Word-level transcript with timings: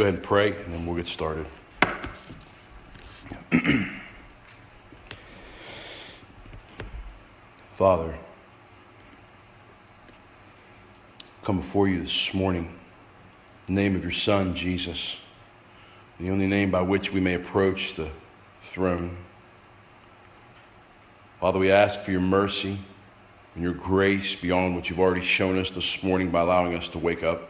go 0.00 0.04
ahead 0.04 0.14
and 0.14 0.22
pray, 0.22 0.52
and 0.52 0.72
then 0.72 0.86
we'll 0.86 0.96
get 0.96 1.06
started. 1.06 1.44
Father, 7.74 8.14
come 11.42 11.58
before 11.58 11.86
you 11.86 12.00
this 12.00 12.32
morning 12.32 12.74
in 13.68 13.74
the 13.74 13.82
name 13.82 13.94
of 13.94 14.02
your 14.02 14.10
Son, 14.10 14.54
Jesus, 14.54 15.16
the 16.18 16.30
only 16.30 16.46
name 16.46 16.70
by 16.70 16.80
which 16.80 17.12
we 17.12 17.20
may 17.20 17.34
approach 17.34 17.92
the 17.92 18.08
throne. 18.62 19.18
Father, 21.40 21.58
we 21.58 21.70
ask 21.70 22.00
for 22.00 22.10
your 22.10 22.22
mercy 22.22 22.78
and 23.54 23.62
your 23.62 23.74
grace 23.74 24.34
beyond 24.34 24.74
what 24.74 24.88
you've 24.88 24.98
already 24.98 25.20
shown 25.20 25.58
us 25.58 25.70
this 25.70 26.02
morning 26.02 26.30
by 26.30 26.40
allowing 26.40 26.74
us 26.74 26.88
to 26.88 26.98
wake 26.98 27.22
up, 27.22 27.49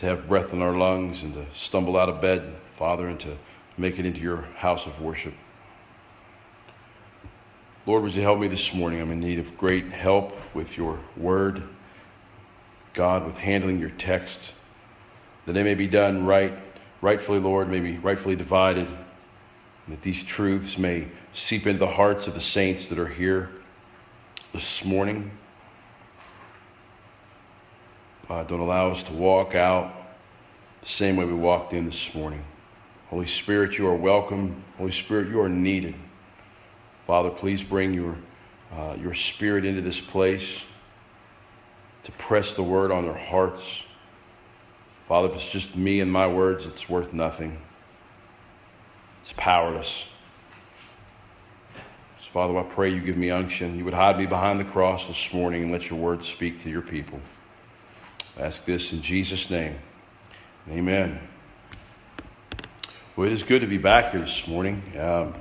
to 0.00 0.06
have 0.06 0.26
breath 0.26 0.54
in 0.54 0.62
our 0.62 0.74
lungs, 0.74 1.22
and 1.22 1.34
to 1.34 1.44
stumble 1.52 1.98
out 1.98 2.08
of 2.08 2.22
bed, 2.22 2.54
Father, 2.74 3.06
and 3.06 3.20
to 3.20 3.36
make 3.76 3.98
it 3.98 4.06
into 4.06 4.18
your 4.18 4.42
house 4.56 4.86
of 4.86 4.98
worship. 4.98 5.34
Lord, 7.84 8.02
would 8.02 8.14
you 8.14 8.22
help 8.22 8.38
me 8.38 8.48
this 8.48 8.72
morning? 8.72 9.02
I'm 9.02 9.10
in 9.10 9.20
need 9.20 9.38
of 9.38 9.58
great 9.58 9.90
help 9.90 10.34
with 10.54 10.78
your 10.78 10.98
word, 11.18 11.62
God, 12.94 13.26
with 13.26 13.36
handling 13.36 13.78
your 13.78 13.90
text, 13.90 14.54
that 15.44 15.52
they 15.52 15.62
may 15.62 15.74
be 15.74 15.86
done 15.86 16.24
right, 16.24 16.54
rightfully, 17.02 17.38
Lord, 17.38 17.68
may 17.68 17.80
be 17.80 17.98
rightfully 17.98 18.36
divided, 18.36 18.86
and 18.86 19.94
that 19.94 20.00
these 20.00 20.24
truths 20.24 20.78
may 20.78 21.08
seep 21.34 21.66
into 21.66 21.78
the 21.78 21.86
hearts 21.86 22.26
of 22.26 22.32
the 22.32 22.40
saints 22.40 22.88
that 22.88 22.98
are 22.98 23.06
here 23.06 23.50
this 24.54 24.82
morning. 24.82 25.30
God, 28.30 28.46
don't 28.46 28.60
allow 28.60 28.92
us 28.92 29.02
to 29.02 29.12
walk 29.12 29.56
out 29.56 29.92
the 30.82 30.88
same 30.88 31.16
way 31.16 31.24
we 31.24 31.34
walked 31.34 31.72
in 31.72 31.84
this 31.84 32.14
morning. 32.14 32.44
Holy 33.08 33.26
Spirit, 33.26 33.76
you 33.76 33.88
are 33.88 33.96
welcome. 33.96 34.62
Holy 34.78 34.92
Spirit, 34.92 35.30
you 35.30 35.40
are 35.40 35.48
needed. 35.48 35.96
Father, 37.08 37.28
please 37.28 37.64
bring 37.64 37.92
your, 37.92 38.16
uh, 38.72 38.94
your 39.00 39.14
spirit 39.14 39.64
into 39.64 39.80
this 39.80 40.00
place 40.00 40.62
to 42.04 42.12
press 42.12 42.54
the 42.54 42.62
word 42.62 42.92
on 42.92 43.04
their 43.04 43.18
hearts. 43.18 43.82
Father, 45.08 45.28
if 45.28 45.34
it's 45.34 45.50
just 45.50 45.74
me 45.74 45.98
and 45.98 46.12
my 46.12 46.28
words, 46.28 46.66
it's 46.66 46.88
worth 46.88 47.12
nothing. 47.12 47.58
It's 49.22 49.32
powerless. 49.32 50.04
So, 52.20 52.30
Father, 52.30 52.56
I 52.56 52.62
pray 52.62 52.90
you 52.90 53.00
give 53.00 53.16
me 53.16 53.32
unction. 53.32 53.76
You 53.76 53.84
would 53.86 53.94
hide 53.94 54.18
me 54.18 54.26
behind 54.26 54.60
the 54.60 54.64
cross 54.64 55.08
this 55.08 55.32
morning 55.32 55.64
and 55.64 55.72
let 55.72 55.90
your 55.90 55.98
word 55.98 56.24
speak 56.24 56.62
to 56.62 56.70
your 56.70 56.82
people. 56.82 57.18
I 58.38 58.42
ask 58.42 58.64
this 58.64 58.92
in 58.92 59.02
Jesus' 59.02 59.50
name. 59.50 59.76
Amen. 60.68 61.18
Well, 63.16 63.26
it 63.26 63.32
is 63.32 63.42
good 63.42 63.60
to 63.60 63.66
be 63.66 63.78
back 63.78 64.12
here 64.12 64.20
this 64.20 64.46
morning. 64.46 64.82
Um, 64.98 65.34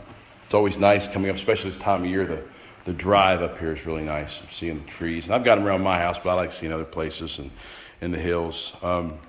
it's 0.45 0.53
always 0.53 0.77
nice 0.77 1.07
coming 1.07 1.29
up, 1.29 1.35
especially 1.35 1.69
this 1.69 1.79
time 1.79 2.03
of 2.03 2.09
year. 2.09 2.25
The, 2.25 2.43
the 2.85 2.93
drive 2.93 3.41
up 3.41 3.59
here 3.59 3.73
is 3.73 3.85
really 3.85 4.03
nice. 4.03 4.41
I'm 4.41 4.49
seeing 4.49 4.79
the 4.79 4.87
trees. 4.87 5.25
And 5.25 5.35
I've 5.35 5.43
got 5.43 5.55
them 5.55 5.67
around 5.67 5.83
my 5.83 5.99
house, 5.99 6.17
but 6.17 6.31
I 6.31 6.33
like 6.33 6.51
seeing 6.51 6.71
other 6.71 6.85
places 6.85 7.37
and 7.37 7.51
in 8.01 8.11
the 8.11 8.17
hills. 8.17 8.73
Um, 8.81 9.19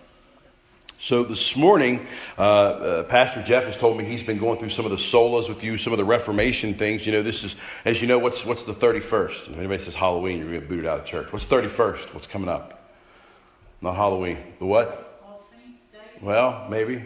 so 0.98 1.25
this 1.25 1.56
morning, 1.56 2.06
uh, 2.38 2.42
uh, 2.42 3.03
Pastor 3.05 3.42
Jeff 3.42 3.64
has 3.64 3.77
told 3.77 3.97
me 3.97 4.05
he's 4.05 4.22
been 4.22 4.38
going 4.38 4.58
through 4.58 4.70
some 4.70 4.84
of 4.84 4.91
the 4.91 4.97
solas 4.97 5.48
with 5.48 5.64
you, 5.64 5.78
some 5.78 5.92
of 5.92 5.98
the 5.98 6.05
Reformation 6.05 6.75
things. 6.75 7.06
You 7.06 7.12
know, 7.12 7.22
this 7.22 7.44
is, 7.44 7.56
as 7.84 8.00
you 8.00 8.06
know, 8.06 8.19
what's, 8.19 8.44
what's 8.44 8.64
the 8.64 8.75
31st? 8.75 9.50
If 9.50 9.58
anybody 9.58 9.83
says 9.83 9.94
Halloween, 9.94 10.38
you're 10.38 10.48
going 10.48 10.61
to 10.61 10.61
get 10.61 10.69
booted 10.69 10.86
out 10.86 11.00
of 11.00 11.06
church. 11.06 11.33
What's 11.33 11.47
31st? 11.47 12.14
What's 12.14 12.27
coming 12.27 12.48
up? 12.48 12.79
Not 13.82 13.96
Halloween. 13.96 14.38
The 14.58 14.66
what? 14.66 15.02
All 15.26 15.34
Saints 15.34 15.84
Day. 15.84 15.98
Well, 16.20 16.66
maybe. 16.68 17.02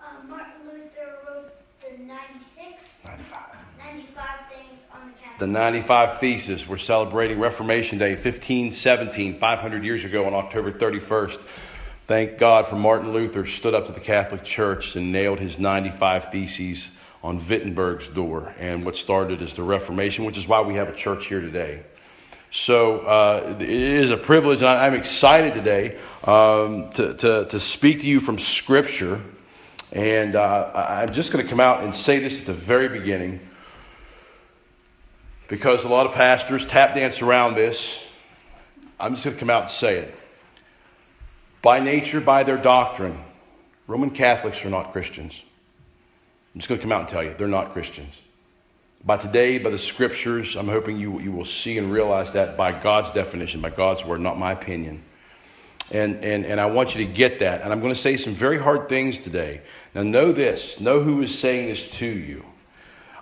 Uh 0.00 0.04
Martin 0.28 0.52
Luther 0.64 1.18
wrote 1.26 1.50
the 5.38 5.46
95 5.46 6.18
Theses. 6.18 6.66
We're 6.66 6.78
celebrating 6.78 7.38
Reformation 7.38 7.98
Day, 7.98 8.12
1517, 8.12 9.38
500 9.38 9.84
years 9.84 10.04
ago 10.04 10.26
on 10.26 10.32
October 10.32 10.72
31st. 10.72 11.40
Thank 12.06 12.38
God 12.38 12.66
for 12.68 12.76
Martin 12.76 13.12
Luther 13.12 13.44
stood 13.44 13.74
up 13.74 13.86
to 13.86 13.92
the 13.92 14.00
Catholic 14.00 14.44
Church 14.44 14.94
and 14.94 15.10
nailed 15.10 15.40
his 15.40 15.58
95 15.58 16.30
Theses 16.30 16.96
on 17.22 17.38
Wittenberg's 17.48 18.08
door. 18.08 18.54
And 18.58 18.84
what 18.84 18.94
started 18.94 19.42
is 19.42 19.54
the 19.54 19.64
Reformation, 19.64 20.24
which 20.24 20.38
is 20.38 20.46
why 20.46 20.60
we 20.60 20.74
have 20.74 20.88
a 20.88 20.94
church 20.94 21.26
here 21.26 21.40
today. 21.40 21.82
So 22.56 23.00
uh, 23.00 23.56
it 23.60 23.68
is 23.68 24.10
a 24.10 24.16
privilege, 24.16 24.62
I'm 24.62 24.94
excited 24.94 25.52
today 25.52 25.98
um, 26.24 26.88
to, 26.92 27.12
to, 27.12 27.44
to, 27.44 27.60
speak 27.60 28.00
to 28.00 28.06
you 28.06 28.18
from 28.18 28.38
Scripture. 28.38 29.20
And 29.92 30.36
uh, 30.36 30.70
I'm 30.74 31.12
just 31.12 31.34
going 31.34 31.44
to 31.44 31.50
come 31.50 31.60
out 31.60 31.84
and 31.84 31.94
say 31.94 32.18
this 32.18 32.40
at 32.40 32.46
the 32.46 32.54
very 32.54 32.88
beginning 32.88 33.40
because 35.48 35.84
a 35.84 35.88
lot 35.88 36.06
of 36.06 36.14
pastors 36.14 36.64
tap 36.64 36.94
dance 36.94 37.20
around 37.20 37.56
this. 37.56 38.06
I'm 38.98 39.12
just 39.12 39.26
going 39.26 39.36
to 39.36 39.40
come 39.40 39.50
out 39.50 39.64
and 39.64 39.70
say 39.70 39.98
it. 39.98 40.18
By 41.60 41.78
nature, 41.78 42.22
by 42.22 42.42
their 42.42 42.56
doctrine, 42.56 43.22
Roman 43.86 44.08
Catholics 44.08 44.64
are 44.64 44.70
not 44.70 44.92
Christians. 44.92 45.44
I'm 46.54 46.60
just 46.60 46.70
going 46.70 46.78
to 46.78 46.82
come 46.82 46.92
out 46.92 47.00
and 47.00 47.08
tell 47.10 47.22
you, 47.22 47.34
they're 47.36 47.48
not 47.48 47.74
Christians. 47.74 48.16
By 49.06 49.16
today, 49.16 49.58
by 49.58 49.70
the 49.70 49.78
scriptures, 49.78 50.56
I'm 50.56 50.66
hoping 50.66 50.96
you, 50.98 51.20
you 51.20 51.30
will 51.30 51.44
see 51.44 51.78
and 51.78 51.92
realize 51.92 52.32
that 52.32 52.56
by 52.56 52.72
God's 52.72 53.12
definition, 53.12 53.60
by 53.60 53.70
God's 53.70 54.04
word, 54.04 54.20
not 54.20 54.36
my 54.36 54.50
opinion. 54.50 55.00
And, 55.92 56.24
and, 56.24 56.44
and 56.44 56.60
I 56.60 56.66
want 56.66 56.96
you 56.96 57.06
to 57.06 57.12
get 57.12 57.38
that. 57.38 57.62
And 57.62 57.72
I'm 57.72 57.80
going 57.80 57.94
to 57.94 58.00
say 58.00 58.16
some 58.16 58.34
very 58.34 58.58
hard 58.58 58.88
things 58.88 59.20
today. 59.20 59.60
Now, 59.94 60.02
know 60.02 60.32
this 60.32 60.80
know 60.80 61.00
who 61.00 61.22
is 61.22 61.38
saying 61.38 61.68
this 61.68 61.88
to 61.98 62.06
you. 62.06 62.44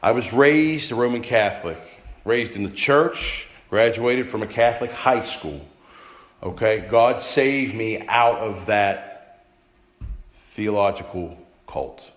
I 0.03 0.13
was 0.13 0.33
raised 0.33 0.91
a 0.91 0.95
Roman 0.95 1.21
Catholic 1.21 1.79
raised 2.25 2.57
in 2.57 2.63
the 2.63 2.71
church, 2.71 3.47
graduated 3.69 4.27
from 4.27 4.43
a 4.43 4.47
Catholic 4.47 4.91
high 4.91 5.21
school. 5.21 5.69
Okay, 6.43 6.87
God 6.91 7.21
saved 7.21 7.75
me 7.75 8.07
out 8.09 8.39
of 8.39 8.67
that 8.67 9.45
theological 10.53 11.39
cult. 11.67 12.11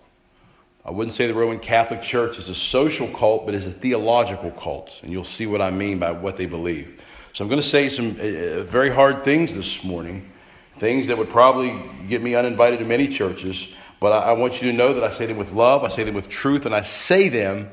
I 0.84 0.90
wouldn't 0.90 1.14
say 1.14 1.26
the 1.26 1.34
Roman 1.34 1.58
Catholic 1.58 2.02
Church 2.02 2.38
is 2.38 2.48
a 2.48 2.54
social 2.54 3.08
cult, 3.08 3.44
but 3.44 3.54
it's 3.54 3.66
a 3.66 3.70
theological 3.70 4.50
cult. 4.52 5.00
And 5.02 5.12
you'll 5.12 5.24
see 5.24 5.46
what 5.46 5.60
I 5.60 5.70
mean 5.70 5.98
by 5.98 6.12
what 6.12 6.36
they 6.36 6.46
believe. 6.46 7.00
So 7.34 7.44
I'm 7.44 7.48
going 7.48 7.60
to 7.60 7.66
say 7.66 7.88
some 7.88 8.12
uh, 8.12 8.62
very 8.62 8.90
hard 8.90 9.22
things 9.22 9.54
this 9.54 9.84
morning, 9.84 10.30
things 10.76 11.08
that 11.08 11.18
would 11.18 11.28
probably 11.28 11.82
get 12.08 12.22
me 12.22 12.34
uninvited 12.34 12.78
to 12.78 12.84
many 12.84 13.06
churches. 13.06 13.74
But 14.00 14.12
I, 14.12 14.30
I 14.30 14.32
want 14.32 14.62
you 14.62 14.70
to 14.70 14.76
know 14.76 14.94
that 14.94 15.04
I 15.04 15.10
say 15.10 15.26
them 15.26 15.36
with 15.36 15.52
love, 15.52 15.84
I 15.84 15.88
say 15.88 16.04
them 16.04 16.14
with 16.14 16.28
truth, 16.28 16.64
and 16.64 16.74
I 16.74 16.82
say 16.82 17.28
them 17.28 17.68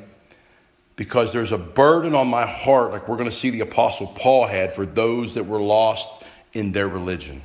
because 0.96 1.34
there's 1.34 1.52
a 1.52 1.58
burden 1.58 2.16
on 2.16 2.28
my 2.28 2.46
heart, 2.46 2.92
like 2.92 3.08
we're 3.08 3.18
going 3.18 3.30
to 3.30 3.36
see 3.36 3.50
the 3.50 3.62
Apostle 3.62 4.08
Paul 4.08 4.48
had 4.48 4.74
for 4.74 4.86
those 4.86 5.34
that 5.34 5.46
were 5.46 5.60
lost 5.60 6.24
in 6.54 6.72
their 6.72 6.88
religion. 6.88 7.42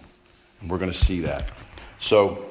And 0.60 0.70
we're 0.70 0.78
going 0.78 0.92
to 0.92 0.98
see 0.98 1.20
that. 1.20 1.50
So, 1.98 2.49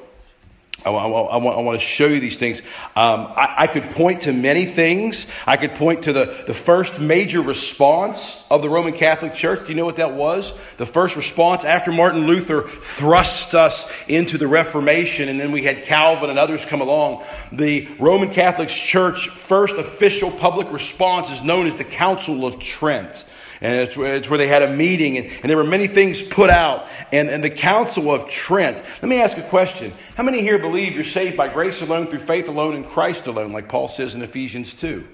I, 0.84 0.90
I, 0.90 1.04
I, 1.04 1.36
want, 1.36 1.58
I, 1.58 1.60
want, 1.60 1.80
to 1.80 1.84
show 1.84 2.06
you 2.06 2.20
these 2.20 2.36
things. 2.36 2.60
Um, 2.96 3.26
I, 3.36 3.54
I, 3.58 3.66
could 3.66 3.90
point 3.90 4.22
to 4.22 4.32
many 4.32 4.64
things. 4.64 5.26
I 5.46 5.56
could 5.56 5.74
point 5.74 6.04
to 6.04 6.12
the, 6.12 6.44
the 6.46 6.54
first 6.54 7.00
major 7.00 7.42
response 7.42 8.46
of 8.50 8.62
the 8.62 8.68
Roman 8.68 8.94
Catholic 8.94 9.34
Church. 9.34 9.60
Do 9.60 9.68
you 9.68 9.74
know 9.74 9.84
what 9.84 9.96
that 9.96 10.14
was? 10.14 10.54
The 10.78 10.86
first 10.86 11.16
response 11.16 11.64
after 11.64 11.92
Martin 11.92 12.26
Luther 12.26 12.62
thrust 12.62 13.54
us 13.54 13.92
into 14.08 14.38
the 14.38 14.48
Reformation, 14.48 15.28
and 15.28 15.38
then 15.38 15.52
we 15.52 15.62
had 15.62 15.82
Calvin 15.82 16.30
and 16.30 16.38
others 16.38 16.64
come 16.64 16.80
along. 16.80 17.24
The 17.52 17.88
Roman 17.98 18.30
Catholic 18.30 18.68
Church 18.68 19.28
first 19.28 19.76
official 19.76 20.30
public 20.30 20.72
response 20.72 21.30
is 21.30 21.42
known 21.42 21.66
as 21.66 21.76
the 21.76 21.84
Council 21.84 22.46
of 22.46 22.58
Trent. 22.58 23.24
And 23.60 23.80
it's, 23.80 23.96
it's 23.96 24.30
where 24.30 24.38
they 24.38 24.46
had 24.46 24.62
a 24.62 24.74
meeting, 24.74 25.18
and, 25.18 25.26
and 25.26 25.50
there 25.50 25.56
were 25.56 25.64
many 25.64 25.86
things 25.86 26.22
put 26.22 26.48
out. 26.48 26.86
And, 27.12 27.28
and 27.28 27.44
the 27.44 27.50
Council 27.50 28.10
of 28.10 28.28
Trent. 28.28 28.76
Let 29.02 29.08
me 29.08 29.20
ask 29.20 29.36
a 29.36 29.42
question. 29.42 29.92
How 30.16 30.22
many 30.22 30.40
here 30.40 30.58
believe 30.58 30.94
you're 30.94 31.04
saved 31.04 31.36
by 31.36 31.48
grace 31.48 31.82
alone, 31.82 32.06
through 32.06 32.20
faith 32.20 32.48
alone, 32.48 32.74
in 32.74 32.84
Christ 32.84 33.26
alone, 33.26 33.52
like 33.52 33.68
Paul 33.68 33.88
says 33.88 34.14
in 34.14 34.22
Ephesians 34.22 34.74
2? 34.80 35.06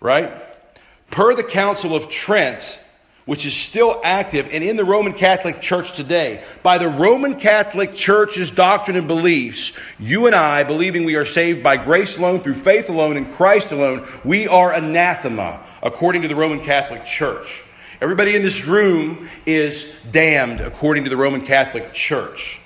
Right? 0.00 0.30
Per 1.10 1.34
the 1.34 1.42
Council 1.42 1.94
of 1.94 2.08
Trent, 2.08 2.82
which 3.28 3.44
is 3.44 3.54
still 3.54 4.00
active 4.04 4.48
and 4.52 4.64
in 4.64 4.76
the 4.76 4.84
Roman 4.86 5.12
Catholic 5.12 5.60
Church 5.60 5.92
today, 5.92 6.42
by 6.62 6.78
the 6.78 6.88
Roman 6.88 7.38
Catholic 7.38 7.94
Church's 7.94 8.50
doctrine 8.50 8.96
and 8.96 9.06
beliefs, 9.06 9.72
you 9.98 10.26
and 10.26 10.34
I, 10.34 10.64
believing 10.64 11.04
we 11.04 11.16
are 11.16 11.26
saved 11.26 11.62
by 11.62 11.76
grace 11.76 12.16
alone, 12.16 12.40
through 12.40 12.54
faith 12.54 12.88
alone, 12.88 13.18
in 13.18 13.26
Christ 13.26 13.70
alone, 13.70 14.06
we 14.24 14.48
are 14.48 14.72
anathema, 14.72 15.60
according 15.82 16.22
to 16.22 16.28
the 16.28 16.36
Roman 16.36 16.60
Catholic 16.60 17.04
Church. 17.04 17.62
Everybody 18.00 18.36
in 18.36 18.42
this 18.42 18.66
room 18.66 19.28
is 19.44 19.94
damned, 20.10 20.60
according 20.60 21.04
to 21.04 21.10
the 21.10 21.16
Roman 21.16 21.40
Catholic 21.40 21.92
Church. 21.92 22.60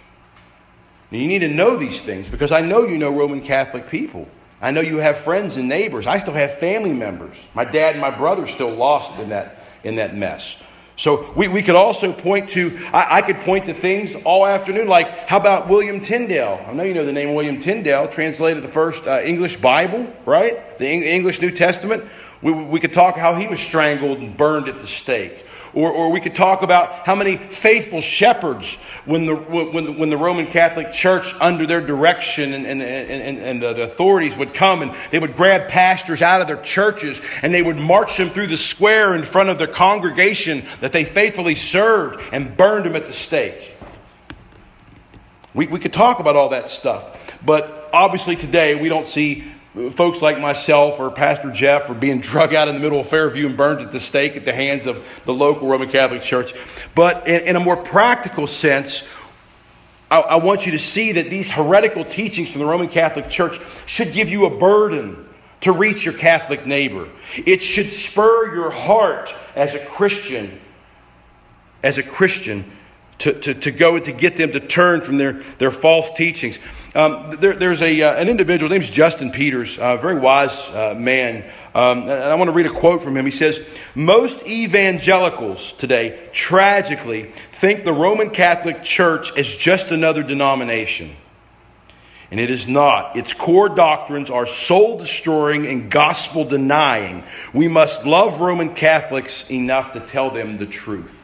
Now, 1.10 1.18
you 1.18 1.26
need 1.26 1.40
to 1.40 1.48
know 1.48 1.76
these 1.76 2.00
things 2.00 2.30
because 2.30 2.52
I 2.52 2.60
know 2.60 2.84
you 2.84 2.98
know 2.98 3.10
Roman 3.10 3.40
Catholic 3.40 3.88
people. 3.88 4.28
I 4.60 4.70
know 4.70 4.80
you 4.80 4.98
have 4.98 5.16
friends 5.16 5.56
and 5.56 5.68
neighbors. 5.68 6.06
I 6.06 6.18
still 6.18 6.34
have 6.34 6.58
family 6.58 6.92
members. 6.92 7.36
My 7.54 7.64
dad 7.64 7.92
and 7.92 8.00
my 8.00 8.10
brother 8.10 8.44
are 8.44 8.48
still 8.48 8.70
lost 8.70 9.18
in 9.18 9.30
that 9.30 9.58
in 9.84 9.96
that 9.96 10.16
mess. 10.16 10.56
So 10.96 11.32
we, 11.34 11.48
we 11.48 11.62
could 11.62 11.74
also 11.74 12.12
point 12.12 12.50
to, 12.50 12.78
I, 12.92 13.16
I, 13.16 13.22
could 13.22 13.40
point 13.40 13.64
to 13.66 13.74
things 13.74 14.14
all 14.24 14.46
afternoon, 14.46 14.86
like 14.86 15.08
how 15.26 15.38
about 15.38 15.66
William 15.66 16.00
Tyndale? 16.00 16.64
I 16.66 16.72
know 16.72 16.82
you 16.82 16.94
know 16.94 17.04
the 17.04 17.12
name 17.12 17.34
William 17.34 17.58
Tyndale, 17.58 18.06
translated 18.08 18.62
the 18.62 18.68
first 18.68 19.06
uh, 19.06 19.20
English 19.24 19.56
Bible, 19.56 20.06
right? 20.26 20.78
The 20.78 20.88
English 20.88 21.40
New 21.40 21.50
Testament. 21.50 22.04
We, 22.42 22.52
we 22.52 22.80
could 22.80 22.92
talk 22.92 23.16
how 23.16 23.34
he 23.34 23.46
was 23.46 23.60
strangled 23.60 24.18
and 24.18 24.36
burned 24.36 24.68
at 24.68 24.80
the 24.80 24.86
stake. 24.86 25.46
Or, 25.74 25.90
or 25.90 26.12
we 26.12 26.20
could 26.20 26.34
talk 26.34 26.60
about 26.60 27.06
how 27.06 27.14
many 27.14 27.38
faithful 27.38 28.02
shepherds, 28.02 28.74
when 29.06 29.24
the, 29.24 29.34
when, 29.34 29.98
when 29.98 30.10
the 30.10 30.18
Roman 30.18 30.46
Catholic 30.46 30.92
Church, 30.92 31.34
under 31.40 31.66
their 31.66 31.80
direction 31.80 32.52
and, 32.52 32.66
and, 32.66 32.82
and, 32.82 33.38
and 33.38 33.62
the 33.62 33.82
authorities 33.82 34.36
would 34.36 34.52
come 34.52 34.82
and 34.82 34.94
they 35.10 35.18
would 35.18 35.34
grab 35.34 35.68
pastors 35.68 36.20
out 36.20 36.42
of 36.42 36.46
their 36.46 36.60
churches 36.60 37.22
and 37.40 37.54
they 37.54 37.62
would 37.62 37.78
march 37.78 38.18
them 38.18 38.28
through 38.28 38.48
the 38.48 38.56
square 38.58 39.14
in 39.14 39.22
front 39.22 39.48
of 39.48 39.56
their 39.56 39.66
congregation 39.66 40.62
that 40.80 40.92
they 40.92 41.04
faithfully 41.04 41.54
served 41.54 42.20
and 42.34 42.54
burned 42.54 42.84
them 42.84 42.94
at 42.94 43.06
the 43.06 43.12
stake. 43.14 43.74
We, 45.54 45.68
we 45.68 45.78
could 45.78 45.92
talk 45.92 46.18
about 46.18 46.36
all 46.36 46.50
that 46.50 46.68
stuff. 46.68 47.34
But 47.44 47.88
obviously 47.94 48.36
today 48.36 48.74
we 48.74 48.90
don't 48.90 49.06
see 49.06 49.44
folks 49.90 50.20
like 50.20 50.38
myself 50.38 51.00
or 51.00 51.10
Pastor 51.10 51.50
Jeff 51.50 51.88
are 51.88 51.94
being 51.94 52.20
drug 52.20 52.54
out 52.54 52.68
in 52.68 52.74
the 52.74 52.80
middle 52.80 53.00
of 53.00 53.08
Fairview 53.08 53.46
and 53.46 53.56
burned 53.56 53.80
at 53.80 53.90
the 53.90 54.00
stake 54.00 54.36
at 54.36 54.44
the 54.44 54.52
hands 54.52 54.86
of 54.86 55.22
the 55.24 55.32
local 55.32 55.68
Roman 55.68 55.88
Catholic 55.88 56.22
Church. 56.22 56.52
But 56.94 57.26
in, 57.26 57.48
in 57.48 57.56
a 57.56 57.60
more 57.60 57.76
practical 57.76 58.46
sense, 58.46 59.08
I, 60.10 60.20
I 60.20 60.36
want 60.36 60.66
you 60.66 60.72
to 60.72 60.78
see 60.78 61.12
that 61.12 61.30
these 61.30 61.48
heretical 61.48 62.04
teachings 62.04 62.52
from 62.52 62.60
the 62.60 62.66
Roman 62.66 62.88
Catholic 62.88 63.30
Church 63.30 63.58
should 63.86 64.12
give 64.12 64.28
you 64.28 64.44
a 64.44 64.58
burden 64.58 65.26
to 65.62 65.72
reach 65.72 66.04
your 66.04 66.14
Catholic 66.14 66.66
neighbor. 66.66 67.08
It 67.36 67.62
should 67.62 67.88
spur 67.88 68.54
your 68.54 68.70
heart 68.70 69.34
as 69.56 69.74
a 69.74 69.78
Christian, 69.78 70.60
as 71.82 71.96
a 71.96 72.02
Christian, 72.02 72.70
to, 73.18 73.32
to, 73.32 73.54
to 73.54 73.70
go 73.70 73.96
and 73.96 74.04
to 74.04 74.12
get 74.12 74.36
them 74.36 74.52
to 74.52 74.60
turn 74.60 75.00
from 75.00 75.16
their, 75.16 75.42
their 75.58 75.70
false 75.70 76.10
teachings. 76.12 76.58
Um, 76.94 77.30
there, 77.40 77.54
there's 77.54 77.80
a, 77.80 78.02
uh, 78.02 78.14
an 78.16 78.28
individual, 78.28 78.68
his 78.68 78.74
name 78.74 78.82
is 78.82 78.90
Justin 78.90 79.30
Peters, 79.30 79.78
a 79.78 79.96
very 79.96 80.18
wise 80.18 80.58
uh, 80.68 80.94
man. 80.96 81.42
Um, 81.74 82.02
I 82.02 82.34
want 82.34 82.48
to 82.48 82.52
read 82.52 82.66
a 82.66 82.70
quote 82.70 83.02
from 83.02 83.16
him. 83.16 83.24
He 83.24 83.30
says, 83.30 83.66
Most 83.94 84.46
evangelicals 84.46 85.72
today 85.72 86.28
tragically 86.34 87.32
think 87.50 87.84
the 87.84 87.94
Roman 87.94 88.28
Catholic 88.28 88.82
Church 88.82 89.36
is 89.38 89.54
just 89.54 89.90
another 89.90 90.22
denomination. 90.22 91.16
And 92.30 92.38
it 92.38 92.50
is 92.50 92.68
not. 92.68 93.16
Its 93.16 93.32
core 93.32 93.70
doctrines 93.70 94.30
are 94.30 94.46
soul 94.46 94.98
destroying 94.98 95.66
and 95.66 95.90
gospel 95.90 96.44
denying. 96.44 97.24
We 97.54 97.68
must 97.68 98.04
love 98.04 98.40
Roman 98.40 98.74
Catholics 98.74 99.50
enough 99.50 99.92
to 99.92 100.00
tell 100.00 100.30
them 100.30 100.58
the 100.58 100.66
truth. 100.66 101.21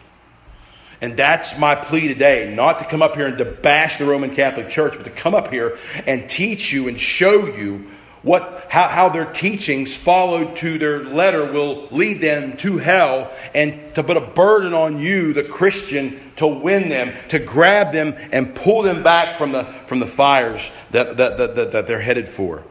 And 1.01 1.17
that's 1.17 1.59
my 1.59 1.77
plea 1.77 2.09
today, 2.09 2.53
not 2.53 2.81
to 2.81 2.85
come 2.85 3.03
up 3.03 3.15
here 3.15 3.29
and 3.29 3.39
to 3.39 3.45
bash 3.45 3.99
the 3.99 4.05
Roman 4.05 4.31
Catholic 4.31 4.69
Church, 4.69 4.95
but 4.97 5.05
to 5.05 5.11
come 5.11 5.35
up 5.35 5.53
here 5.53 5.79
and 6.07 6.29
teach 6.29 6.73
you 6.73 6.89
and 6.89 6.99
show 6.99 7.47
you 7.47 7.89
what 8.23 8.67
how, 8.69 8.89
how 8.89 9.09
their 9.09 9.25
teachings 9.25 9.97
followed 9.97 10.57
to 10.57 10.77
their 10.77 11.05
letter 11.05 11.53
will 11.53 11.87
lead 11.93 12.21
them 12.21 12.57
to 12.57 12.79
hell 12.79 13.33
and 13.55 13.95
to 13.95 14.03
put 14.03 14.17
a 14.17 14.21
burden 14.21 14.75
on 14.75 14.99
you, 14.99 15.33
the 15.33 15.45
Christian, 15.45 16.21
to 16.37 16.47
win 16.47 16.89
them, 16.89 17.15
to 17.29 17.39
grab 17.39 17.93
them 17.93 18.15
and 18.33 18.55
pull 18.57 18.83
them 18.83 19.05
back 19.05 19.37
from 19.37 19.53
the 19.53 19.65
from 19.87 20.01
the 20.01 20.07
fires 20.07 20.71
that, 20.91 21.17
that, 21.17 21.39
that, 21.39 21.71
that 21.73 21.87
they're 21.87 22.01
headed 22.01 22.29
for. 22.29 22.65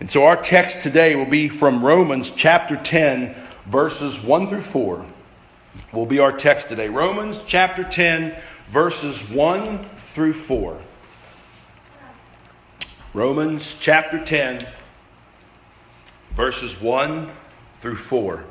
And 0.00 0.10
so 0.10 0.24
our 0.24 0.36
text 0.36 0.82
today 0.82 1.14
will 1.14 1.30
be 1.30 1.48
from 1.48 1.84
Romans 1.84 2.32
chapter 2.32 2.74
10, 2.74 3.36
verses 3.66 4.22
1 4.24 4.48
through 4.48 4.62
4 4.62 5.06
will 5.92 6.06
be 6.06 6.18
our 6.18 6.32
text 6.32 6.68
today. 6.68 6.88
Romans 6.88 7.40
chapter 7.46 7.84
10, 7.84 8.34
verses 8.68 9.28
1 9.30 9.84
through 10.06 10.32
4. 10.32 10.80
Romans 13.12 13.76
chapter 13.80 14.24
10, 14.24 14.60
verses 16.32 16.80
1 16.80 17.30
through 17.80 17.96
4. 17.96 18.44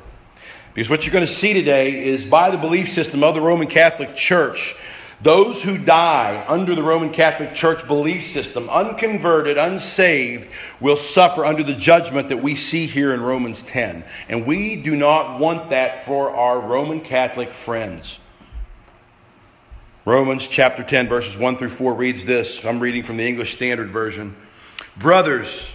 Because 0.74 0.89
what 0.89 1.06
you're 1.06 1.13
going 1.13 1.25
to 1.25 1.31
see 1.31 1.54
today 1.54 2.06
is 2.06 2.25
by 2.25 2.50
the 2.51 2.57
belief 2.57 2.89
system 2.89 3.24
of 3.24 3.36
the 3.36 3.42
Roman 3.42 3.68
Catholic 3.68 4.15
Church, 4.15 4.75
those 5.21 5.62
who 5.62 5.77
die 5.77 6.45
under 6.48 6.75
the 6.75 6.83
Roman 6.83 7.10
Catholic 7.10 7.54
Church 7.54 7.86
belief 7.86 8.25
system, 8.25 8.69
unconverted, 8.69 9.57
unsaved, 9.57 10.50
will 10.80 10.95
suffer 10.95 11.45
under 11.45 11.63
the 11.63 11.74
judgment 11.74 12.30
that 12.30 12.42
we 12.42 12.56
see 12.56 12.86
here 12.86 13.13
in 13.13 13.21
Romans 13.21 13.62
10. 13.63 14.06
And 14.30 14.45
we 14.45 14.77
do 14.77 14.95
not 14.95 15.39
want 15.39 15.71
that 15.71 16.06
for 16.06 16.31
our 16.31 16.60
Roman 16.60 17.01
Catholic 17.01 17.54
friends. 17.54 18.19
Romans 20.06 20.48
chapter 20.48 20.83
10, 20.83 21.10
verses 21.10 21.38
1 21.38 21.57
through 21.57 21.69
4 21.69 21.94
reads 21.94 22.25
this. 22.25 22.63
I'm 22.65 22.80
reading 22.80 23.04
from 23.04 23.18
the 23.18 23.27
English 23.27 23.56
Standard 23.56 23.89
Version. 23.89 24.36
Brothers, 24.98 25.69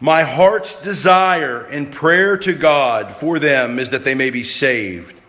my 0.00 0.22
heart's 0.22 0.80
desire 0.80 1.64
and 1.64 1.90
prayer 1.90 2.36
to 2.38 2.52
God 2.52 3.14
for 3.16 3.38
them 3.38 3.78
is 3.78 3.90
that 3.90 4.04
they 4.04 4.14
may 4.14 4.30
be 4.30 4.44
saved. 4.44 5.19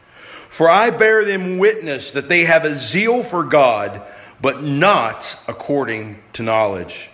For 0.51 0.69
I 0.69 0.89
bear 0.89 1.23
them 1.23 1.59
witness 1.59 2.11
that 2.11 2.27
they 2.27 2.43
have 2.43 2.65
a 2.65 2.75
zeal 2.75 3.23
for 3.23 3.45
God, 3.45 4.01
but 4.41 4.61
not 4.61 5.41
according 5.47 6.21
to 6.33 6.43
knowledge. 6.43 7.09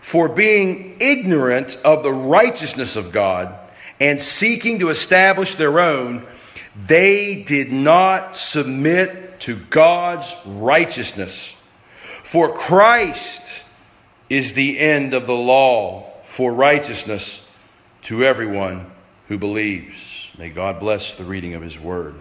For 0.00 0.28
being 0.28 0.98
ignorant 1.00 1.78
of 1.82 2.02
the 2.02 2.12
righteousness 2.12 2.96
of 2.96 3.10
God 3.10 3.54
and 3.98 4.20
seeking 4.20 4.80
to 4.80 4.90
establish 4.90 5.54
their 5.54 5.80
own, 5.80 6.26
they 6.86 7.42
did 7.42 7.72
not 7.72 8.36
submit 8.36 9.40
to 9.40 9.56
God's 9.56 10.36
righteousness. 10.44 11.56
For 12.22 12.52
Christ 12.52 13.40
is 14.28 14.52
the 14.52 14.78
end 14.78 15.14
of 15.14 15.26
the 15.26 15.34
law 15.34 16.12
for 16.24 16.52
righteousness 16.52 17.48
to 18.02 18.26
everyone 18.26 18.92
who 19.28 19.38
believes. 19.38 20.30
May 20.36 20.50
God 20.50 20.80
bless 20.80 21.14
the 21.14 21.24
reading 21.24 21.54
of 21.54 21.62
his 21.62 21.78
word. 21.78 22.16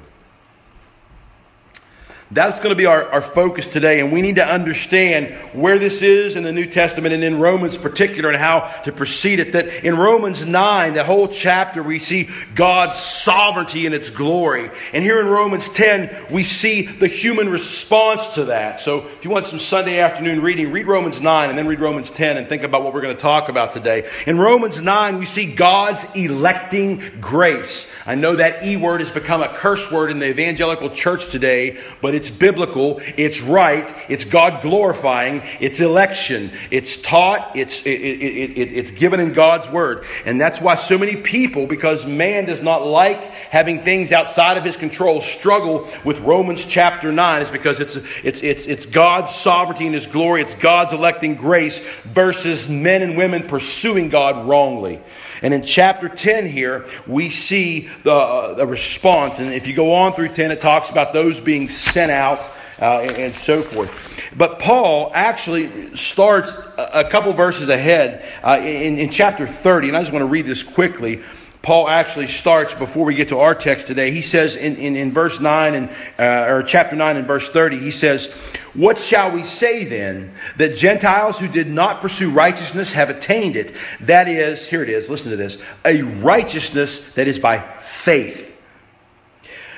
That's 2.31 2.57
going 2.57 2.69
to 2.69 2.75
be 2.75 2.85
our, 2.85 3.07
our 3.09 3.21
focus 3.21 3.69
today, 3.69 3.99
and 3.99 4.11
we 4.11 4.21
need 4.21 4.37
to 4.37 4.45
understand 4.45 5.35
where 5.53 5.77
this 5.77 6.01
is 6.01 6.35
in 6.35 6.43
the 6.43 6.51
New 6.51 6.65
Testament 6.65 7.13
and 7.13 7.23
in 7.23 7.39
Romans 7.39 7.77
particular 7.77 8.29
and 8.29 8.37
how 8.37 8.61
to 8.85 8.91
proceed 8.91 9.39
it. 9.39 9.51
That 9.51 9.83
in 9.83 9.95
Romans 9.95 10.45
9, 10.45 10.93
the 10.93 11.03
whole 11.03 11.27
chapter, 11.27 11.83
we 11.83 11.99
see 11.99 12.29
God's 12.55 12.97
sovereignty 12.97 13.85
and 13.85 13.93
its 13.93 14.09
glory. 14.09 14.71
And 14.93 15.03
here 15.03 15.19
in 15.19 15.27
Romans 15.27 15.69
10, 15.69 16.31
we 16.31 16.43
see 16.43 16.83
the 16.83 17.07
human 17.07 17.49
response 17.49 18.27
to 18.35 18.45
that. 18.45 18.79
So 18.79 19.05
if 19.05 19.23
you 19.23 19.29
want 19.29 19.45
some 19.45 19.59
Sunday 19.59 19.99
afternoon 19.99 20.41
reading, 20.41 20.71
read 20.71 20.87
Romans 20.87 21.21
9 21.21 21.49
and 21.49 21.57
then 21.57 21.67
read 21.67 21.81
Romans 21.81 22.09
10 22.09 22.37
and 22.37 22.49
think 22.49 22.63
about 22.63 22.83
what 22.83 22.93
we're 22.93 23.01
going 23.01 23.15
to 23.15 23.21
talk 23.21 23.49
about 23.49 23.73
today. 23.73 24.09
In 24.25 24.39
Romans 24.39 24.81
9, 24.81 25.19
we 25.19 25.25
see 25.25 25.53
God's 25.53 26.05
electing 26.15 27.03
grace. 27.21 27.92
I 28.05 28.15
know 28.15 28.35
that 28.35 28.65
E 28.65 28.75
word 28.75 28.99
has 28.99 29.11
become 29.11 29.41
a 29.41 29.47
curse 29.47 29.89
word 29.89 30.11
in 30.11 30.19
the 30.19 30.27
evangelical 30.27 30.89
church 30.89 31.29
today, 31.29 31.77
but 32.01 32.13
it's 32.13 32.29
biblical, 32.29 32.99
it's 33.15 33.41
right, 33.41 33.93
it's 34.09 34.25
God 34.25 34.61
glorifying, 34.61 35.41
it's 35.61 35.79
election, 35.79 36.51
it's 36.69 37.01
taught, 37.01 37.55
it's, 37.55 37.81
it, 37.83 38.01
it, 38.01 38.57
it, 38.57 38.71
it's 38.73 38.91
given 38.91 39.21
in 39.21 39.31
God's 39.31 39.69
word. 39.69 40.05
And 40.25 40.39
that's 40.39 40.59
why 40.59 40.75
so 40.75 40.97
many 40.97 41.15
people, 41.15 41.65
because 41.65 42.05
man 42.05 42.45
does 42.45 42.61
not 42.61 42.85
like 42.85 43.21
having 43.21 43.81
things 43.81 44.11
outside 44.11 44.57
of 44.57 44.65
his 44.65 44.75
control, 44.75 45.21
struggle 45.21 45.87
with 46.03 46.19
Romans 46.19 46.65
chapter 46.65 47.11
9, 47.11 47.41
is 47.41 47.51
because 47.51 47.79
it's, 47.79 47.95
it's, 48.23 48.43
it's, 48.43 48.67
it's 48.67 48.85
God's 48.85 49.33
sovereignty 49.33 49.85
and 49.85 49.93
his 49.93 50.07
glory, 50.07 50.41
it's 50.41 50.55
God's 50.55 50.91
electing 50.91 51.35
grace 51.35 51.79
versus 52.03 52.67
men 52.67 53.01
and 53.01 53.15
women 53.15 53.43
pursuing 53.43 54.09
God 54.09 54.45
wrongly. 54.45 55.01
And 55.43 55.53
in 55.53 55.61
chapter 55.61 56.07
10 56.07 56.47
here, 56.47 56.85
we 57.05 57.29
see 57.29 57.89
the, 58.03 58.13
uh, 58.13 58.53
the 58.53 58.65
response. 58.65 59.39
And 59.39 59.53
if 59.53 59.67
you 59.67 59.75
go 59.75 59.93
on 59.93 60.13
through 60.13 60.29
10, 60.29 60.51
it 60.51 60.61
talks 60.61 60.89
about 60.89 61.11
those 61.11 61.41
being 61.41 61.67
sent 61.67 62.11
out 62.11 62.39
uh, 62.81 63.01
and, 63.01 63.17
and, 63.17 63.35
so 63.35 63.61
forth. 63.61 63.91
But 64.35 64.57
Paul 64.57 65.11
actually 65.13 65.95
starts 65.95 66.57
a, 66.77 67.07
couple 67.07 67.31
verses 67.33 67.69
ahead 67.69 68.25
uh, 68.41 68.59
in, 68.61 68.97
in 68.97 69.09
chapter 69.09 69.45
30. 69.45 69.89
And 69.89 69.97
I 69.97 69.99
just 69.99 70.13
want 70.13 70.23
to 70.23 70.27
read 70.27 70.45
this 70.45 70.63
quickly. 70.63 71.21
Paul 71.63 71.87
actually 71.87 72.27
starts 72.27 72.75
before 72.75 73.05
we 73.05 73.15
get 73.15 73.29
to 73.29 73.39
our 73.39 73.55
text 73.55 73.87
today. 73.87 74.11
He 74.11 74.21
says 74.21 74.57
in, 74.57 74.75
in, 74.75 74.97
in 74.97 75.13
verse 75.13 75.39
9 75.39 75.73
and 75.75 75.89
uh, 76.19 76.53
or 76.53 76.61
chapter 76.61 76.93
9 76.97 77.15
and 77.15 77.25
verse 77.25 77.47
30, 77.47 77.79
he 77.79 77.89
says, 77.89 78.27
What 78.73 78.97
shall 78.97 79.31
we 79.31 79.45
say 79.45 79.85
then? 79.85 80.33
That 80.57 80.75
Gentiles 80.75 81.39
who 81.39 81.47
did 81.47 81.69
not 81.69 82.01
pursue 82.01 82.31
righteousness 82.31 82.91
have 82.91 83.09
attained 83.09 83.55
it. 83.55 83.73
That 84.01 84.27
is, 84.27 84.67
here 84.67 84.83
it 84.83 84.89
is, 84.89 85.09
listen 85.09 85.31
to 85.31 85.37
this, 85.37 85.57
a 85.85 86.01
righteousness 86.01 87.13
that 87.13 87.29
is 87.29 87.39
by 87.39 87.59
faith. 87.79 88.53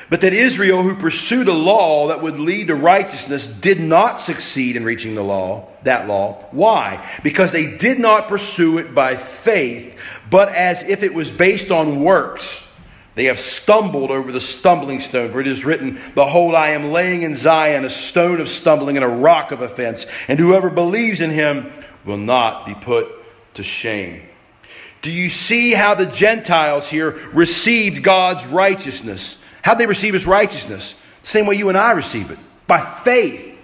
But 0.09 0.21
that 0.21 0.33
Israel, 0.33 0.83
who 0.83 0.95
pursued 0.95 1.47
a 1.47 1.53
law 1.53 2.09
that 2.09 2.21
would 2.21 2.39
lead 2.39 2.67
to 2.67 2.75
righteousness, 2.75 3.47
did 3.47 3.79
not 3.79 4.21
succeed 4.21 4.75
in 4.75 4.83
reaching 4.83 5.15
the 5.15 5.23
law, 5.23 5.67
that 5.83 6.07
law. 6.07 6.45
Why? 6.51 7.07
Because 7.23 7.51
they 7.51 7.75
did 7.77 7.97
not 7.99 8.27
pursue 8.27 8.77
it 8.77 8.93
by 8.93 9.15
faith, 9.15 9.99
but 10.29 10.49
as 10.49 10.83
if 10.83 11.03
it 11.03 11.13
was 11.13 11.31
based 11.31 11.71
on 11.71 12.01
works. 12.01 12.61
They 13.15 13.25
have 13.25 13.39
stumbled 13.39 14.11
over 14.11 14.31
the 14.33 14.41
stumbling 14.41 14.99
stone, 14.99 15.31
for 15.31 15.39
it 15.39 15.47
is 15.47 15.63
written, 15.63 15.99
Behold, 16.15 16.53
I 16.53 16.69
am 16.71 16.91
laying 16.91 17.21
in 17.21 17.35
Zion 17.35 17.85
a 17.85 17.89
stone 17.89 18.41
of 18.41 18.49
stumbling 18.49 18.97
and 18.97 19.05
a 19.05 19.09
rock 19.09 19.51
of 19.51 19.61
offense, 19.61 20.05
and 20.27 20.37
whoever 20.37 20.69
believes 20.69 21.21
in 21.21 21.31
him 21.31 21.71
will 22.03 22.17
not 22.17 22.65
be 22.65 22.75
put 22.75 23.07
to 23.53 23.63
shame. 23.63 24.21
Do 25.01 25.11
you 25.11 25.29
see 25.29 25.71
how 25.71 25.95
the 25.95 26.07
Gentiles 26.07 26.89
here 26.89 27.11
received 27.31 28.03
God's 28.03 28.45
righteousness? 28.47 29.41
How 29.61 29.75
they 29.75 29.87
receive 29.87 30.13
his 30.13 30.25
righteousness? 30.25 30.95
Same 31.23 31.45
way 31.45 31.55
you 31.55 31.69
and 31.69 31.77
I 31.77 31.91
receive 31.91 32.31
it 32.31 32.39
by 32.67 32.81
faith. 32.81 33.54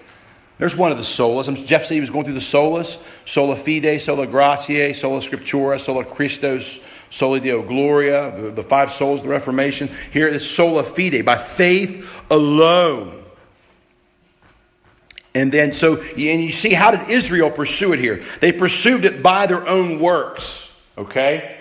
There's 0.62 0.78
one 0.78 0.92
of 0.92 0.98
the 0.98 1.04
solas. 1.04 1.66
Jeff 1.66 1.86
said 1.86 1.96
he 1.96 2.00
was 2.02 2.12
going 2.12 2.24
through 2.24 2.36
the 2.36 2.40
solas 2.40 3.02
sola 3.26 3.56
fide, 3.56 4.00
sola 4.00 4.28
gratia, 4.28 4.94
sola 4.94 5.20
scriptura, 5.20 5.80
sola 5.80 6.06
Christos, 6.06 6.80
Soli 7.10 7.40
Deo 7.40 7.64
Gloria, 7.64 8.32
the, 8.40 8.52
the 8.52 8.62
five 8.62 8.90
solas 8.90 9.16
of 9.16 9.24
the 9.24 9.30
Reformation. 9.30 9.90
Here 10.14 10.28
is 10.28 10.48
sola 10.48 10.84
fide, 10.84 11.26
by 11.26 11.38
faith 11.38 12.08
alone. 12.30 13.24
And 15.34 15.52
then, 15.52 15.74
so, 15.74 16.00
and 16.00 16.20
you 16.20 16.52
see, 16.52 16.74
how 16.74 16.92
did 16.92 17.10
Israel 17.10 17.50
pursue 17.50 17.94
it 17.94 18.00
here? 18.00 18.24
They 18.40 18.52
pursued 18.52 19.04
it 19.04 19.24
by 19.24 19.48
their 19.48 19.68
own 19.68 20.00
works, 20.00 20.80
okay? 20.96 21.61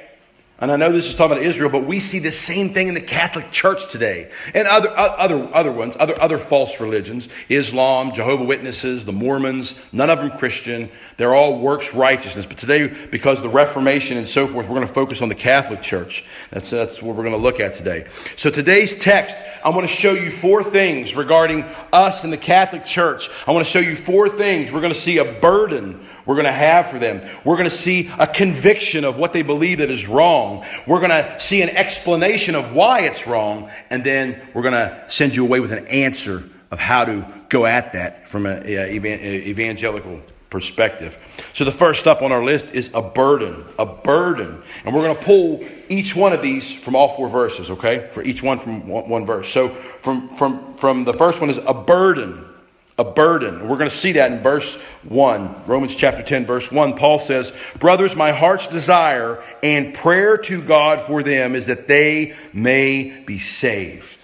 And 0.60 0.70
I 0.70 0.76
know 0.76 0.92
this 0.92 1.06
is 1.06 1.16
talking 1.16 1.38
about 1.38 1.46
Israel, 1.46 1.70
but 1.70 1.86
we 1.86 2.00
see 2.00 2.18
the 2.18 2.30
same 2.30 2.74
thing 2.74 2.88
in 2.88 2.94
the 2.94 3.00
Catholic 3.00 3.50
Church 3.50 3.90
today 3.90 4.30
and 4.52 4.68
other, 4.68 4.90
other, 4.90 5.48
other 5.54 5.72
ones, 5.72 5.96
other, 5.98 6.20
other 6.20 6.36
false 6.36 6.80
religions 6.80 7.30
Islam, 7.48 8.12
Jehovah 8.12 8.44
Witnesses, 8.44 9.06
the 9.06 9.12
Mormons, 9.12 9.74
none 9.90 10.10
of 10.10 10.18
them 10.18 10.36
Christian. 10.36 10.90
They're 11.16 11.34
all 11.34 11.58
works 11.58 11.94
righteousness. 11.94 12.44
But 12.44 12.58
today, 12.58 12.88
because 13.10 13.38
of 13.38 13.42
the 13.42 13.48
Reformation 13.48 14.18
and 14.18 14.28
so 14.28 14.46
forth, 14.46 14.68
we're 14.68 14.74
going 14.74 14.86
to 14.86 14.92
focus 14.92 15.22
on 15.22 15.30
the 15.30 15.34
Catholic 15.34 15.80
Church. 15.80 16.24
That's, 16.50 16.68
that's 16.68 17.02
what 17.02 17.16
we're 17.16 17.24
going 17.24 17.36
to 17.36 17.42
look 17.42 17.58
at 17.58 17.72
today. 17.72 18.06
So 18.36 18.50
today's 18.50 18.98
text, 18.98 19.38
I 19.64 19.70
want 19.70 19.88
to 19.88 19.94
show 19.94 20.12
you 20.12 20.30
four 20.30 20.62
things 20.62 21.14
regarding 21.14 21.64
us 21.90 22.24
in 22.24 22.30
the 22.30 22.36
Catholic 22.36 22.84
Church. 22.84 23.30
I 23.46 23.52
want 23.52 23.66
to 23.66 23.70
show 23.70 23.80
you 23.80 23.96
four 23.96 24.28
things. 24.28 24.70
We're 24.70 24.82
going 24.82 24.92
to 24.92 24.98
see 24.98 25.18
a 25.18 25.40
burden 25.40 26.06
we're 26.26 26.34
going 26.34 26.46
to 26.46 26.52
have 26.52 26.88
for 26.88 26.98
them. 26.98 27.22
We're 27.44 27.56
going 27.56 27.68
to 27.68 27.74
see 27.74 28.10
a 28.18 28.26
conviction 28.26 29.04
of 29.04 29.16
what 29.16 29.32
they 29.32 29.42
believe 29.42 29.78
that 29.78 29.90
is 29.90 30.06
wrong. 30.06 30.64
We're 30.86 31.00
going 31.00 31.10
to 31.10 31.40
see 31.40 31.62
an 31.62 31.70
explanation 31.70 32.54
of 32.54 32.74
why 32.74 33.00
it's 33.00 33.26
wrong. 33.26 33.70
And 33.90 34.04
then 34.04 34.40
we're 34.54 34.62
going 34.62 34.74
to 34.74 35.04
send 35.08 35.34
you 35.34 35.44
away 35.44 35.60
with 35.60 35.72
an 35.72 35.86
answer 35.88 36.44
of 36.70 36.78
how 36.78 37.04
to 37.04 37.26
go 37.48 37.66
at 37.66 37.92
that 37.94 38.28
from 38.28 38.46
an 38.46 38.66
evangelical 38.66 40.20
perspective. 40.50 41.16
So 41.54 41.64
the 41.64 41.72
first 41.72 42.06
up 42.06 42.22
on 42.22 42.32
our 42.32 42.44
list 42.44 42.66
is 42.72 42.90
a 42.92 43.02
burden. 43.02 43.64
A 43.78 43.86
burden. 43.86 44.62
And 44.84 44.94
we're 44.94 45.02
going 45.02 45.16
to 45.16 45.22
pull 45.22 45.64
each 45.88 46.14
one 46.14 46.32
of 46.32 46.42
these 46.42 46.72
from 46.72 46.94
all 46.96 47.08
four 47.08 47.28
verses, 47.28 47.70
okay? 47.70 48.08
For 48.12 48.22
each 48.22 48.42
one 48.42 48.58
from 48.58 48.86
one, 48.86 49.24
verse. 49.24 49.48
So 49.48 49.68
from, 49.68 50.28
from, 50.36 50.74
from 50.76 51.04
the 51.04 51.14
first 51.14 51.40
one 51.40 51.50
is 51.50 51.58
a 51.58 51.74
burden 51.74 52.44
a 53.00 53.04
burden. 53.04 53.66
We're 53.66 53.78
going 53.78 53.88
to 53.88 53.96
see 53.96 54.12
that 54.12 54.30
in 54.30 54.40
verse 54.40 54.78
1, 55.08 55.64
Romans 55.66 55.96
chapter 55.96 56.22
10, 56.22 56.44
verse 56.44 56.70
1. 56.70 56.96
Paul 56.96 57.18
says, 57.18 57.50
Brothers, 57.78 58.14
my 58.14 58.30
heart's 58.30 58.68
desire 58.68 59.42
and 59.62 59.94
prayer 59.94 60.36
to 60.36 60.60
God 60.60 61.00
for 61.00 61.22
them 61.22 61.54
is 61.54 61.64
that 61.66 61.88
they 61.88 62.34
may 62.52 63.22
be 63.24 63.38
saved. 63.38 64.18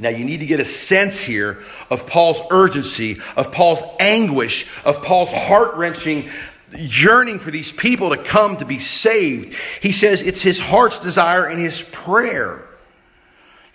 Now, 0.00 0.08
you 0.08 0.24
need 0.24 0.40
to 0.40 0.46
get 0.46 0.58
a 0.58 0.64
sense 0.64 1.20
here 1.20 1.62
of 1.90 2.08
Paul's 2.08 2.42
urgency, 2.50 3.20
of 3.36 3.52
Paul's 3.52 3.82
anguish, 4.00 4.68
of 4.84 5.02
Paul's 5.04 5.30
heart 5.30 5.76
wrenching 5.76 6.28
yearning 6.76 7.38
for 7.38 7.52
these 7.52 7.70
people 7.70 8.10
to 8.10 8.16
come 8.16 8.56
to 8.56 8.64
be 8.64 8.80
saved. 8.80 9.56
He 9.80 9.92
says 9.92 10.22
it's 10.22 10.42
his 10.42 10.58
heart's 10.58 10.98
desire 10.98 11.46
and 11.46 11.60
his 11.60 11.82
prayer. 11.82 12.67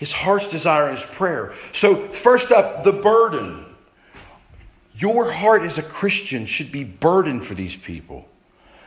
His 0.04 0.12
heart's 0.12 0.50
desire 0.50 0.92
is 0.92 1.02
prayer. 1.02 1.54
So, 1.72 1.96
first 1.96 2.52
up, 2.52 2.84
the 2.84 2.92
burden. 2.92 3.66
Your 4.98 5.32
heart 5.32 5.62
as 5.62 5.78
a 5.78 5.82
Christian 5.82 6.46
should 6.46 6.74
be 6.74 6.84
burdened 6.84 7.46
for 7.46 7.54
these 7.54 7.74
people. 7.74 8.28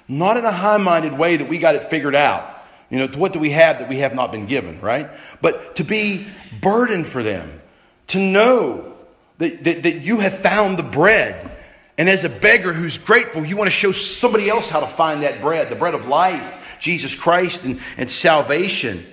Not 0.08 0.36
in 0.36 0.44
a 0.44 0.52
high 0.52 0.76
minded 0.76 1.16
way 1.16 1.38
that 1.38 1.48
we 1.48 1.56
got 1.56 1.74
it 1.74 1.84
figured 1.84 2.14
out. 2.14 2.62
You 2.90 2.98
know, 2.98 3.06
what 3.06 3.32
do 3.32 3.38
we 3.38 3.48
have 3.52 3.78
that 3.78 3.88
we 3.88 4.00
have 4.00 4.14
not 4.14 4.30
been 4.30 4.44
given, 4.44 4.78
right? 4.82 5.08
But 5.40 5.76
to 5.76 5.84
be 5.84 6.26
burdened 6.60 7.06
for 7.06 7.22
them, 7.22 7.62
to 8.08 8.18
know 8.18 8.92
that, 9.38 9.64
that, 9.64 9.84
that 9.84 10.02
you 10.02 10.18
have 10.18 10.36
found 10.36 10.78
the 10.78 10.82
bread. 10.82 11.50
And 11.96 12.10
as 12.10 12.24
a 12.24 12.28
beggar 12.28 12.74
who's 12.74 12.98
grateful, 12.98 13.42
you 13.42 13.56
want 13.56 13.68
to 13.68 13.74
show 13.74 13.92
somebody 13.92 14.50
else 14.50 14.68
how 14.68 14.80
to 14.80 14.86
find 14.86 15.22
that 15.22 15.40
bread, 15.40 15.70
the 15.70 15.76
bread 15.76 15.94
of 15.94 16.06
life, 16.06 16.76
Jesus 16.78 17.14
Christ 17.14 17.64
and, 17.64 17.80
and 17.96 18.10
salvation. 18.10 19.06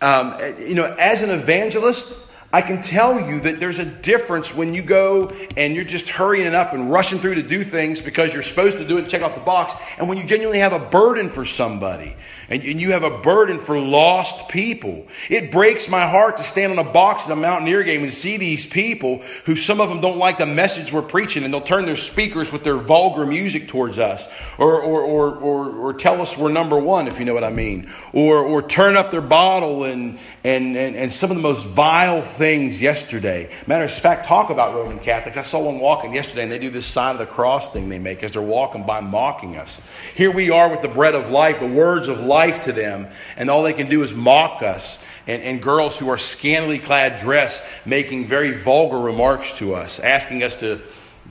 Um, 0.00 0.36
you 0.58 0.74
know, 0.74 0.94
as 0.98 1.22
an 1.22 1.30
evangelist, 1.30 2.26
I 2.52 2.62
can 2.62 2.80
tell 2.80 3.28
you 3.28 3.40
that 3.40 3.60
there's 3.60 3.78
a 3.78 3.84
difference 3.84 4.54
when 4.54 4.72
you 4.72 4.82
go 4.82 5.30
and 5.56 5.74
you're 5.74 5.84
just 5.84 6.08
hurrying 6.08 6.54
up 6.54 6.72
and 6.72 6.90
rushing 6.90 7.18
through 7.18 7.34
to 7.36 7.42
do 7.42 7.64
things 7.64 8.00
because 8.00 8.32
you're 8.32 8.42
supposed 8.42 8.76
to 8.78 8.86
do 8.86 8.98
it 8.98 9.02
and 9.02 9.10
check 9.10 9.22
off 9.22 9.34
the 9.34 9.40
box, 9.40 9.74
and 9.98 10.08
when 10.08 10.16
you 10.16 10.24
genuinely 10.24 10.60
have 10.60 10.72
a 10.72 10.78
burden 10.78 11.28
for 11.28 11.44
somebody 11.44 12.14
and 12.48 12.62
you 12.62 12.92
have 12.92 13.02
a 13.02 13.18
burden 13.18 13.58
for 13.58 13.78
lost 13.78 14.48
people. 14.48 15.06
It 15.28 15.50
breaks 15.50 15.88
my 15.88 16.06
heart 16.08 16.36
to 16.36 16.44
stand 16.44 16.72
on 16.72 16.78
a 16.78 16.88
box 16.88 17.26
at 17.26 17.32
a 17.32 17.36
Mountaineer 17.36 17.82
game 17.82 18.04
and 18.04 18.12
see 18.12 18.36
these 18.36 18.64
people 18.64 19.22
who 19.46 19.56
some 19.56 19.80
of 19.80 19.88
them 19.88 20.00
don't 20.00 20.18
like 20.18 20.38
the 20.38 20.46
message 20.46 20.92
we're 20.92 21.02
preaching 21.02 21.42
and 21.42 21.52
they'll 21.52 21.60
turn 21.60 21.86
their 21.86 21.96
speakers 21.96 22.52
with 22.52 22.62
their 22.62 22.76
vulgar 22.76 23.26
music 23.26 23.66
towards 23.66 23.98
us 23.98 24.32
or, 24.58 24.80
or, 24.80 25.02
or, 25.02 25.34
or, 25.34 25.70
or 25.70 25.94
tell 25.94 26.22
us 26.22 26.36
we're 26.36 26.52
number 26.52 26.78
one, 26.78 27.08
if 27.08 27.18
you 27.18 27.24
know 27.24 27.34
what 27.34 27.42
I 27.42 27.50
mean, 27.50 27.90
or, 28.12 28.38
or 28.38 28.62
turn 28.62 28.96
up 28.96 29.10
their 29.10 29.20
bottle 29.20 29.82
and, 29.82 30.18
and, 30.44 30.76
and, 30.76 30.94
and 30.94 31.12
some 31.12 31.30
of 31.30 31.36
the 31.36 31.42
most 31.42 31.66
vile 31.66 32.22
things 32.22 32.80
yesterday. 32.80 33.50
Matter 33.66 33.84
of 33.84 33.90
fact, 33.90 34.24
talk 34.24 34.50
about 34.50 34.74
Roman 34.74 35.00
Catholics. 35.00 35.36
I 35.36 35.42
saw 35.42 35.64
one 35.64 35.80
walking 35.80 36.14
yesterday 36.14 36.44
and 36.44 36.52
they 36.52 36.60
do 36.60 36.70
this 36.70 36.86
sign 36.86 37.16
of 37.16 37.18
the 37.18 37.26
cross 37.26 37.72
thing 37.72 37.88
they 37.88 37.98
make 37.98 38.22
as 38.22 38.30
they're 38.30 38.42
walking 38.42 38.86
by 38.86 39.00
mocking 39.00 39.56
us. 39.56 39.82
Here 40.14 40.32
we 40.32 40.50
are 40.50 40.70
with 40.70 40.82
the 40.82 40.88
bread 40.88 41.16
of 41.16 41.30
life, 41.30 41.58
the 41.58 41.66
words 41.66 42.06
of 42.06 42.20
life 42.20 42.35
to 42.64 42.72
them, 42.72 43.08
and 43.36 43.50
all 43.50 43.62
they 43.62 43.72
can 43.72 43.88
do 43.88 44.02
is 44.02 44.14
mock 44.14 44.62
us. 44.62 44.98
And, 45.26 45.42
and 45.42 45.62
girls 45.62 45.98
who 45.98 46.08
are 46.08 46.18
scantily 46.18 46.78
clad 46.78 47.20
dressed 47.20 47.64
making 47.84 48.26
very 48.26 48.52
vulgar 48.52 48.98
remarks 48.98 49.54
to 49.54 49.74
us, 49.74 49.98
asking 49.98 50.42
us 50.42 50.56
to 50.56 50.80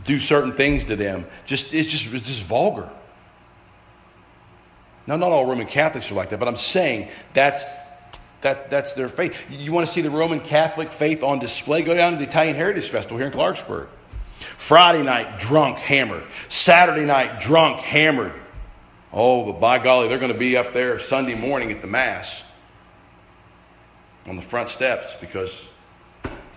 do 0.03 0.19
certain 0.19 0.53
things 0.53 0.85
to 0.85 0.95
them. 0.95 1.25
Just, 1.45 1.73
it's, 1.73 1.89
just, 1.89 2.13
it's 2.13 2.27
just 2.27 2.43
vulgar. 2.43 2.89
Now, 5.07 5.15
not 5.15 5.31
all 5.31 5.45
Roman 5.45 5.67
Catholics 5.67 6.11
are 6.11 6.15
like 6.15 6.29
that, 6.31 6.39
but 6.39 6.47
I'm 6.47 6.55
saying 6.55 7.09
that's, 7.33 7.65
that, 8.41 8.69
that's 8.71 8.93
their 8.93 9.07
faith. 9.07 9.35
You 9.49 9.71
want 9.71 9.87
to 9.87 9.93
see 9.93 10.01
the 10.01 10.09
Roman 10.09 10.39
Catholic 10.39 10.91
faith 10.91 11.23
on 11.23 11.39
display? 11.39 11.81
Go 11.83 11.93
down 11.93 12.13
to 12.13 12.17
the 12.17 12.25
Italian 12.25 12.55
Heritage 12.55 12.89
Festival 12.89 13.17
here 13.17 13.27
in 13.27 13.33
Clarksburg. 13.33 13.87
Friday 14.57 15.03
night, 15.03 15.39
drunk, 15.39 15.77
hammered. 15.77 16.23
Saturday 16.49 17.05
night, 17.05 17.39
drunk, 17.39 17.79
hammered. 17.79 18.33
Oh, 19.15 19.45
but 19.45 19.61
by 19.61 19.79
golly, 19.79 20.09
they're 20.09 20.19
going 20.19 20.33
to 20.33 20.37
be 20.37 20.57
up 20.57 20.73
there 20.73 20.99
Sunday 20.99 21.35
morning 21.35 21.71
at 21.71 21.79
the 21.79 21.87
Mass 21.87 22.43
on 24.27 24.35
the 24.35 24.41
front 24.41 24.69
steps 24.69 25.15
because 25.21 25.63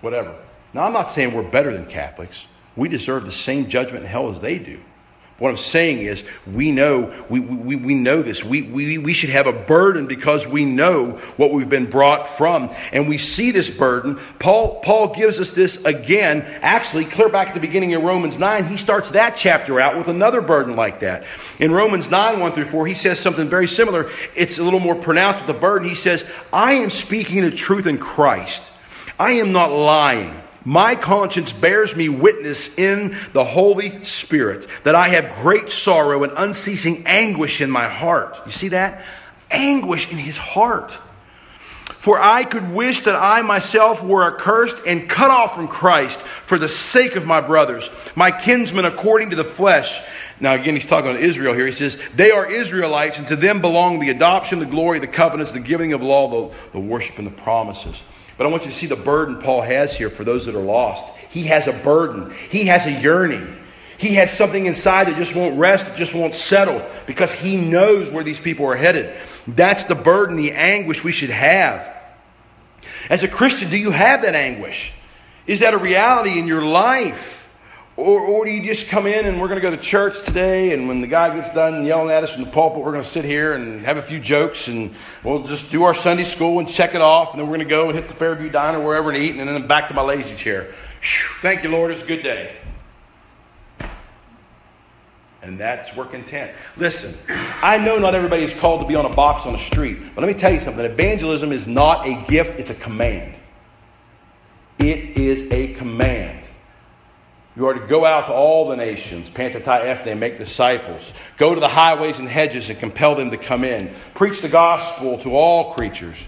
whatever. 0.01 0.35
Now, 0.73 0.83
I'm 0.83 0.91
not 0.91 1.09
saying 1.09 1.33
we're 1.33 1.41
better 1.41 1.71
than 1.71 1.85
Catholics. 1.85 2.47
We 2.75 2.89
deserve 2.89 3.25
the 3.25 3.31
same 3.31 3.69
judgment 3.69 4.03
in 4.03 4.09
hell 4.09 4.29
as 4.29 4.41
they 4.41 4.59
do. 4.59 4.81
What 5.39 5.51
I'm 5.51 5.57
saying 5.57 5.99
is, 5.99 6.21
we 6.51 6.71
know, 6.71 7.13
we, 7.29 7.39
we, 7.39 7.77
we 7.77 7.95
know 7.95 8.21
this. 8.21 8.43
We, 8.43 8.61
we, 8.61 8.97
we 8.97 9.13
should 9.13 9.29
have 9.29 9.47
a 9.47 9.53
burden 9.53 10.05
because 10.05 10.45
we 10.45 10.65
know 10.65 11.11
what 11.37 11.51
we've 11.51 11.69
been 11.69 11.89
brought 11.89 12.27
from. 12.27 12.69
And 12.91 13.07
we 13.07 13.17
see 13.17 13.51
this 13.51 13.69
burden. 13.69 14.19
Paul, 14.37 14.81
Paul 14.81 15.15
gives 15.15 15.39
us 15.39 15.51
this 15.51 15.85
again. 15.85 16.41
Actually, 16.61 17.05
clear 17.05 17.29
back 17.29 17.47
at 17.47 17.53
the 17.53 17.61
beginning 17.61 17.93
of 17.93 18.03
Romans 18.03 18.37
9, 18.37 18.65
he 18.65 18.75
starts 18.75 19.11
that 19.11 19.37
chapter 19.37 19.79
out 19.79 19.97
with 19.97 20.09
another 20.09 20.41
burden 20.41 20.75
like 20.75 20.99
that. 20.99 21.23
In 21.57 21.71
Romans 21.71 22.11
9, 22.11 22.41
1 22.41 22.51
through 22.51 22.65
4, 22.65 22.87
he 22.87 22.95
says 22.95 23.17
something 23.17 23.47
very 23.47 23.67
similar. 23.67 24.09
It's 24.35 24.59
a 24.59 24.63
little 24.63 24.81
more 24.81 24.95
pronounced 24.95 25.39
with 25.39 25.55
the 25.55 25.59
burden. 25.59 25.87
He 25.87 25.95
says, 25.95 26.29
I 26.51 26.73
am 26.73 26.89
speaking 26.89 27.43
the 27.43 27.51
truth 27.51 27.87
in 27.87 27.97
Christ. 27.97 28.65
I 29.17 29.31
am 29.33 29.53
not 29.53 29.71
lying. 29.71 30.35
My 30.69 30.93
conscience 30.93 31.51
bears 31.51 31.95
me 31.95 32.09
witness 32.09 32.77
in 32.77 33.17
the 33.33 33.43
Holy 33.43 34.03
Spirit 34.03 34.67
that 34.83 34.93
I 34.93 35.07
have 35.07 35.41
great 35.41 35.67
sorrow 35.67 36.23
and 36.23 36.31
unceasing 36.37 37.07
anguish 37.07 37.59
in 37.59 37.71
my 37.71 37.87
heart. 37.87 38.37
You 38.45 38.51
see 38.51 38.67
that? 38.67 39.03
Anguish 39.49 40.11
in 40.11 40.19
his 40.19 40.37
heart. 40.37 40.91
For 41.85 42.21
I 42.21 42.43
could 42.43 42.71
wish 42.71 42.99
that 43.01 43.15
I 43.15 43.41
myself 43.41 44.03
were 44.03 44.31
accursed 44.31 44.77
and 44.85 45.09
cut 45.09 45.31
off 45.31 45.55
from 45.55 45.67
Christ 45.67 46.19
for 46.19 46.59
the 46.59 46.69
sake 46.69 47.15
of 47.15 47.25
my 47.25 47.41
brothers, 47.41 47.89
my 48.15 48.29
kinsmen 48.29 48.85
according 48.85 49.31
to 49.31 49.35
the 49.35 49.43
flesh. 49.43 49.99
Now, 50.39 50.53
again, 50.53 50.75
he's 50.75 50.85
talking 50.85 51.09
about 51.09 51.19
Israel 51.19 51.55
here. 51.55 51.65
He 51.65 51.71
says, 51.71 51.97
They 52.15 52.29
are 52.29 52.45
Israelites, 52.45 53.17
and 53.17 53.27
to 53.29 53.35
them 53.35 53.59
belong 53.59 53.97
the 53.97 54.11
adoption, 54.11 54.59
the 54.59 54.67
glory, 54.67 54.99
the 54.99 55.07
covenants, 55.07 55.51
the 55.51 55.59
giving 55.59 55.93
of 55.93 56.03
law, 56.03 56.49
the, 56.49 56.55
the 56.73 56.79
worship, 56.79 57.17
and 57.17 57.25
the 57.25 57.31
promises. 57.31 58.03
But 58.39 58.47
I 58.47 58.51
want 58.51 58.63
you 58.63 58.71
to 58.71 58.75
see 58.75 58.87
the 58.87 58.95
burden 58.95 59.39
Paul 59.39 59.61
has 59.61 59.97
here 59.97 60.09
for 60.09 60.23
those 60.23 60.45
that 60.45 60.55
are 60.55 60.63
lost. 60.63 61.05
He 61.29 61.43
has 61.43 61.67
a 61.67 61.73
burden, 61.73 62.33
he 62.49 62.67
has 62.67 62.85
a 62.85 62.91
yearning. 62.93 63.57
He 63.97 64.15
has 64.15 64.31
something 64.31 64.65
inside 64.65 65.07
that 65.07 65.17
just 65.17 65.35
won't 65.35 65.59
rest, 65.59 65.91
it 65.91 65.97
just 65.97 66.15
won't 66.15 66.33
settle, 66.33 66.81
because 67.05 67.33
he 67.33 67.57
knows 67.57 68.09
where 68.09 68.23
these 68.23 68.39
people 68.39 68.65
are 68.65 68.77
headed. 68.77 69.13
That's 69.45 69.83
the 69.83 69.95
burden, 69.95 70.37
the 70.37 70.53
anguish 70.53 71.03
we 71.03 71.11
should 71.11 71.31
have. 71.31 71.93
As 73.09 73.23
a 73.23 73.27
Christian, 73.27 73.69
do 73.69 73.77
you 73.77 73.91
have 73.91 74.21
that 74.21 74.35
anguish? 74.35 74.93
Is 75.45 75.59
that 75.59 75.73
a 75.73 75.77
reality 75.77 76.39
in 76.39 76.47
your 76.47 76.63
life? 76.63 77.38
Or, 77.99 78.21
or 78.21 78.45
do 78.45 78.51
you 78.51 78.63
just 78.63 78.87
come 78.87 79.07
in 79.07 79.25
and 79.25 79.41
we're 79.41 79.49
going 79.49 79.59
to 79.59 79.61
go 79.61 79.69
to 79.69 79.81
church 79.81 80.23
today, 80.23 80.71
and 80.71 80.87
when 80.87 81.01
the 81.01 81.07
guy 81.07 81.35
gets 81.35 81.53
done 81.53 81.83
yelling 81.83 82.09
at 82.11 82.23
us 82.23 82.33
from 82.33 82.45
the 82.45 82.49
pulpit, 82.49 82.81
we're 82.81 82.93
going 82.93 83.03
to 83.03 83.09
sit 83.09 83.25
here 83.25 83.51
and 83.51 83.85
have 83.85 83.97
a 83.97 84.01
few 84.01 84.21
jokes, 84.21 84.69
and 84.69 84.95
we'll 85.21 85.43
just 85.43 85.69
do 85.69 85.83
our 85.83 85.93
Sunday 85.93 86.23
school 86.23 86.59
and 86.59 86.69
check 86.69 86.95
it 86.95 87.01
off, 87.01 87.33
and 87.33 87.41
then 87.41 87.49
we're 87.49 87.57
going 87.57 87.67
to 87.67 87.69
go 87.69 87.89
and 87.89 87.95
hit 87.97 88.07
the 88.07 88.13
Fairview 88.13 88.49
Diner, 88.49 88.79
wherever, 88.79 89.09
and 89.11 89.21
eat, 89.21 89.35
and 89.35 89.49
then 89.49 89.67
back 89.67 89.89
to 89.89 89.93
my 89.93 90.01
lazy 90.01 90.33
chair. 90.37 90.71
Whew, 91.01 91.35
thank 91.41 91.61
you, 91.61 91.71
Lord. 91.71 91.91
It's 91.91 92.01
a 92.01 92.07
good 92.07 92.23
day. 92.23 92.55
And 95.41 95.59
that's 95.59 95.93
we're 95.93 96.05
content. 96.05 96.51
Listen, 96.77 97.17
I 97.61 97.77
know 97.79 97.99
not 97.99 98.15
everybody 98.15 98.43
is 98.43 98.57
called 98.57 98.79
to 98.79 98.87
be 98.87 98.95
on 98.95 99.05
a 99.05 99.13
box 99.13 99.45
on 99.45 99.51
the 99.51 99.59
street, 99.59 99.97
but 100.15 100.21
let 100.21 100.33
me 100.33 100.39
tell 100.39 100.53
you 100.53 100.61
something. 100.61 100.85
Evangelism 100.85 101.51
is 101.51 101.67
not 101.67 102.07
a 102.07 102.23
gift, 102.29 102.59
it's 102.59 102.69
a 102.69 102.75
command. 102.75 103.35
It 104.77 105.17
is 105.17 105.51
a 105.51 105.73
command. 105.73 106.48
You 107.59 107.67
are 107.67 107.73
to 107.73 107.85
go 107.87 108.05
out 108.05 108.27
to 108.27 108.33
all 108.33 108.69
the 108.69 108.77
nations, 108.77 109.29
panta 109.29 109.59
ta 109.59 109.79
ethne, 109.79 110.17
make 110.17 110.37
disciples. 110.37 111.11
Go 111.35 111.53
to 111.53 111.59
the 111.59 111.67
highways 111.67 112.19
and 112.19 112.29
hedges 112.29 112.69
and 112.69 112.79
compel 112.79 113.15
them 113.15 113.31
to 113.31 113.37
come 113.37 113.65
in. 113.65 113.93
Preach 114.15 114.41
the 114.41 114.47
gospel 114.47 115.17
to 115.17 115.35
all 115.35 115.73
creatures. 115.73 116.25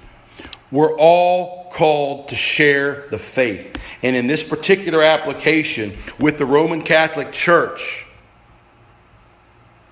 We're 0.72 0.94
all 0.98 1.70
called 1.72 2.28
to 2.30 2.36
share 2.36 3.08
the 3.12 3.18
faith. 3.18 3.78
And 4.04 4.18
in 4.18 4.28
this 4.28 4.44
particular 4.44 5.04
application 5.04 5.94
with 6.20 6.38
the 6.38 6.46
Roman 6.46 6.82
Catholic 6.82 7.32
Church, 7.32 8.06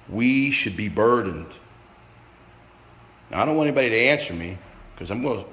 we 0.09 0.51
should 0.51 0.75
be 0.75 0.89
burdened. 0.89 1.47
Now, 3.31 3.43
I 3.43 3.45
don't 3.45 3.55
want 3.55 3.67
anybody 3.67 3.91
to 3.91 3.97
answer 3.97 4.33
me 4.33 4.57
because 4.93 5.09
I'm 5.09 5.21
going 5.21 5.45
to 5.45 5.49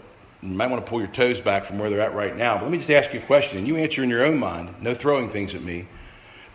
you 0.51 0.57
might 0.57 0.69
want 0.69 0.85
to 0.85 0.89
pull 0.89 1.01
your 1.01 1.09
toes 1.09 1.41
back 1.41 1.65
from 1.65 1.79
where 1.79 1.91
they're 1.91 2.01
at 2.01 2.15
right 2.15 2.37
now. 2.37 2.57
But 2.57 2.65
let 2.65 2.73
me 2.73 2.79
just 2.79 2.91
ask 2.91 3.13
you 3.13 3.21
a 3.21 3.23
question, 3.23 3.59
and 3.59 3.67
you 3.67 3.77
answer 3.77 4.03
in 4.03 4.11
your 4.11 4.25
own 4.25 4.39
mind. 4.39 4.75
No 4.81 4.95
throwing 4.95 5.29
things 5.29 5.55
at 5.55 5.63
me. 5.63 5.89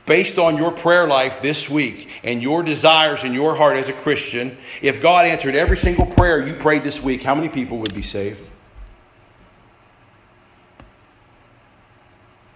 Based 0.06 0.40
on 0.40 0.58
your 0.58 0.72
prayer 0.72 1.08
life 1.08 1.42
this 1.42 1.70
week 1.70 2.10
and 2.24 2.42
your 2.42 2.64
desires 2.64 3.24
in 3.24 3.34
your 3.34 3.56
heart 3.56 3.78
as 3.78 3.90
a 3.90 3.94
Christian, 3.94 4.58
if 4.82 5.02
God 5.02 5.26
answered 5.26 5.56
every 5.56 5.78
single 5.78 6.06
prayer 6.06 6.46
you 6.46 6.54
prayed 6.54 6.84
this 6.84 7.04
week, 7.04 7.22
how 7.22 7.36
many 7.36 7.50
people 7.50 7.78
would 7.78 7.94
be 7.94 8.02
saved? 8.02 8.48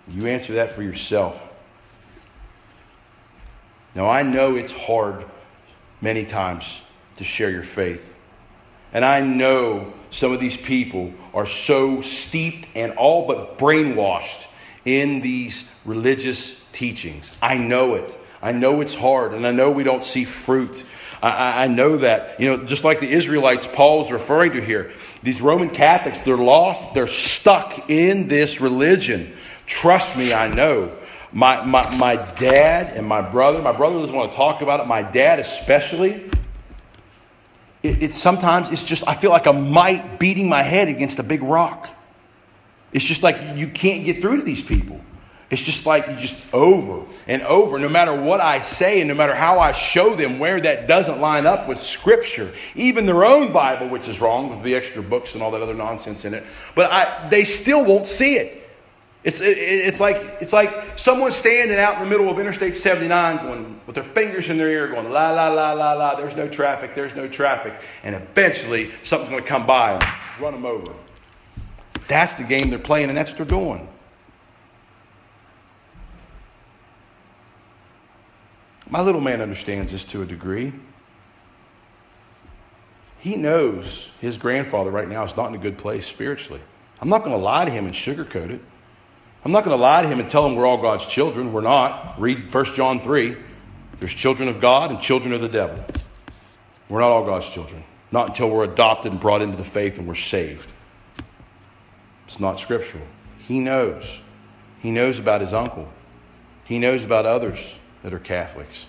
You 0.08 0.28
answer 0.28 0.54
that 0.54 0.72
for 0.72 0.82
yourself. 0.82 1.42
Now, 3.94 4.10
I 4.10 4.24
know 4.24 4.56
it's 4.56 4.72
hard 4.72 5.26
many 6.02 6.26
times 6.26 6.82
to 7.18 7.24
share 7.24 7.50
your 7.50 7.64
faith. 7.64 8.15
And 8.96 9.04
I 9.04 9.20
know 9.20 9.92
some 10.10 10.32
of 10.32 10.40
these 10.40 10.56
people 10.56 11.14
are 11.34 11.46
so 11.46 12.00
steeped 12.00 12.70
and 12.76 12.94
all 12.94 13.28
but 13.28 13.58
brainwashed 13.58 14.48
in 14.86 15.20
these 15.20 15.70
religious 15.84 16.64
teachings. 16.72 17.30
I 17.42 17.58
know 17.58 17.96
it. 17.96 18.18
I 18.42 18.54
know 18.54 18.80
it's 18.80 18.94
hard, 18.94 19.34
and 19.34 19.46
I 19.46 19.52
know 19.52 19.70
we 19.70 19.84
don't 19.84 20.02
see 20.02 20.24
fruit. 20.24 20.86
I, 21.22 21.66
I, 21.66 21.68
know 21.68 21.98
that. 21.98 22.40
You 22.40 22.56
know, 22.56 22.64
just 22.64 22.86
like 22.86 23.02
the 23.02 23.12
Israelites 23.12 23.68
Paul 23.68 24.06
is 24.06 24.14
referring 24.14 24.54
to 24.54 24.62
here, 24.62 24.94
these 25.24 25.42
Roman 25.42 25.72
Catholics, 25.72 26.20
they're 26.20 26.38
lost, 26.38 26.94
they're 26.94 27.06
stuck 27.06 27.90
in 27.90 28.30
this 28.30 28.62
religion. 28.62 29.36
Trust 29.66 30.16
me, 30.16 30.34
I 30.34 30.48
know. 30.48 30.90
My, 31.34 31.66
my, 31.66 31.98
my 31.98 32.16
dad 32.16 32.96
and 32.96 33.06
my 33.06 33.22
brother, 33.22 33.62
my 33.62 33.74
brother 33.74 34.00
doesn't 34.00 34.16
want 34.16 34.32
to 34.32 34.38
talk 34.38 34.62
about 34.62 34.80
it, 34.80 34.88
my 34.88 35.02
dad 35.02 35.40
especially, 35.40 36.30
it, 37.86 38.04
it, 38.04 38.14
sometimes 38.14 38.70
it's 38.72 38.84
just, 38.84 39.08
I 39.08 39.14
feel 39.14 39.32
like 39.32 39.46
a 39.46 39.54
mite 39.54 40.20
beating 40.20 40.50
my 40.50 40.62
head 40.62 40.88
against 40.88 41.20
a 41.20 41.24
big 41.24 41.44
rock. 41.44 41.90
It's 42.92 43.06
just 43.06 43.24
like 43.24 43.58
you 43.58 43.68
can't 43.68 44.06
get 44.06 44.22
through 44.22 44.38
to 44.38 44.44
these 44.44 44.62
people. 44.62 45.00
It's 45.52 45.62
just 45.62 45.86
like 45.86 46.08
you 46.08 46.16
just 46.16 46.54
over 46.54 47.06
and 47.28 47.42
over, 47.44 47.78
no 47.78 47.88
matter 47.88 48.20
what 48.20 48.42
I 48.42 48.62
say 48.62 49.00
and 49.00 49.08
no 49.08 49.14
matter 49.14 49.36
how 49.36 49.60
I 49.60 49.74
show 49.74 50.16
them 50.16 50.40
where 50.40 50.60
that 50.60 50.88
doesn't 50.88 51.22
line 51.22 51.46
up 51.46 51.68
with 51.68 51.80
Scripture, 51.80 52.52
even 52.74 53.06
their 53.06 53.24
own 53.24 53.54
Bible, 53.54 53.88
which 53.90 54.08
is 54.08 54.20
wrong 54.20 54.50
with 54.50 54.64
the 54.64 54.74
extra 54.74 55.04
books 55.04 55.36
and 55.36 55.44
all 55.44 55.52
that 55.52 55.62
other 55.62 55.76
nonsense 55.76 56.26
in 56.26 56.34
it. 56.34 56.44
But 56.74 56.92
I, 56.92 57.30
they 57.30 57.44
still 57.44 57.86
won't 57.86 58.08
see 58.08 58.38
it. 58.38 58.65
It's, 59.26 59.42
it, 59.42 59.58
it's, 59.58 60.00
like, 60.00 60.18
it's 60.40 60.54
like 60.54 61.00
someone 61.00 61.32
standing 61.32 61.80
out 61.80 61.96
in 61.96 62.00
the 62.02 62.06
middle 62.06 62.30
of 62.30 62.38
Interstate 62.38 62.78
79 62.78 63.38
going, 63.38 63.82
with 63.88 63.96
their 63.96 64.04
fingers 64.04 64.52
in 64.52 64.58
their 64.58 64.70
ear 64.70 64.88
going, 64.88 65.10
la, 65.10 65.32
la, 65.32 65.48
la, 65.48 65.74
la, 65.74 65.94
la, 65.94 66.16
there's 66.16 66.36
no 66.36 66.48
traffic, 66.48 66.94
there's 66.94 67.16
no 67.16 67.28
traffic. 67.28 67.74
And 68.04 68.14
eventually 68.14 68.92
something's 69.02 69.32
going 69.32 69.42
to 69.42 69.50
come 69.50 69.66
by 69.66 69.94
and 69.94 70.04
run 70.40 70.54
them 70.54 70.66
over. 70.68 70.94
That's 72.08 72.36
the 72.36 72.44
game 72.44 72.70
they're 72.70 72.78
playing, 72.78 73.10
and 73.10 73.18
that's 73.18 73.32
what 73.32 73.40
they're 73.40 73.60
doing. 73.60 73.90
My 78.88 79.02
little 79.02 79.22
man 79.22 79.42
understands 79.42 79.92
this 79.92 80.06
to 80.06 80.22
a 80.22 80.26
degree. 80.28 80.72
He 83.18 83.38
knows 83.38 84.12
his 84.22 84.38
grandfather 84.38 84.92
right 84.92 85.10
now 85.10 85.26
is 85.26 85.36
not 85.36 85.50
in 85.50 85.56
a 85.56 85.58
good 85.58 85.80
place 85.80 86.06
spiritually. 86.06 86.62
I'm 87.02 87.10
not 87.10 87.24
going 87.24 87.32
to 87.32 87.44
lie 87.44 87.66
to 87.66 87.72
him 87.72 87.86
and 87.86 87.94
sugarcoat 87.96 88.52
it. 88.52 88.62
I'm 89.46 89.52
not 89.52 89.64
going 89.64 89.78
to 89.78 89.82
lie 89.82 90.02
to 90.02 90.08
him 90.08 90.20
and 90.20 90.28
tell 90.28 90.44
him 90.48 90.56
we're 90.56 90.66
all 90.66 90.82
God's 90.82 91.06
children. 91.06 91.54
We're 91.54 91.62
not. 91.62 92.20
Read 92.20 92.52
1 92.52 92.66
John 92.74 93.00
3. 93.00 93.38
There's 94.00 94.14
children 94.14 94.50
of 94.50 94.60
God 94.60 94.90
and 94.90 95.00
children 95.00 95.34
of 95.34 95.42
the 95.42 95.48
devil. 95.48 95.86
We're 96.90 97.02
not 97.02 97.12
all 97.12 97.26
God's 97.26 97.48
children. 97.48 97.84
Not 98.12 98.30
until 98.30 98.50
we're 98.50 98.64
adopted 98.64 99.12
and 99.12 99.22
brought 99.22 99.44
into 99.44 99.56
the 99.56 99.64
faith 99.64 100.00
and 100.00 100.08
we're 100.08 100.16
saved. 100.16 100.68
It's 102.26 102.40
not 102.40 102.60
scriptural. 102.60 103.06
He 103.48 103.60
knows. 103.60 104.20
He 104.80 104.90
knows 104.90 105.20
about 105.20 105.42
his 105.42 105.54
uncle. 105.54 105.90
He 106.64 106.80
knows 106.80 107.04
about 107.04 107.28
others 107.28 107.76
that 108.02 108.16
are 108.16 108.20
Catholics. 108.20 108.88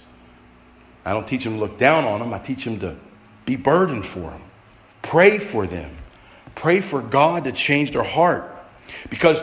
I 1.04 1.12
don't 1.12 1.28
teach 1.28 1.44
him 1.44 1.54
to 1.54 1.60
look 1.60 1.76
down 1.76 2.04
on 2.04 2.20
them. 2.20 2.32
I 2.32 2.38
teach 2.38 2.66
him 2.66 2.80
to 2.80 2.96
be 3.44 3.56
burdened 3.56 4.06
for 4.06 4.30
them. 4.30 4.42
Pray 5.02 5.38
for 5.38 5.66
them. 5.66 5.94
Pray 6.54 6.80
for 6.80 7.02
God 7.02 7.44
to 7.44 7.52
change 7.52 7.92
their 7.92 8.02
heart. 8.02 8.50
Because 9.10 9.42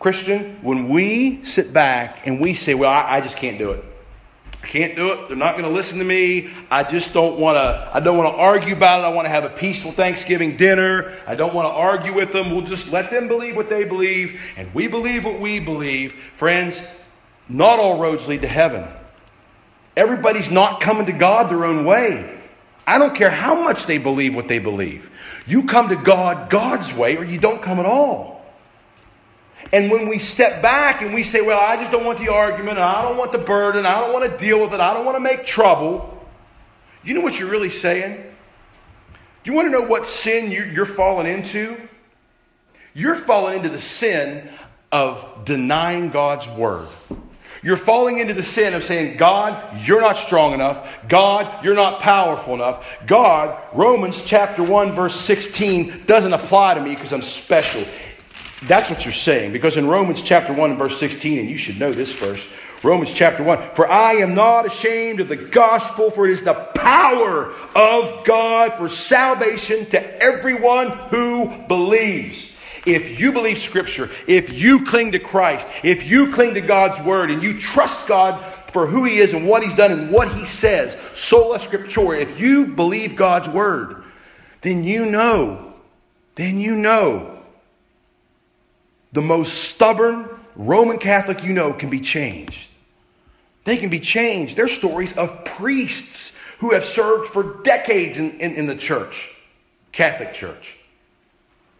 Christian, 0.00 0.58
when 0.62 0.88
we 0.88 1.44
sit 1.44 1.72
back 1.72 2.26
and 2.26 2.40
we 2.40 2.54
say, 2.54 2.74
well, 2.74 2.90
I, 2.90 3.18
I 3.18 3.20
just 3.20 3.36
can't 3.36 3.58
do 3.58 3.72
it. 3.72 3.84
I 4.62 4.66
can't 4.66 4.96
do 4.96 5.12
it. 5.12 5.28
They're 5.28 5.36
not 5.36 5.52
going 5.52 5.68
to 5.68 5.70
listen 5.70 5.98
to 5.98 6.04
me. 6.04 6.50
I 6.70 6.84
just 6.84 7.12
don't 7.12 7.38
want 7.38 7.56
to. 7.56 7.90
I 7.92 8.00
don't 8.00 8.16
want 8.16 8.34
to 8.34 8.40
argue 8.40 8.74
about 8.74 9.02
it. 9.02 9.06
I 9.06 9.10
want 9.10 9.26
to 9.26 9.30
have 9.30 9.44
a 9.44 9.50
peaceful 9.50 9.92
Thanksgiving 9.92 10.56
dinner. 10.56 11.12
I 11.26 11.34
don't 11.34 11.54
want 11.54 11.68
to 11.68 11.72
argue 11.72 12.14
with 12.14 12.32
them. 12.32 12.50
We'll 12.50 12.64
just 12.64 12.90
let 12.90 13.10
them 13.10 13.28
believe 13.28 13.56
what 13.56 13.70
they 13.70 13.84
believe, 13.84 14.40
and 14.56 14.72
we 14.74 14.88
believe 14.88 15.24
what 15.24 15.38
we 15.38 15.60
believe. 15.60 16.14
Friends, 16.34 16.82
not 17.48 17.78
all 17.78 17.98
roads 17.98 18.26
lead 18.26 18.40
to 18.40 18.48
heaven. 18.48 18.86
Everybody's 19.96 20.50
not 20.50 20.80
coming 20.80 21.06
to 21.06 21.12
God 21.12 21.50
their 21.50 21.64
own 21.66 21.84
way. 21.84 22.38
I 22.86 22.98
don't 22.98 23.14
care 23.14 23.30
how 23.30 23.62
much 23.62 23.86
they 23.86 23.98
believe 23.98 24.34
what 24.34 24.48
they 24.48 24.58
believe. 24.58 25.10
You 25.46 25.64
come 25.64 25.88
to 25.88 25.96
God 25.96 26.48
God's 26.50 26.92
way, 26.94 27.16
or 27.16 27.24
you 27.24 27.38
don't 27.38 27.62
come 27.62 27.78
at 27.78 27.86
all. 27.86 28.39
And 29.72 29.90
when 29.90 30.08
we 30.08 30.18
step 30.18 30.62
back 30.62 31.02
and 31.02 31.14
we 31.14 31.22
say, 31.22 31.42
well, 31.42 31.60
I 31.60 31.76
just 31.76 31.92
don't 31.92 32.04
want 32.04 32.18
the 32.18 32.32
argument, 32.32 32.78
I 32.78 33.02
don't 33.02 33.16
want 33.16 33.32
the 33.32 33.38
burden, 33.38 33.86
I 33.86 34.00
don't 34.00 34.12
want 34.12 34.30
to 34.30 34.36
deal 34.36 34.60
with 34.60 34.72
it, 34.74 34.80
I 34.80 34.94
don't 34.94 35.04
want 35.04 35.16
to 35.16 35.20
make 35.20 35.44
trouble, 35.44 36.20
you 37.02 37.14
know 37.14 37.20
what 37.20 37.38
you're 37.38 37.50
really 37.50 37.70
saying? 37.70 38.16
Do 39.42 39.50
you 39.50 39.56
want 39.56 39.66
to 39.66 39.72
know 39.72 39.86
what 39.86 40.06
sin 40.06 40.50
you're 40.50 40.84
falling 40.84 41.26
into? 41.26 41.80
You're 42.92 43.14
falling 43.14 43.56
into 43.56 43.68
the 43.68 43.78
sin 43.78 44.48
of 44.92 45.44
denying 45.44 46.10
God's 46.10 46.48
word. 46.48 46.88
You're 47.62 47.76
falling 47.76 48.18
into 48.18 48.34
the 48.34 48.42
sin 48.42 48.74
of 48.74 48.82
saying, 48.84 49.16
God, 49.18 49.86
you're 49.86 50.00
not 50.00 50.16
strong 50.16 50.54
enough. 50.54 51.08
God, 51.08 51.64
you're 51.64 51.74
not 51.74 52.00
powerful 52.00 52.54
enough. 52.54 52.86
God, 53.06 53.58
Romans 53.74 54.22
chapter 54.24 54.62
1, 54.62 54.92
verse 54.92 55.14
16, 55.14 56.04
doesn't 56.06 56.32
apply 56.32 56.74
to 56.74 56.80
me 56.80 56.94
because 56.94 57.12
I'm 57.12 57.22
special. 57.22 57.84
That's 58.62 58.90
what 58.90 59.04
you're 59.04 59.12
saying. 59.12 59.52
Because 59.52 59.76
in 59.76 59.88
Romans 59.88 60.22
chapter 60.22 60.52
1 60.52 60.70
and 60.70 60.78
verse 60.78 60.98
16, 60.98 61.38
and 61.38 61.50
you 61.50 61.56
should 61.56 61.80
know 61.80 61.92
this 61.92 62.12
verse, 62.12 62.52
Romans 62.82 63.12
chapter 63.12 63.42
1, 63.42 63.74
for 63.74 63.86
I 63.88 64.14
am 64.14 64.34
not 64.34 64.66
ashamed 64.66 65.20
of 65.20 65.28
the 65.28 65.36
gospel, 65.36 66.10
for 66.10 66.26
it 66.26 66.32
is 66.32 66.42
the 66.42 66.54
power 66.54 67.52
of 67.74 68.24
God 68.24 68.74
for 68.74 68.88
salvation 68.88 69.86
to 69.86 70.22
everyone 70.22 70.90
who 70.90 71.50
believes. 71.68 72.54
If 72.86 73.20
you 73.20 73.32
believe 73.32 73.58
Scripture, 73.58 74.08
if 74.26 74.58
you 74.58 74.86
cling 74.86 75.12
to 75.12 75.18
Christ, 75.18 75.68
if 75.82 76.08
you 76.08 76.32
cling 76.32 76.54
to 76.54 76.62
God's 76.62 76.98
Word, 77.04 77.30
and 77.30 77.42
you 77.42 77.58
trust 77.58 78.08
God 78.08 78.42
for 78.72 78.86
who 78.86 79.04
He 79.04 79.18
is 79.18 79.34
and 79.34 79.46
what 79.46 79.62
He's 79.62 79.74
done 79.74 79.92
and 79.92 80.10
what 80.10 80.32
He 80.32 80.46
says, 80.46 80.96
sola 81.14 81.58
scriptura, 81.58 82.20
if 82.20 82.40
you 82.40 82.66
believe 82.66 83.16
God's 83.16 83.50
Word, 83.50 84.02
then 84.62 84.84
you 84.84 85.04
know, 85.04 85.74
then 86.36 86.58
you 86.58 86.74
know 86.74 87.29
the 89.12 89.22
most 89.22 89.70
stubborn 89.70 90.28
Roman 90.56 90.98
Catholic 90.98 91.44
you 91.44 91.52
know 91.52 91.72
can 91.72 91.90
be 91.90 92.00
changed. 92.00 92.68
They 93.64 93.76
can 93.76 93.90
be 93.90 94.00
changed. 94.00 94.56
They're 94.56 94.68
stories 94.68 95.12
of 95.16 95.44
priests 95.44 96.36
who 96.58 96.72
have 96.72 96.84
served 96.84 97.26
for 97.28 97.62
decades 97.62 98.18
in, 98.18 98.38
in, 98.40 98.54
in 98.54 98.66
the 98.66 98.74
church, 98.74 99.34
Catholic 99.92 100.34
Church, 100.34 100.76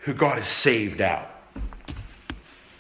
who 0.01 0.15
God 0.15 0.39
has 0.39 0.49
saved 0.49 1.01
out. 1.01 1.29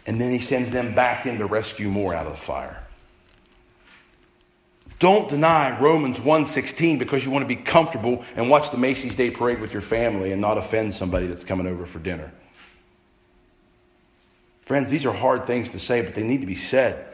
And 0.06 0.20
then 0.20 0.32
he 0.32 0.38
sends 0.38 0.70
them 0.70 0.94
back 0.94 1.26
in 1.26 1.38
to 1.38 1.46
rescue 1.46 1.88
more 1.88 2.14
out 2.14 2.26
of 2.26 2.32
the 2.32 2.38
fire. 2.38 2.82
Don't 4.98 5.28
deny 5.30 5.78
Romans 5.80 6.20
1:16 6.20 6.98
because 6.98 7.24
you 7.24 7.30
want 7.30 7.42
to 7.42 7.48
be 7.48 7.56
comfortable 7.56 8.22
and 8.36 8.50
watch 8.50 8.70
the 8.70 8.76
Macy's 8.76 9.14
Day 9.14 9.30
Parade 9.30 9.60
with 9.60 9.72
your 9.72 9.80
family 9.80 10.32
and 10.32 10.40
not 10.40 10.58
offend 10.58 10.94
somebody 10.94 11.26
that's 11.26 11.44
coming 11.44 11.66
over 11.66 11.86
for 11.86 11.98
dinner. 12.00 12.30
Friends, 14.70 14.88
these 14.88 15.04
are 15.04 15.12
hard 15.12 15.46
things 15.46 15.70
to 15.70 15.80
say, 15.80 16.00
but 16.00 16.14
they 16.14 16.22
need 16.22 16.42
to 16.42 16.46
be 16.46 16.54
said. 16.54 17.04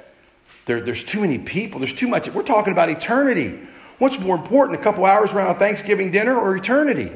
There, 0.67 0.79
there's 0.79 1.03
too 1.03 1.23
many 1.23 1.39
people. 1.39 1.81
There's 1.81 1.95
too 1.95 2.07
much. 2.07 2.29
We're 2.29 2.43
talking 2.43 2.71
about 2.71 2.91
eternity. 2.91 3.59
What's 3.97 4.21
more 4.21 4.37
important, 4.37 4.79
a 4.79 4.83
couple 4.83 5.07
hours 5.07 5.33
around 5.33 5.57
Thanksgiving 5.57 6.11
dinner 6.11 6.39
or 6.39 6.55
eternity? 6.55 7.11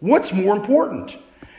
What's 0.00 0.32
more 0.32 0.56
important? 0.56 1.16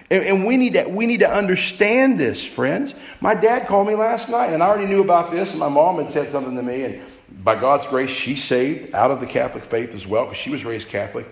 And, 0.09 0.25
and, 0.25 0.45
we, 0.45 0.57
need 0.57 0.73
to, 0.73 0.89
we 0.89 1.05
need 1.05 1.21
to 1.21 1.33
understand 1.33 2.19
this, 2.19 2.43
friends. 2.43 2.93
My 3.21 3.33
dad 3.33 3.65
called 3.65 3.87
me 3.87 3.95
last 3.95 4.27
night, 4.27 4.51
and 4.51 4.61
I 4.61 4.67
already 4.67 4.87
knew 4.87 4.99
about 4.99 5.31
this, 5.31 5.51
and 5.51 5.61
my 5.61 5.69
mom 5.69 5.95
had 5.95 6.09
said 6.09 6.29
something 6.31 6.57
to 6.57 6.63
me, 6.63 6.83
and 6.83 7.01
by 7.45 7.57
God's 7.57 7.85
grace, 7.85 8.09
she 8.09 8.35
saved 8.35 8.93
out 8.93 9.11
of 9.11 9.21
the 9.21 9.25
Catholic 9.25 9.63
faith 9.63 9.95
as 9.95 10.05
well, 10.05 10.25
because 10.25 10.37
she 10.37 10.49
was 10.49 10.65
raised 10.65 10.89
Catholic. 10.89 11.27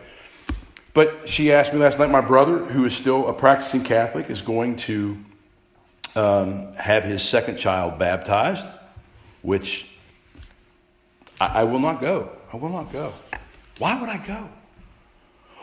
But 0.94 1.28
she 1.28 1.52
asked 1.52 1.74
me 1.74 1.80
last 1.80 2.00
night, 2.00 2.10
my 2.10 2.22
brother, 2.22 2.58
who 2.60 2.86
is 2.86 2.96
still 2.96 3.28
a 3.28 3.34
practicing 3.34 3.84
Catholic, 3.84 4.30
is 4.30 4.42
going 4.42 4.78
to 4.78 5.18
um, 6.16 6.74
have 6.74 7.04
his 7.04 7.22
second 7.22 7.58
child 7.58 8.00
baptized, 8.00 8.66
which 9.42 9.90
I, 11.40 11.62
I 11.62 11.64
will 11.64 11.80
not 11.80 12.02
go. 12.02 12.30
I 12.52 12.58
will 12.58 12.70
not 12.70 12.92
go. 12.92 13.14
Why 13.78 14.00
would 14.00 14.10
I 14.10 14.18
go? 14.26 14.50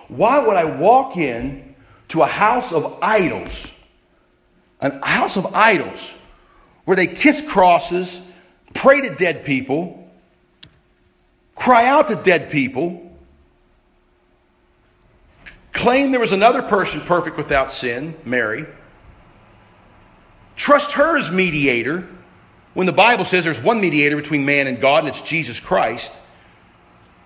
Why 0.09 0.39
would 0.39 0.57
I 0.57 0.79
walk 0.79 1.17
in 1.17 1.75
to 2.09 2.23
a 2.23 2.27
house 2.27 2.73
of 2.73 2.99
idols, 3.03 3.71
a 4.81 5.05
house 5.05 5.37
of 5.37 5.55
idols, 5.55 6.15
where 6.85 6.97
they 6.97 7.09
kiss 7.09 7.47
crosses, 7.47 8.23
pray 8.75 9.01
to 9.01 9.15
dead 9.15 9.45
people, 9.45 10.09
cry 11.57 11.87
out 11.87 12.09
to 12.09 12.17
dead 12.17 12.51
people, 12.51 13.03
claim 15.73 16.13
there 16.13 16.21
was 16.21 16.33
another 16.33 16.63
person 16.63 17.01
perfect 17.01 17.37
without 17.37 17.71
sin, 17.71 18.15
Mary, 18.25 18.67
trust 20.57 20.93
her 20.93 21.17
as 21.17 21.31
mediator, 21.31 22.09
when 22.75 22.87
the 22.87 22.93
Bible 22.93 23.25
says 23.25 23.45
there's 23.45 23.63
one 23.63 23.81
mediator 23.81 24.17
between 24.17 24.45
man 24.45 24.67
and 24.67 24.81
God, 24.81 25.01
and 25.01 25.09
it's 25.09 25.23
Jesus 25.23 25.61
Christ, 25.61 26.13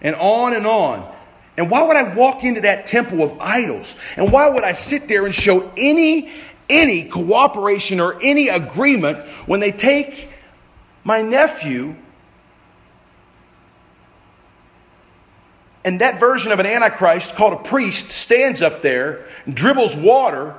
and 0.03 0.15
on 0.17 0.53
and 0.53 0.67
on. 0.67 1.11
And 1.57 1.71
why 1.71 1.87
would 1.87 1.97
I 1.97 2.15
walk 2.15 2.45
into 2.45 2.63
that 2.63 2.87
temple 2.87 3.23
of 3.23 3.39
idols? 3.41 3.95
And 4.17 4.33
why 4.33 4.49
would 4.49 4.65
I 4.65 4.73
sit 4.73 5.09
there 5.09 5.27
and 5.27 5.35
show 5.35 5.71
any 5.77 6.31
any 6.71 7.05
cooperation 7.09 7.99
or 7.99 8.17
any 8.23 8.49
agreement 8.49 9.19
when 9.47 9.59
they 9.59 9.73
take 9.73 10.29
my 11.03 11.21
nephew 11.21 11.97
and 15.85 16.01
that 16.01 16.21
version 16.21 16.53
of 16.53 16.61
an 16.61 16.67
antichrist 16.67 17.35
called 17.35 17.55
a 17.55 17.57
priest 17.57 18.11
stands 18.11 18.63
up 18.63 18.83
there, 18.83 19.27
dribbles 19.53 19.97
water 19.97 20.55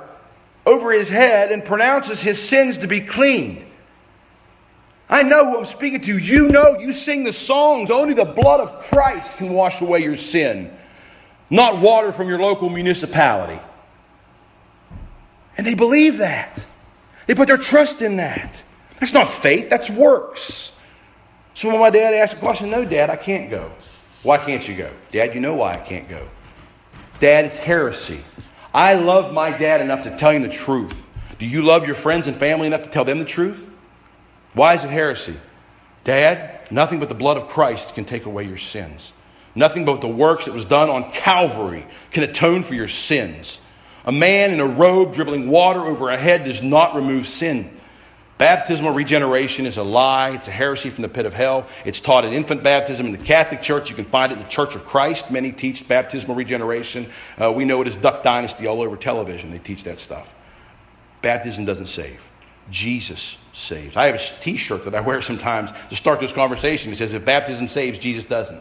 over 0.64 0.92
his 0.92 1.08
head 1.08 1.50
and 1.50 1.64
pronounces 1.64 2.20
his 2.20 2.40
sins 2.40 2.78
to 2.78 2.86
be 2.86 3.00
cleaned. 3.00 3.64
I 5.08 5.22
know 5.22 5.50
who 5.50 5.58
I'm 5.58 5.66
speaking 5.66 6.00
to. 6.02 6.18
You 6.18 6.48
know, 6.48 6.78
you 6.78 6.92
sing 6.92 7.24
the 7.24 7.32
songs. 7.32 7.90
Only 7.90 8.14
the 8.14 8.24
blood 8.24 8.60
of 8.60 8.72
Christ 8.84 9.36
can 9.36 9.52
wash 9.52 9.80
away 9.82 10.02
your 10.02 10.16
sin, 10.16 10.74
not 11.50 11.78
water 11.78 12.12
from 12.12 12.28
your 12.28 12.38
local 12.38 12.70
municipality. 12.70 13.60
And 15.58 15.66
they 15.66 15.74
believe 15.74 16.18
that. 16.18 16.64
They 17.26 17.34
put 17.34 17.48
their 17.48 17.58
trust 17.58 18.02
in 18.02 18.16
that. 18.16 18.64
That's 19.00 19.12
not 19.12 19.28
faith, 19.28 19.68
that's 19.68 19.90
works. 19.90 20.78
So 21.54 21.68
when 21.68 21.78
my 21.78 21.90
dad 21.90 22.14
asked 22.14 22.34
a 22.34 22.38
question, 22.38 22.70
no, 22.70 22.84
Dad, 22.84 23.10
I 23.10 23.16
can't 23.16 23.50
go. 23.50 23.70
Why 24.22 24.38
can't 24.38 24.66
you 24.66 24.74
go? 24.74 24.90
Dad, 25.10 25.34
you 25.34 25.40
know 25.40 25.54
why 25.54 25.74
I 25.74 25.76
can't 25.76 26.08
go. 26.08 26.26
Dad, 27.20 27.44
it's 27.44 27.58
heresy. 27.58 28.20
I 28.74 28.94
love 28.94 29.34
my 29.34 29.56
dad 29.56 29.80
enough 29.80 30.02
to 30.02 30.16
tell 30.16 30.30
him 30.30 30.42
the 30.42 30.48
truth. 30.48 31.06
Do 31.38 31.46
you 31.46 31.62
love 31.62 31.86
your 31.86 31.94
friends 31.94 32.26
and 32.26 32.36
family 32.36 32.66
enough 32.66 32.84
to 32.84 32.90
tell 32.90 33.04
them 33.04 33.18
the 33.18 33.24
truth? 33.24 33.68
Why 34.54 34.74
is 34.74 34.84
it 34.84 34.90
heresy? 34.90 35.36
Dad, 36.04 36.70
nothing 36.70 36.98
but 36.98 37.08
the 37.08 37.14
blood 37.14 37.36
of 37.36 37.48
Christ 37.48 37.94
can 37.94 38.04
take 38.04 38.26
away 38.26 38.44
your 38.44 38.58
sins. 38.58 39.12
Nothing 39.54 39.84
but 39.84 40.00
the 40.00 40.08
works 40.08 40.46
that 40.46 40.54
was 40.54 40.64
done 40.64 40.88
on 40.88 41.10
Calvary 41.10 41.86
can 42.10 42.22
atone 42.22 42.62
for 42.62 42.74
your 42.74 42.88
sins. 42.88 43.58
A 44.04 44.12
man 44.12 44.50
in 44.50 44.60
a 44.60 44.66
robe 44.66 45.12
dribbling 45.12 45.48
water 45.48 45.80
over 45.80 46.10
a 46.10 46.16
head 46.16 46.44
does 46.44 46.62
not 46.62 46.94
remove 46.94 47.28
sin. 47.28 47.78
Baptismal 48.42 48.92
regeneration 48.92 49.66
is 49.66 49.76
a 49.76 49.84
lie. 49.84 50.30
It's 50.30 50.48
a 50.48 50.50
heresy 50.50 50.90
from 50.90 51.02
the 51.02 51.08
pit 51.08 51.26
of 51.26 51.32
hell. 51.32 51.64
It's 51.84 52.00
taught 52.00 52.24
in 52.24 52.32
infant 52.32 52.64
baptism 52.64 53.06
in 53.06 53.12
the 53.12 53.18
Catholic 53.18 53.62
Church. 53.62 53.88
You 53.88 53.94
can 53.94 54.04
find 54.04 54.32
it 54.32 54.34
in 54.34 54.42
the 54.42 54.48
Church 54.48 54.74
of 54.74 54.84
Christ. 54.84 55.30
Many 55.30 55.52
teach 55.52 55.86
baptismal 55.86 56.34
regeneration. 56.34 57.08
Uh, 57.40 57.52
we 57.52 57.64
know 57.64 57.80
it 57.82 57.86
as 57.86 57.94
Duck 57.94 58.24
Dynasty 58.24 58.66
all 58.66 58.82
over 58.82 58.96
television. 58.96 59.52
They 59.52 59.60
teach 59.60 59.84
that 59.84 60.00
stuff. 60.00 60.34
Baptism 61.20 61.66
doesn't 61.66 61.86
save. 61.86 62.20
Jesus 62.68 63.38
saves. 63.52 63.96
I 63.96 64.06
have 64.06 64.16
a 64.16 64.42
t 64.42 64.56
shirt 64.56 64.86
that 64.86 64.94
I 64.96 65.02
wear 65.02 65.22
sometimes 65.22 65.70
to 65.90 65.94
start 65.94 66.18
this 66.18 66.32
conversation. 66.32 66.90
It 66.90 66.98
says, 66.98 67.12
If 67.12 67.24
baptism 67.24 67.68
saves, 67.68 68.00
Jesus 68.00 68.24
doesn't. 68.24 68.60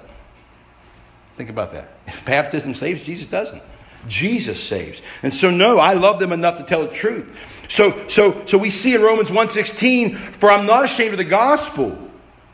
Think 1.37 1.49
about 1.49 1.71
that. 1.71 1.89
If 2.05 2.23
baptism 2.23 2.75
saves, 2.75 3.03
Jesus 3.03 3.25
doesn't. 3.25 3.63
Jesus 4.07 4.61
saves. 4.63 5.01
And 5.23 5.33
so, 5.33 5.49
no, 5.49 5.79
I 5.79 5.93
love 5.93 6.19
them 6.19 6.33
enough 6.33 6.59
to 6.59 6.63
tell 6.63 6.81
the 6.83 6.93
truth. 6.93 7.35
So, 7.71 8.05
so, 8.09 8.45
so 8.45 8.57
we 8.57 8.69
see 8.69 8.95
in 8.95 9.01
Romans 9.01 9.31
1.16, 9.31 10.17
For 10.17 10.51
I'm 10.51 10.65
not 10.65 10.83
ashamed 10.83 11.13
of 11.13 11.17
the 11.17 11.23
gospel, 11.23 11.97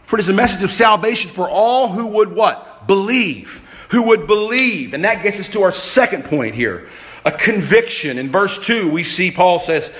for 0.04 0.18
it 0.18 0.20
is 0.20 0.30
a 0.30 0.34
message 0.34 0.62
of 0.62 0.70
salvation 0.70 1.32
for 1.32 1.50
all 1.50 1.88
who 1.88 2.06
would 2.06 2.32
what? 2.32 2.86
Believe. 2.86 3.64
Who 3.90 4.04
would 4.04 4.28
believe. 4.28 4.94
And 4.94 5.04
that 5.06 5.24
gets 5.24 5.40
us 5.40 5.50
to 5.50 5.64
our 5.64 5.72
second 5.72 6.26
point 6.26 6.54
here. 6.54 6.88
A 7.26 7.32
conviction. 7.32 8.20
In 8.20 8.30
verse 8.30 8.60
2, 8.60 8.92
we 8.92 9.04
see 9.04 9.32
Paul 9.32 9.58
says, 9.58 9.92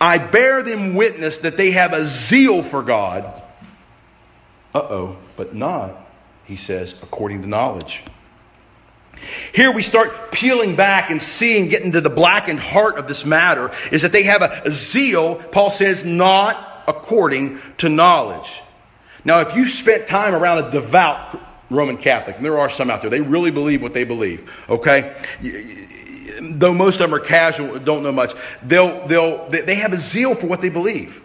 I 0.00 0.18
bear 0.18 0.64
them 0.64 0.96
witness 0.96 1.38
that 1.38 1.56
they 1.56 1.70
have 1.70 1.92
a 1.92 2.04
zeal 2.04 2.64
for 2.64 2.82
God. 2.82 3.26
Uh 4.74 4.80
oh, 4.90 5.16
but 5.36 5.54
not, 5.54 6.04
he 6.46 6.56
says, 6.56 7.00
according 7.00 7.42
to 7.42 7.48
knowledge. 7.48 8.02
Here 9.52 9.72
we 9.72 9.82
start 9.82 10.32
peeling 10.32 10.76
back 10.76 11.10
and 11.10 11.20
seeing, 11.20 11.68
getting 11.68 11.92
to 11.92 12.00
the 12.00 12.10
blackened 12.10 12.60
heart 12.60 12.98
of 12.98 13.08
this 13.08 13.24
matter, 13.24 13.70
is 13.92 14.02
that 14.02 14.12
they 14.12 14.24
have 14.24 14.42
a, 14.42 14.62
a 14.66 14.70
zeal, 14.70 15.36
Paul 15.36 15.70
says, 15.70 16.04
not 16.04 16.84
according 16.86 17.60
to 17.78 17.88
knowledge. 17.88 18.60
Now, 19.24 19.40
if 19.40 19.56
you 19.56 19.68
spent 19.68 20.06
time 20.06 20.34
around 20.34 20.64
a 20.64 20.70
devout 20.70 21.40
Roman 21.70 21.96
Catholic, 21.96 22.36
and 22.36 22.44
there 22.44 22.58
are 22.58 22.68
some 22.68 22.90
out 22.90 23.00
there, 23.00 23.10
they 23.10 23.20
really 23.20 23.50
believe 23.50 23.82
what 23.82 23.94
they 23.94 24.04
believe, 24.04 24.50
okay? 24.68 25.14
though 26.40 26.74
most 26.74 27.00
of 27.00 27.10
them 27.10 27.14
are 27.14 27.24
casual, 27.24 27.78
don't 27.78 28.02
know 28.02 28.12
much, 28.12 28.32
they'll, 28.62 29.06
they'll, 29.06 29.48
they 29.48 29.76
have 29.76 29.92
a 29.92 29.98
zeal 29.98 30.34
for 30.34 30.46
what 30.46 30.60
they 30.60 30.68
believe. 30.68 31.22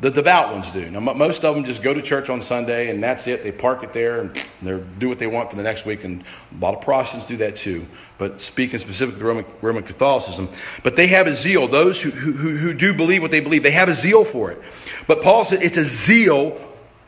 The 0.00 0.10
devout 0.10 0.52
ones 0.52 0.70
do. 0.72 0.90
Now, 0.90 1.00
most 1.00 1.44
of 1.44 1.54
them 1.54 1.64
just 1.64 1.82
go 1.82 1.94
to 1.94 2.02
church 2.02 2.28
on 2.28 2.42
Sunday 2.42 2.90
and 2.90 3.02
that's 3.02 3.28
it. 3.28 3.44
They 3.44 3.52
park 3.52 3.84
it 3.84 3.92
there 3.92 4.20
and 4.20 4.36
they 4.60 4.82
do 4.98 5.08
what 5.08 5.18
they 5.18 5.28
want 5.28 5.50
for 5.50 5.56
the 5.56 5.62
next 5.62 5.86
week. 5.86 6.02
And 6.04 6.22
a 6.22 6.60
lot 6.60 6.74
of 6.74 6.80
Protestants 6.80 7.26
do 7.26 7.36
that 7.38 7.56
too. 7.56 7.86
But 8.18 8.42
speaking 8.42 8.78
specifically 8.78 9.20
to 9.20 9.26
Roman, 9.26 9.44
Roman 9.62 9.82
Catholicism, 9.84 10.48
but 10.82 10.96
they 10.96 11.06
have 11.08 11.26
a 11.26 11.34
zeal. 11.34 11.68
Those 11.68 12.02
who, 12.02 12.10
who, 12.10 12.56
who 12.56 12.74
do 12.74 12.92
believe 12.92 13.22
what 13.22 13.30
they 13.30 13.40
believe, 13.40 13.62
they 13.62 13.70
have 13.70 13.88
a 13.88 13.94
zeal 13.94 14.24
for 14.24 14.50
it. 14.50 14.60
But 15.06 15.22
Paul 15.22 15.44
said 15.44 15.62
it's 15.62 15.78
a 15.78 15.84
zeal 15.84 16.60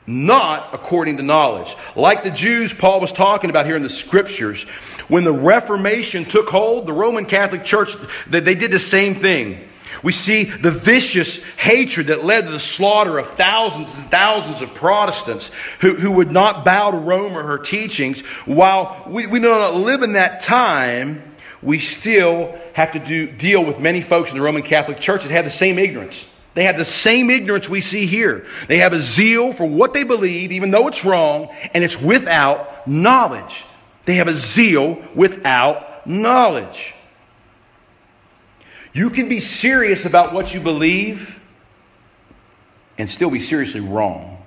not 0.07 0.73
according 0.73 1.17
to 1.17 1.23
knowledge. 1.23 1.75
Like 1.97 2.23
the 2.23 2.31
Jews 2.31 2.73
Paul 2.73 3.01
was 3.01 3.13
talking 3.13 3.51
about 3.51 3.67
here 3.67 3.77
in 3.77 3.83
the 3.83 3.91
scriptures, 3.91 4.63
when 5.09 5.25
the 5.25 5.33
Reformation 5.33 6.25
took 6.25 6.49
hold, 6.49 6.87
the 6.87 6.93
Roman 6.93 7.27
Catholic 7.27 7.65
Church, 7.65 7.97
they 8.29 8.55
did 8.55 8.71
the 8.71 8.79
same 8.79 9.15
thing. 9.15 9.69
We 10.03 10.13
see 10.13 10.45
the 10.45 10.71
vicious 10.71 11.43
hatred 11.57 12.09
that 12.09 12.25
led 12.25 12.47
to 12.47 12.51
the 12.51 12.59
slaughter 12.59 13.19
of 13.19 13.31
thousands 13.31 13.97
and 13.97 14.07
thousands 14.07 14.63
of 14.63 14.75
Protestants 14.75 15.51
who, 15.81 15.95
who 15.95 16.13
would 16.13 16.31
not 16.31 16.65
bow 16.65 16.91
to 16.91 16.99
Rome 16.99 17.37
or 17.37 17.43
her 17.43 17.59
teachings. 17.59 18.21
While 18.47 19.05
we, 19.07 19.27
we 19.27 19.39
do 19.41 19.49
not 19.49 19.75
live 19.75 20.03
in 20.03 20.15
that 20.15 20.41
time, 20.41 21.35
we 21.63 21.79
still 21.79 22.55
have 22.75 22.93
to 22.93 22.99
do, 22.99 23.27
deal 23.27 23.65
with 23.65 23.81
many 23.81 24.01
folks 24.01 24.31
in 24.31 24.39
the 24.39 24.45
Roman 24.45 24.63
Catholic 24.63 25.01
Church 25.01 25.25
that 25.25 25.33
have 25.33 25.45
the 25.45 25.51
same 25.51 25.79
ignorance. 25.79 26.33
They 26.55 26.65
have 26.65 26.79
the 26.79 26.85
same 26.87 27.29
ignorance 27.29 27.69
we 27.69 27.83
see 27.83 28.07
here. 28.07 28.47
They 28.67 28.79
have 28.79 28.95
a 28.95 29.01
zeal 29.01 29.53
for 29.53 29.67
what 29.67 29.93
they 29.93 30.05
believe, 30.05 30.53
even 30.53 30.71
though 30.71 30.89
it's 30.89 31.05
wrong, 31.05 31.49
and 31.75 31.85
it's 31.85 32.01
without 32.01 32.89
knowledge. 32.89 33.65
They 34.07 34.15
have 34.15 34.29
a 34.29 34.33
zeal 34.33 35.03
without 35.15 36.07
knowledge. 36.07 36.95
You 38.97 39.11
can 39.11 39.29
be 39.29 39.41
serious 39.41 40.07
about 40.07 40.33
what 40.33 40.55
you 40.55 40.61
believe 40.61 41.39
and 42.97 43.11
still 43.11 43.29
be 43.29 43.41
seriously 43.41 43.81
wrong. 43.81 44.43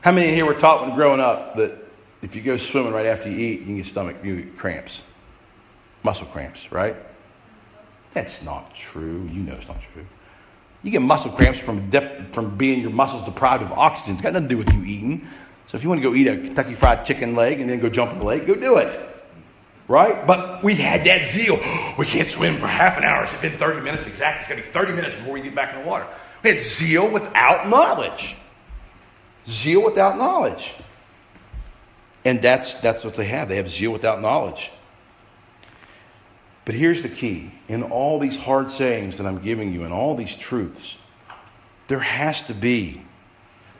How 0.00 0.12
many 0.12 0.32
here 0.32 0.46
were 0.46 0.54
taught 0.54 0.86
when 0.86 0.94
growing 0.94 1.18
up 1.18 1.56
that 1.56 1.72
if 2.22 2.36
you 2.36 2.42
go 2.42 2.56
swimming 2.56 2.92
right 2.92 3.06
after 3.06 3.28
you 3.28 3.36
eat, 3.36 3.62
you 3.62 3.74
get 3.78 3.86
stomach 3.86 4.14
you 4.22 4.42
get 4.42 4.56
cramps, 4.56 5.02
muscle 6.04 6.28
cramps, 6.28 6.70
right? 6.70 6.94
That's 8.12 8.44
not 8.44 8.76
true. 8.76 9.28
You 9.32 9.40
know 9.40 9.54
it's 9.54 9.66
not 9.66 9.82
true. 9.92 10.06
You 10.84 10.92
get 10.92 11.02
muscle 11.02 11.32
cramps 11.32 11.58
from, 11.58 11.90
from 12.30 12.56
being 12.56 12.80
your 12.80 12.90
muscles 12.90 13.24
deprived 13.24 13.64
of 13.64 13.72
oxygen. 13.72 14.12
It's 14.12 14.22
got 14.22 14.34
nothing 14.34 14.48
to 14.48 14.54
do 14.54 14.58
with 14.58 14.72
you 14.72 14.84
eating. 14.84 15.26
So 15.66 15.76
if 15.78 15.82
you 15.82 15.88
want 15.88 16.00
to 16.00 16.08
go 16.08 16.14
eat 16.14 16.28
a 16.28 16.36
Kentucky 16.36 16.74
Fried 16.74 17.04
Chicken 17.04 17.34
leg 17.34 17.60
and 17.60 17.68
then 17.68 17.80
go 17.80 17.88
jump 17.88 18.12
in 18.12 18.20
the 18.20 18.24
lake, 18.24 18.46
go 18.46 18.54
do 18.54 18.76
it. 18.76 19.11
Right? 19.88 20.26
But 20.26 20.62
we 20.62 20.74
had 20.74 21.04
that 21.04 21.24
zeal. 21.24 21.58
We 21.98 22.06
can't 22.06 22.26
swim 22.26 22.56
for 22.56 22.66
half 22.66 22.96
an 22.96 23.04
hour. 23.04 23.22
It's 23.22 23.34
been 23.34 23.58
30 23.58 23.82
minutes 23.82 24.06
exactly. 24.06 24.40
It's 24.40 24.48
going 24.48 24.62
to 24.62 24.66
be 24.66 24.72
30 24.72 24.92
minutes 24.94 25.14
before 25.14 25.34
we 25.34 25.42
get 25.42 25.54
back 25.54 25.74
in 25.74 25.82
the 25.82 25.86
water. 25.86 26.06
We 26.42 26.50
had 26.50 26.58
zeal 26.58 27.06
without 27.10 27.68
knowledge. 27.68 28.34
Zeal 29.46 29.84
without 29.84 30.16
knowledge. 30.16 30.72
And 32.24 32.40
that's, 32.40 32.76
that's 32.76 33.04
what 33.04 33.14
they 33.14 33.26
have. 33.26 33.50
They 33.50 33.56
have 33.56 33.68
zeal 33.68 33.92
without 33.92 34.22
knowledge. 34.22 34.70
But 36.64 36.74
here's 36.74 37.02
the 37.02 37.08
key 37.08 37.50
in 37.68 37.82
all 37.82 38.18
these 38.18 38.36
hard 38.36 38.70
sayings 38.70 39.18
that 39.18 39.26
I'm 39.26 39.38
giving 39.38 39.72
you 39.72 39.84
and 39.84 39.92
all 39.92 40.14
these 40.14 40.36
truths, 40.36 40.96
there 41.88 41.98
has 41.98 42.42
to 42.44 42.54
be, 42.54 43.02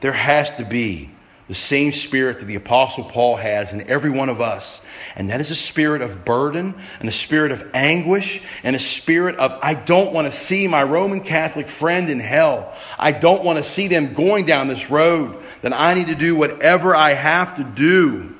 there 0.01 0.12
has 0.12 0.51
to 0.57 0.65
be 0.65 1.11
the 1.53 1.57
same 1.57 1.93
spirit 1.93 2.38
that 2.38 2.47
the 2.47 2.55
Apostle 2.55 3.05
Paul 3.05 3.37
has 3.37 3.75
in 3.75 3.83
every 3.83 4.09
one 4.09 4.31
of 4.31 4.41
us. 4.41 4.81
And 5.17 5.29
that 5.29 5.43
is 5.43 5.51
a 5.51 5.55
spirit 5.55 6.01
of 6.01 6.25
burden 6.25 6.75
and 6.99 7.07
a 7.11 7.12
spirit 7.12 7.53
of 7.53 7.69
anguish 7.75 8.43
and 8.65 8.75
a 8.75 8.79
spirit 8.79 9.37
of, 9.37 9.59
I 9.62 9.75
don't 9.75 10.15
want 10.15 10.27
to 10.27 10.33
see 10.33 10.67
my 10.67 10.83
Roman 10.83 11.21
Catholic 11.21 11.69
friend 11.69 12.09
in 12.09 12.21
hell. 12.21 12.73
I 12.99 13.12
don't 13.12 13.45
want 13.45 13.59
to 13.59 13.62
see 13.62 13.87
them 13.87 14.15
going 14.15 14.47
down 14.47 14.67
this 14.67 14.88
road. 14.88 15.43
That 15.61 15.75
I 15.75 15.93
need 15.93 16.07
to 16.07 16.15
do 16.15 16.35
whatever 16.37 16.97
I 16.97 17.11
have 17.12 17.57
to 17.57 17.65
do. 17.65 18.35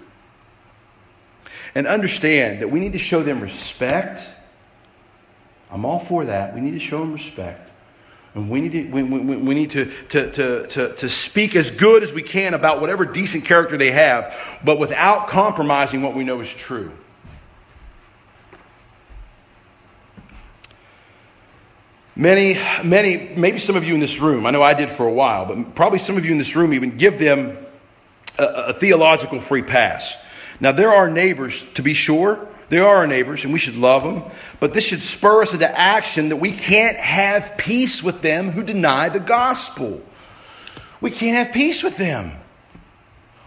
And 1.75 1.87
understand 1.87 2.62
that 2.62 2.70
we 2.70 2.81
need 2.81 2.92
to 2.92 2.98
show 2.98 3.22
them 3.22 3.42
respect. 3.42 4.27
I'm 5.70 5.85
all 5.85 5.98
for 5.98 6.25
that. 6.25 6.55
We 6.55 6.62
need 6.62 6.70
to 6.70 6.81
show 6.81 7.01
them 7.01 7.12
respect. 7.12 7.71
And 8.34 8.48
we 8.48 8.62
need, 8.62 8.72
to, 8.72 8.84
we, 8.90 9.02
we, 9.02 9.36
we 9.36 9.54
need 9.54 9.72
to, 9.72 9.84
to, 10.08 10.32
to, 10.32 10.66
to, 10.68 10.94
to 10.94 11.08
speak 11.08 11.54
as 11.54 11.70
good 11.70 12.02
as 12.02 12.14
we 12.14 12.22
can 12.22 12.54
about 12.54 12.80
whatever 12.80 13.04
decent 13.04 13.44
character 13.44 13.76
they 13.76 13.90
have, 13.90 14.34
but 14.64 14.78
without 14.78 15.28
compromising 15.28 16.02
what 16.02 16.14
we 16.14 16.24
know 16.24 16.40
is 16.40 16.52
true. 16.52 16.92
Many, 22.16 22.58
many, 22.84 23.32
maybe 23.36 23.58
some 23.58 23.76
of 23.76 23.84
you 23.84 23.94
in 23.94 24.00
this 24.00 24.18
room, 24.18 24.46
I 24.46 24.50
know 24.50 24.62
I 24.62 24.74
did 24.74 24.90
for 24.90 25.06
a 25.06 25.12
while, 25.12 25.46
but 25.46 25.74
probably 25.74 25.98
some 25.98 26.16
of 26.16 26.24
you 26.24 26.32
in 26.32 26.38
this 26.38 26.56
room 26.56 26.72
even 26.72 26.96
give 26.96 27.18
them 27.18 27.58
a, 28.38 28.44
a 28.44 28.72
theological 28.72 29.40
free 29.40 29.62
pass. 29.62 30.14
Now, 30.60 30.72
there 30.72 30.90
are 30.90 31.10
neighbors, 31.10 31.70
to 31.72 31.82
be 31.82 31.94
sure, 31.94 32.48
they 32.72 32.78
are 32.78 32.96
our 32.96 33.06
neighbors, 33.06 33.44
and 33.44 33.52
we 33.52 33.58
should 33.58 33.76
love 33.76 34.02
them. 34.02 34.22
But 34.58 34.72
this 34.72 34.82
should 34.82 35.02
spur 35.02 35.42
us 35.42 35.52
into 35.52 35.68
action 35.78 36.30
that 36.30 36.37
we 36.37 36.52
can't 36.52 36.96
have 36.96 37.58
peace 37.58 38.02
with 38.02 38.22
them 38.22 38.50
who 38.50 38.62
deny 38.62 39.11
the 39.11 39.20
gospel. 39.20 40.00
We 40.98 41.11
can't 41.11 41.37
have 41.37 41.52
peace 41.52 41.82
with 41.82 41.98
them. 41.98 42.32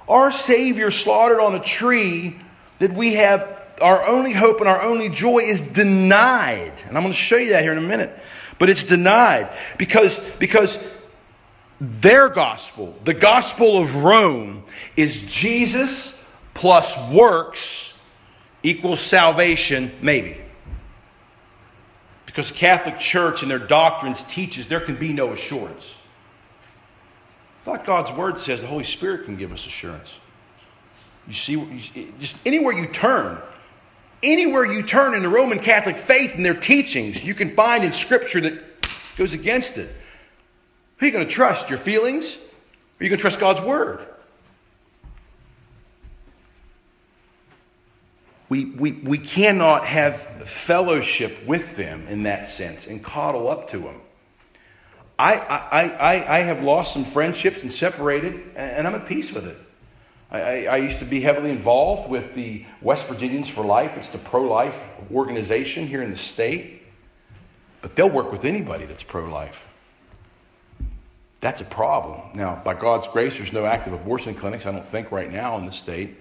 Our 0.08 0.32
Savior 0.32 0.92
slaughtered 0.92 1.40
on 1.40 1.56
a 1.56 1.60
tree 1.60 2.36
that 2.78 2.94
we 2.94 3.16
have 3.16 3.50
our 3.82 4.06
only 4.08 4.32
hope 4.32 4.60
and 4.60 4.70
our 4.70 4.84
only 4.84 5.10
joy 5.10 5.40
is 5.40 5.60
denied. 5.60 6.74
And 6.88 6.96
I'm 6.96 7.02
going 7.02 7.12
to 7.12 7.18
show 7.18 7.38
you 7.38 7.50
that 7.50 7.64
here 7.64 7.72
in 7.72 7.80
a 7.80 7.82
minute. 7.82 8.16
But 8.60 8.70
it's 8.70 8.84
denied 8.84 9.50
because, 9.80 10.20
because 10.38 10.78
their 11.82 12.30
gospel, 12.30 12.96
the 13.04 13.16
gospel 13.16 13.80
of 13.80 14.04
Rome, 14.04 14.66
is 14.96 15.34
Jesus 15.34 16.24
plus 16.54 16.96
works 17.10 17.95
equals 18.66 19.00
salvation? 19.00 19.92
Maybe. 20.02 20.38
Because 22.26 22.52
Catholic 22.52 23.00
Church 23.00 23.44
and 23.44 23.52
their 23.52 23.60
doctrines 23.60 24.24
teaches 24.24 24.68
there 24.68 24.82
can 24.82 24.96
be 24.96 25.14
no 25.14 25.32
assurance. 25.32 25.96
Thought 27.64 27.86
God's 27.86 28.12
word 28.12 28.38
says 28.38 28.62
the 28.62 28.68
Holy 28.68 28.84
Spirit 28.84 29.26
can 29.26 29.38
give 29.38 29.52
us 29.52 29.66
assurance. 29.66 30.14
You 31.28 31.34
see, 31.34 32.12
just 32.20 32.38
anywhere 32.46 32.74
you 32.74 32.88
turn, 32.88 33.40
anywhere 34.22 34.66
you 34.66 34.84
turn 34.84 35.16
in 35.16 35.24
the 35.24 35.30
Roman 35.30 35.60
Catholic 35.60 35.98
faith 35.98 36.36
and 36.36 36.46
their 36.46 36.54
teachings, 36.54 37.24
you 37.24 37.34
can 37.34 37.50
find 37.52 37.84
in 37.84 37.94
Scripture 37.94 38.42
that 38.42 38.62
goes 39.16 39.34
against 39.34 39.78
it. 39.78 39.90
Who 40.98 41.06
are 41.06 41.08
you 41.08 41.14
going 41.14 41.26
to 41.26 41.32
trust? 41.32 41.70
Your 41.70 41.80
feelings? 41.80 42.36
Or 42.36 42.38
are 42.38 43.04
you 43.04 43.10
going 43.10 43.18
to 43.18 43.22
trust 43.22 43.40
God's 43.40 43.62
word? 43.62 44.06
We, 48.50 48.66
we, 48.66 48.92
we 48.92 49.18
cannot 49.18 49.86
have 49.86 50.22
fellowship 50.48 51.46
with 51.46 51.76
them 51.76 52.08
in 52.08 52.24
that 52.24 52.48
sense 52.48 52.86
and 52.86 53.04
coddle 53.04 53.48
up 53.48 53.70
to 53.72 53.80
them. 53.80 54.02
I, 55.18 55.36
I, 55.36 55.82
I, 55.82 56.38
I 56.38 56.40
have 56.42 56.62
lost 56.62 56.94
some 56.94 57.06
friendships 57.06 57.64
and 57.64 57.72
separated, 57.72 58.42
and 58.56 58.86
I'm 58.86 58.96
at 58.96 59.06
peace 59.06 59.32
with 59.32 59.48
it. 59.48 59.58
I, 60.30 60.66
I 60.66 60.78
used 60.78 61.00
to 61.00 61.06
be 61.06 61.22
heavily 61.22 61.52
involved 61.52 62.10
with 62.10 62.34
the 62.36 62.66
West 62.82 63.08
Virginians 63.08 63.50
for 63.50 63.64
Life. 63.64 63.98
It's 63.98 64.10
the 64.10 64.18
pro 64.18 64.42
life 64.44 64.86
organization 65.12 65.88
here 65.88 66.02
in 66.02 66.12
the 66.12 66.18
state. 66.18 66.84
But 67.82 67.96
they'll 67.96 68.10
work 68.10 68.32
with 68.32 68.46
anybody 68.46 68.86
that's 68.86 69.04
pro 69.04 69.26
life. 69.30 69.70
That's 71.40 71.62
a 71.62 71.66
problem. 71.66 72.22
Now, 72.34 72.60
by 72.66 72.74
God's 72.74 73.08
grace, 73.08 73.38
there's 73.38 73.54
no 73.54 73.66
active 73.66 73.94
abortion 73.94 74.34
clinics, 74.34 74.66
I 74.66 74.72
don't 74.72 74.88
think, 74.88 75.12
right 75.12 75.32
now 75.32 75.58
in 75.60 75.68
the 75.68 75.72
state. 75.72 76.16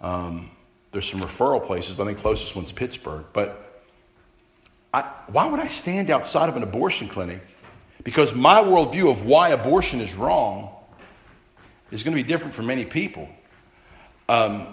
Um, 0.00 0.51
there's 0.92 1.10
some 1.10 1.20
referral 1.20 1.64
places, 1.66 1.94
but 1.96 2.04
I 2.04 2.06
think 2.06 2.18
closest 2.18 2.54
one's 2.54 2.70
Pittsburgh. 2.70 3.24
But 3.32 3.82
I, 4.92 5.02
why 5.28 5.46
would 5.46 5.58
I 5.58 5.68
stand 5.68 6.10
outside 6.10 6.48
of 6.50 6.56
an 6.56 6.62
abortion 6.62 7.08
clinic? 7.08 7.40
Because 8.04 8.34
my 8.34 8.62
worldview 8.62 9.10
of 9.10 9.24
why 9.24 9.50
abortion 9.50 10.00
is 10.00 10.14
wrong 10.14 10.70
is 11.90 12.02
going 12.02 12.16
to 12.16 12.22
be 12.22 12.26
different 12.26 12.52
for 12.52 12.62
many 12.62 12.84
people. 12.84 13.28
Um, 14.28 14.66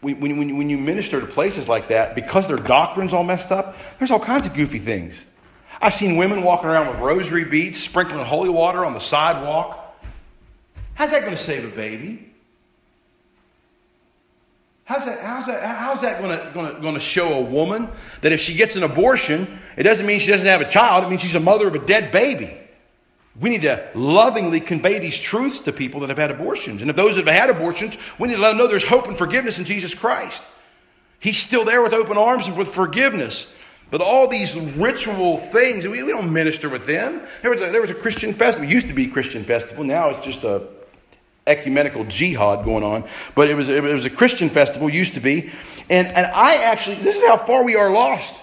when, 0.00 0.20
when, 0.20 0.56
when 0.56 0.70
you 0.70 0.78
minister 0.78 1.20
to 1.20 1.26
places 1.26 1.68
like 1.68 1.88
that, 1.88 2.14
because 2.14 2.48
their 2.48 2.56
doctrine's 2.56 3.12
all 3.12 3.24
messed 3.24 3.52
up, 3.52 3.76
there's 3.98 4.10
all 4.10 4.20
kinds 4.20 4.46
of 4.46 4.54
goofy 4.54 4.78
things. 4.78 5.24
I've 5.80 5.94
seen 5.94 6.16
women 6.16 6.42
walking 6.42 6.68
around 6.68 6.88
with 6.88 6.98
rosary 6.98 7.44
beads, 7.44 7.78
sprinkling 7.78 8.24
holy 8.24 8.48
water 8.48 8.84
on 8.84 8.92
the 8.92 9.00
sidewalk. 9.00 10.00
How's 10.94 11.10
that 11.10 11.20
going 11.20 11.32
to 11.32 11.38
save 11.38 11.64
a 11.64 11.68
baby? 11.68 12.32
How's 14.86 15.04
that, 15.04 15.20
how's 15.20 15.46
that, 15.46 15.64
how's 15.64 16.00
that 16.02 16.20
to, 16.20 16.50
gonna 16.54 16.80
gonna 16.80 17.00
show 17.00 17.32
a 17.34 17.40
woman 17.40 17.88
that 18.20 18.30
if 18.30 18.40
she 18.40 18.54
gets 18.54 18.76
an 18.76 18.84
abortion, 18.84 19.58
it 19.76 19.82
doesn't 19.82 20.06
mean 20.06 20.20
she 20.20 20.30
doesn't 20.30 20.46
have 20.46 20.60
a 20.60 20.64
child, 20.64 21.04
it 21.04 21.10
means 21.10 21.22
she's 21.22 21.34
a 21.34 21.40
mother 21.40 21.66
of 21.66 21.74
a 21.74 21.84
dead 21.84 22.12
baby? 22.12 22.56
We 23.40 23.50
need 23.50 23.62
to 23.62 23.90
lovingly 23.94 24.60
convey 24.60 25.00
these 25.00 25.18
truths 25.18 25.60
to 25.62 25.72
people 25.72 26.00
that 26.00 26.08
have 26.08 26.18
had 26.18 26.30
abortions. 26.30 26.82
And 26.82 26.90
if 26.90 26.96
those 26.96 27.16
that 27.16 27.26
have 27.26 27.34
had 27.34 27.50
abortions, 27.50 27.98
we 28.20 28.28
need 28.28 28.36
to 28.36 28.40
let 28.40 28.50
them 28.50 28.58
know 28.58 28.68
there's 28.68 28.86
hope 28.86 29.08
and 29.08 29.18
forgiveness 29.18 29.58
in 29.58 29.64
Jesus 29.64 29.92
Christ. 29.92 30.44
He's 31.18 31.36
still 31.36 31.64
there 31.64 31.82
with 31.82 31.92
open 31.92 32.16
arms 32.16 32.46
and 32.46 32.56
with 32.56 32.68
forgiveness. 32.68 33.52
But 33.90 34.00
all 34.00 34.28
these 34.28 34.56
ritual 34.56 35.36
things, 35.36 35.84
we, 35.84 36.00
we 36.04 36.12
don't 36.12 36.32
minister 36.32 36.68
with 36.68 36.86
them. 36.86 37.22
There 37.42 37.50
was, 37.50 37.60
a, 37.60 37.70
there 37.70 37.80
was 37.80 37.90
a 37.90 37.94
Christian 37.94 38.32
festival. 38.32 38.68
It 38.68 38.72
used 38.72 38.86
to 38.86 38.94
be 38.94 39.06
a 39.06 39.10
Christian 39.10 39.44
festival. 39.44 39.82
Now 39.82 40.10
it's 40.10 40.24
just 40.24 40.44
a 40.44 40.68
ecumenical 41.46 42.04
jihad 42.04 42.64
going 42.64 42.82
on, 42.82 43.04
but 43.34 43.48
it 43.48 43.54
was, 43.54 43.68
it 43.68 43.82
was 43.82 44.04
a 44.04 44.10
Christian 44.10 44.48
festival, 44.48 44.90
used 44.90 45.14
to 45.14 45.20
be. 45.20 45.50
And, 45.88 46.08
and 46.08 46.26
I 46.26 46.64
actually, 46.64 46.96
this 46.96 47.16
is 47.16 47.26
how 47.26 47.36
far 47.36 47.64
we 47.64 47.76
are 47.76 47.90
lost. 47.90 48.42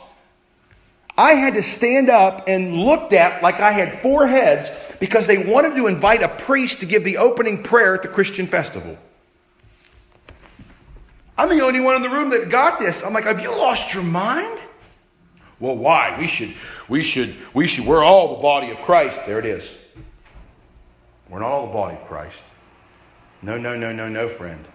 I 1.17 1.33
had 1.33 1.53
to 1.55 1.63
stand 1.63 2.09
up 2.09 2.47
and 2.47 2.73
looked 2.73 3.13
at 3.13 3.43
like 3.43 3.59
I 3.59 3.71
had 3.71 3.93
four 3.93 4.25
heads 4.25 4.71
because 4.99 5.27
they 5.27 5.37
wanted 5.37 5.75
to 5.75 5.87
invite 5.87 6.23
a 6.23 6.29
priest 6.29 6.79
to 6.79 6.85
give 6.85 7.03
the 7.03 7.17
opening 7.17 7.61
prayer 7.61 7.95
at 7.95 8.01
the 8.01 8.07
Christian 8.07 8.47
festival. 8.47 8.97
I'm 11.37 11.49
the 11.49 11.63
only 11.63 11.81
one 11.81 11.95
in 11.95 12.01
the 12.01 12.09
room 12.09 12.29
that 12.31 12.49
got 12.49 12.79
this. 12.79 13.03
I'm 13.03 13.13
like, 13.13 13.25
have 13.25 13.41
you 13.41 13.51
lost 13.51 13.93
your 13.93 14.03
mind? 14.03 14.59
Well, 15.59 15.75
why? 15.75 16.17
We 16.19 16.27
should, 16.27 16.53
we 16.89 17.03
should, 17.03 17.35
we 17.53 17.67
should, 17.67 17.85
we're 17.85 18.03
all 18.03 18.35
the 18.35 18.41
body 18.41 18.71
of 18.71 18.81
Christ. 18.81 19.19
There 19.25 19.39
it 19.39 19.45
is. 19.45 19.71
We're 21.29 21.39
not 21.39 21.51
all 21.51 21.67
the 21.67 21.73
body 21.73 21.95
of 21.95 22.05
Christ. 22.05 22.41
No, 23.43 23.57
no, 23.57 23.77
no, 23.77 23.91
no, 23.91 24.07
no, 24.07 24.27
friend. 24.29 24.65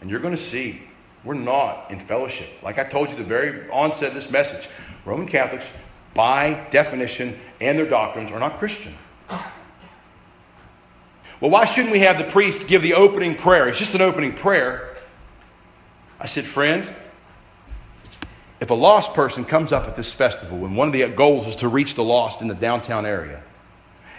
And 0.00 0.10
you're 0.10 0.20
going 0.20 0.36
to 0.36 0.40
see 0.40 0.82
we're 1.24 1.34
not 1.34 1.90
in 1.90 1.98
fellowship. 2.00 2.48
Like 2.62 2.78
I 2.78 2.84
told 2.84 3.10
you 3.10 3.16
the 3.16 3.24
very 3.24 3.68
onset 3.70 4.08
of 4.08 4.14
this 4.14 4.30
message, 4.30 4.68
Roman 5.04 5.26
Catholics, 5.26 5.70
by 6.14 6.66
definition 6.70 7.38
and 7.60 7.78
their 7.78 7.88
doctrines, 7.88 8.30
are 8.30 8.38
not 8.38 8.58
Christian. 8.58 8.94
Well, 11.40 11.50
why 11.50 11.64
shouldn't 11.64 11.92
we 11.92 12.00
have 12.00 12.18
the 12.18 12.24
priest 12.24 12.68
give 12.68 12.82
the 12.82 12.94
opening 12.94 13.34
prayer? 13.34 13.68
It's 13.68 13.78
just 13.78 13.94
an 13.94 14.00
opening 14.00 14.34
prayer. 14.34 14.94
I 16.20 16.26
said, 16.26 16.44
friend, 16.44 16.88
if 18.60 18.70
a 18.70 18.74
lost 18.74 19.14
person 19.14 19.44
comes 19.44 19.72
up 19.72 19.88
at 19.88 19.96
this 19.96 20.12
festival 20.12 20.64
and 20.64 20.76
one 20.76 20.86
of 20.86 20.92
the 20.92 21.08
goals 21.08 21.48
is 21.48 21.56
to 21.56 21.68
reach 21.68 21.96
the 21.96 22.04
lost 22.04 22.42
in 22.42 22.48
the 22.48 22.54
downtown 22.54 23.06
area, 23.06 23.42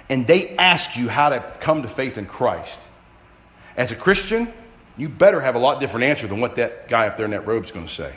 and 0.10 0.28
they 0.28 0.50
ask 0.58 0.98
you 0.98 1.08
how 1.08 1.30
to 1.30 1.40
come 1.62 1.82
to 1.84 1.88
faith 1.88 2.18
in 2.18 2.26
Christ, 2.26 2.78
as 3.78 3.92
a 3.92 3.96
Christian, 3.96 4.52
you 4.98 5.10
better 5.10 5.42
have 5.42 5.56
a 5.56 5.60
lot 5.60 5.80
different 5.80 6.06
answer 6.06 6.28
than 6.28 6.40
what 6.40 6.56
that 6.56 6.88
guy 6.88 7.08
up 7.08 7.18
there 7.18 7.26
in 7.26 7.32
that 7.32 7.48
robe 7.48 7.64
is 7.64 7.72
going 7.72 7.86
to 7.86 7.92
say. 7.92 8.14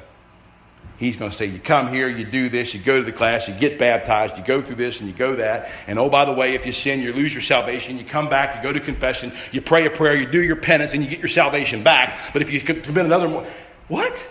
He's 0.99 1.17
going 1.17 1.31
to 1.31 1.37
say, 1.37 1.47
You 1.47 1.59
come 1.59 1.89
here, 1.89 2.09
you 2.09 2.25
do 2.25 2.49
this, 2.49 2.73
you 2.73 2.81
go 2.81 2.99
to 2.99 3.05
the 3.05 3.13
class, 3.13 3.49
you 3.49 3.55
get 3.55 3.79
baptized, 3.79 4.39
you 4.39 4.45
go 4.45 4.63
through 4.63 4.77
this 4.77 5.01
and 5.01 5.09
you 5.09 5.15
go 5.15 5.37
that. 5.37 5.71
And 5.87 5.99
oh, 5.99 6.09
by 6.09 6.25
the 6.25 6.33
way, 6.33 6.55
if 6.55 6.65
you 6.65 6.73
sin, 6.73 7.01
you 7.01 7.13
lose 7.13 7.35
your 7.35 7.43
salvation. 7.43 7.99
You 7.99 8.05
come 8.05 8.29
back, 8.29 8.57
you 8.57 8.63
go 8.63 8.73
to 8.73 8.81
confession, 8.81 9.33
you 9.53 9.61
pray 9.61 9.87
a 9.87 9.91
prayer, 9.91 10.17
you 10.17 10.27
do 10.27 10.43
your 10.43 10.57
penance, 10.57 10.95
and 10.95 11.03
you 11.03 11.11
get 11.11 11.19
your 11.19 11.29
salvation 11.29 11.83
back. 11.83 12.19
But 12.33 12.43
if 12.43 12.51
you 12.51 12.61
commit 12.61 13.05
another, 13.05 13.29
what? 13.89 14.27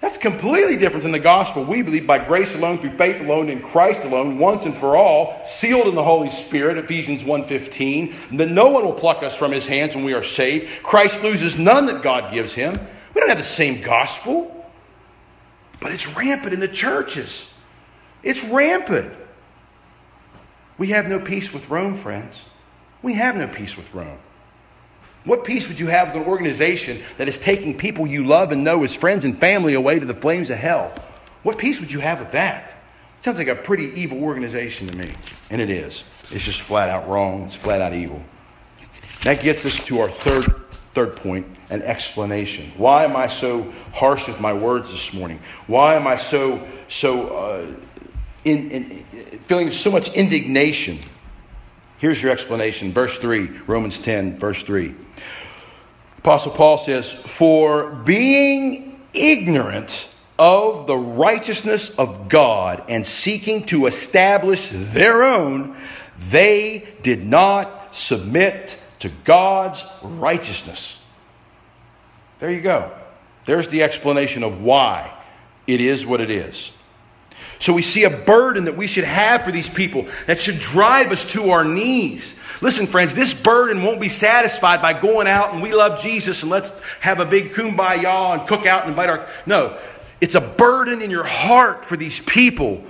That's 0.00 0.18
completely 0.18 0.76
different 0.76 1.04
than 1.04 1.12
the 1.12 1.18
gospel. 1.18 1.64
We 1.64 1.82
believe 1.82 2.06
by 2.06 2.18
grace 2.18 2.54
alone, 2.54 2.78
through 2.78 2.96
faith 2.96 3.20
alone, 3.20 3.48
in 3.48 3.62
Christ 3.62 4.04
alone, 4.04 4.38
once 4.38 4.66
and 4.66 4.76
for 4.76 4.96
all, 4.96 5.42
sealed 5.44 5.86
in 5.86 5.94
the 5.94 6.04
Holy 6.04 6.28
Spirit, 6.28 6.76
Ephesians 6.76 7.22
1.15, 7.22 8.36
that 8.36 8.50
no 8.50 8.68
one 8.68 8.84
will 8.84 8.92
pluck 8.92 9.22
us 9.22 9.34
from 9.34 9.52
his 9.52 9.66
hands 9.66 9.94
when 9.94 10.04
we 10.04 10.12
are 10.12 10.22
saved. 10.22 10.82
Christ 10.82 11.22
loses 11.22 11.58
none 11.58 11.86
that 11.86 12.02
God 12.02 12.32
gives 12.32 12.52
him. 12.52 12.78
We 13.14 13.20
don't 13.20 13.30
have 13.30 13.38
the 13.38 13.44
same 13.44 13.80
gospel. 13.80 14.52
But 15.80 15.92
it's 15.92 16.14
rampant 16.16 16.52
in 16.52 16.60
the 16.60 16.68
churches. 16.68 17.52
It's 18.22 18.44
rampant. 18.44 19.12
We 20.78 20.88
have 20.88 21.08
no 21.08 21.18
peace 21.18 21.52
with 21.52 21.70
Rome, 21.70 21.94
friends. 21.94 22.44
We 23.02 23.14
have 23.14 23.36
no 23.36 23.46
peace 23.46 23.76
with 23.76 23.92
Rome. 23.94 24.18
What 25.26 25.44
peace 25.44 25.68
would 25.68 25.78
you 25.78 25.88
have 25.88 26.14
with 26.14 26.22
an 26.22 26.28
organization 26.28 27.02
that 27.18 27.28
is 27.28 27.36
taking 27.36 27.76
people 27.76 28.06
you 28.06 28.24
love 28.24 28.52
and 28.52 28.62
know 28.62 28.84
as 28.84 28.94
friends 28.94 29.24
and 29.24 29.38
family 29.38 29.74
away 29.74 29.98
to 29.98 30.06
the 30.06 30.14
flames 30.14 30.50
of 30.50 30.56
hell? 30.56 30.94
What 31.42 31.58
peace 31.58 31.80
would 31.80 31.92
you 31.92 31.98
have 31.98 32.20
with 32.20 32.30
that? 32.30 32.76
Sounds 33.20 33.38
like 33.38 33.48
a 33.48 33.56
pretty 33.56 33.86
evil 34.00 34.22
organization 34.22 34.86
to 34.86 34.96
me. 34.96 35.12
And 35.50 35.60
it 35.60 35.68
is. 35.68 36.04
It's 36.30 36.44
just 36.44 36.60
flat 36.60 36.88
out 36.88 37.08
wrong. 37.08 37.42
It's 37.42 37.56
flat 37.56 37.82
out 37.82 37.92
evil. 37.92 38.22
That 39.24 39.42
gets 39.42 39.66
us 39.66 39.84
to 39.86 39.98
our 39.98 40.08
third, 40.08 40.70
third 40.94 41.16
point 41.16 41.46
an 41.70 41.82
explanation. 41.82 42.70
Why 42.76 43.04
am 43.04 43.16
I 43.16 43.26
so 43.26 43.72
harsh 43.92 44.28
with 44.28 44.40
my 44.40 44.52
words 44.52 44.92
this 44.92 45.12
morning? 45.12 45.40
Why 45.66 45.94
am 45.94 46.06
I 46.06 46.14
so, 46.14 46.64
so 46.88 47.36
uh, 47.36 47.66
in, 48.44 48.70
in, 48.70 48.90
feeling 49.40 49.72
so 49.72 49.90
much 49.90 50.14
indignation? 50.14 51.00
Here's 51.98 52.22
your 52.22 52.32
explanation. 52.32 52.92
Verse 52.92 53.18
3, 53.18 53.46
Romans 53.66 53.98
10, 53.98 54.38
verse 54.38 54.62
3. 54.62 54.94
Apostle 56.18 56.52
Paul 56.52 56.78
says, 56.78 57.10
For 57.12 57.90
being 57.90 59.00
ignorant 59.14 60.12
of 60.38 60.86
the 60.86 60.96
righteousness 60.96 61.98
of 61.98 62.28
God 62.28 62.84
and 62.88 63.06
seeking 63.06 63.64
to 63.66 63.86
establish 63.86 64.70
their 64.72 65.22
own, 65.22 65.76
they 66.18 66.86
did 67.02 67.24
not 67.24 67.94
submit 67.94 68.78
to 68.98 69.08
God's 69.24 69.84
righteousness. 70.02 71.02
There 72.38 72.50
you 72.50 72.60
go. 72.60 72.92
There's 73.46 73.68
the 73.68 73.82
explanation 73.82 74.42
of 74.42 74.62
why 74.62 75.12
it 75.66 75.80
is 75.80 76.04
what 76.04 76.20
it 76.20 76.30
is. 76.30 76.70
So 77.58 77.72
we 77.72 77.82
see 77.82 78.04
a 78.04 78.10
burden 78.10 78.64
that 78.64 78.76
we 78.76 78.86
should 78.86 79.04
have 79.04 79.44
for 79.44 79.50
these 79.50 79.70
people 79.70 80.06
that 80.26 80.38
should 80.38 80.58
drive 80.58 81.10
us 81.10 81.24
to 81.32 81.50
our 81.50 81.64
knees. 81.64 82.38
Listen, 82.60 82.86
friends, 82.86 83.14
this 83.14 83.34
burden 83.34 83.82
won't 83.82 84.00
be 84.00 84.08
satisfied 84.08 84.82
by 84.82 84.98
going 84.98 85.26
out 85.26 85.52
and 85.52 85.62
we 85.62 85.72
love 85.72 86.00
Jesus 86.00 86.42
and 86.42 86.50
let's 86.50 86.72
have 87.00 87.20
a 87.20 87.24
big 87.24 87.52
kumbaya 87.52 88.38
and 88.38 88.48
cook 88.48 88.66
out 88.66 88.82
and 88.82 88.90
invite 88.90 89.10
our. 89.10 89.28
No, 89.46 89.78
it's 90.20 90.34
a 90.34 90.40
burden 90.40 91.02
in 91.02 91.10
your 91.10 91.24
heart 91.24 91.84
for 91.84 91.96
these 91.96 92.20
people 92.20 92.84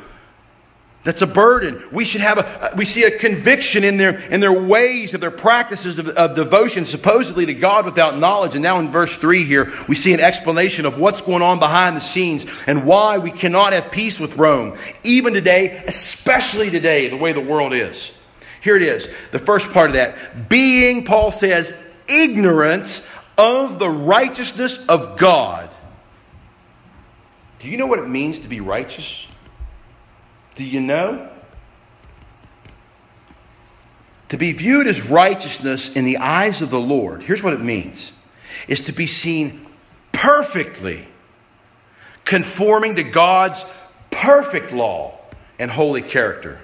that's 1.06 1.22
a 1.22 1.26
burden. 1.26 1.80
We 1.92 2.04
should 2.04 2.20
have 2.20 2.38
a, 2.38 2.74
we 2.76 2.84
see 2.84 3.04
a 3.04 3.16
conviction 3.16 3.84
in 3.84 3.96
their, 3.96 4.18
in 4.28 4.40
their 4.40 4.52
ways 4.52 5.14
of 5.14 5.20
their 5.20 5.30
practices 5.30 6.00
of, 6.00 6.08
of, 6.08 6.34
devotion, 6.34 6.84
supposedly 6.84 7.46
to 7.46 7.54
God 7.54 7.84
without 7.84 8.18
knowledge. 8.18 8.56
And 8.56 8.62
now 8.64 8.80
in 8.80 8.90
verse 8.90 9.16
3 9.16 9.44
here, 9.44 9.72
we 9.86 9.94
see 9.94 10.14
an 10.14 10.18
explanation 10.18 10.84
of 10.84 10.98
what's 10.98 11.20
going 11.20 11.42
on 11.42 11.60
behind 11.60 11.96
the 11.96 12.00
scenes 12.00 12.44
and 12.66 12.84
why 12.84 13.18
we 13.18 13.30
cannot 13.30 13.72
have 13.72 13.92
peace 13.92 14.18
with 14.18 14.36
Rome, 14.36 14.76
even 15.04 15.32
today, 15.32 15.84
especially 15.86 16.70
today, 16.70 17.06
the 17.06 17.16
way 17.16 17.32
the 17.32 17.40
world 17.40 17.72
is. 17.72 18.10
Here 18.60 18.74
it 18.74 18.82
is. 18.82 19.08
The 19.30 19.38
first 19.38 19.70
part 19.70 19.90
of 19.90 19.94
that. 19.94 20.48
Being, 20.48 21.04
Paul 21.04 21.30
says, 21.30 21.72
ignorant 22.08 23.08
of 23.38 23.78
the 23.78 23.88
righteousness 23.88 24.84
of 24.88 25.18
God. 25.18 25.70
Do 27.60 27.68
you 27.68 27.78
know 27.78 27.86
what 27.86 28.00
it 28.00 28.08
means 28.08 28.40
to 28.40 28.48
be 28.48 28.60
righteous? 28.60 29.25
Do 30.56 30.64
you 30.64 30.80
know? 30.80 31.28
To 34.30 34.36
be 34.36 34.52
viewed 34.52 34.88
as 34.88 35.08
righteousness 35.08 35.94
in 35.94 36.04
the 36.04 36.18
eyes 36.18 36.60
of 36.60 36.70
the 36.70 36.80
Lord, 36.80 37.22
here's 37.22 37.42
what 37.42 37.52
it 37.52 37.60
means 37.60 38.10
is 38.66 38.80
to 38.82 38.92
be 38.92 39.06
seen 39.06 39.66
perfectly 40.10 41.06
conforming 42.24 42.96
to 42.96 43.04
God's 43.04 43.64
perfect 44.10 44.72
law 44.72 45.20
and 45.58 45.70
holy 45.70 46.02
character. 46.02 46.58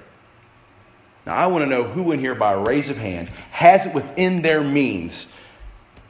Now, 1.25 1.35
I 1.35 1.47
want 1.47 1.63
to 1.63 1.69
know 1.69 1.83
who 1.83 2.11
in 2.11 2.19
here, 2.19 2.35
by 2.35 2.53
a 2.53 2.59
raise 2.59 2.89
of 2.89 2.97
hand, 2.97 3.29
has 3.51 3.85
it 3.85 3.93
within 3.93 4.41
their 4.41 4.61
means 4.63 5.27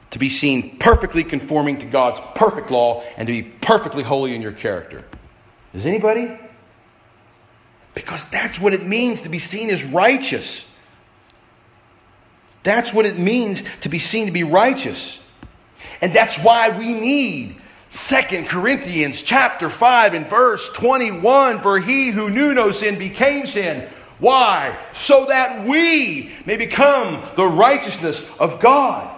to 0.09 0.19
be 0.19 0.29
seen 0.29 0.77
perfectly 0.77 1.23
conforming 1.23 1.77
to 1.79 1.85
God's 1.85 2.19
perfect 2.33 2.71
law 2.71 3.03
and 3.17 3.27
to 3.27 3.31
be 3.31 3.43
perfectly 3.43 4.03
holy 4.03 4.33
in 4.33 4.41
your 4.41 4.51
character. 4.51 5.03
Does 5.71 5.85
anybody? 5.85 6.39
Because 7.93 8.25
that's 8.25 8.59
what 8.59 8.73
it 8.73 8.83
means 8.83 9.21
to 9.21 9.29
be 9.29 9.39
seen 9.39 9.69
as 9.69 9.83
righteous. 9.83 10.69
That's 12.63 12.93
what 12.93 13.05
it 13.05 13.19
means 13.19 13.63
to 13.81 13.89
be 13.89 13.99
seen 13.99 14.25
to 14.25 14.31
be 14.31 14.43
righteous. 14.43 15.21
And 16.01 16.13
that's 16.13 16.39
why 16.39 16.77
we 16.77 16.93
need 16.93 17.57
Second 17.89 18.47
Corinthians 18.47 19.21
chapter 19.21 19.69
5 19.69 20.13
and 20.15 20.27
verse 20.27 20.69
21 20.69 21.59
for 21.59 21.79
he 21.79 22.09
who 22.09 22.29
knew 22.29 22.53
no 22.53 22.71
sin 22.71 22.97
became 22.97 23.45
sin. 23.45 23.87
Why? 24.19 24.79
So 24.93 25.25
that 25.25 25.67
we 25.67 26.31
may 26.45 26.57
become 26.57 27.21
the 27.35 27.45
righteousness 27.45 28.35
of 28.39 28.59
God. 28.59 29.09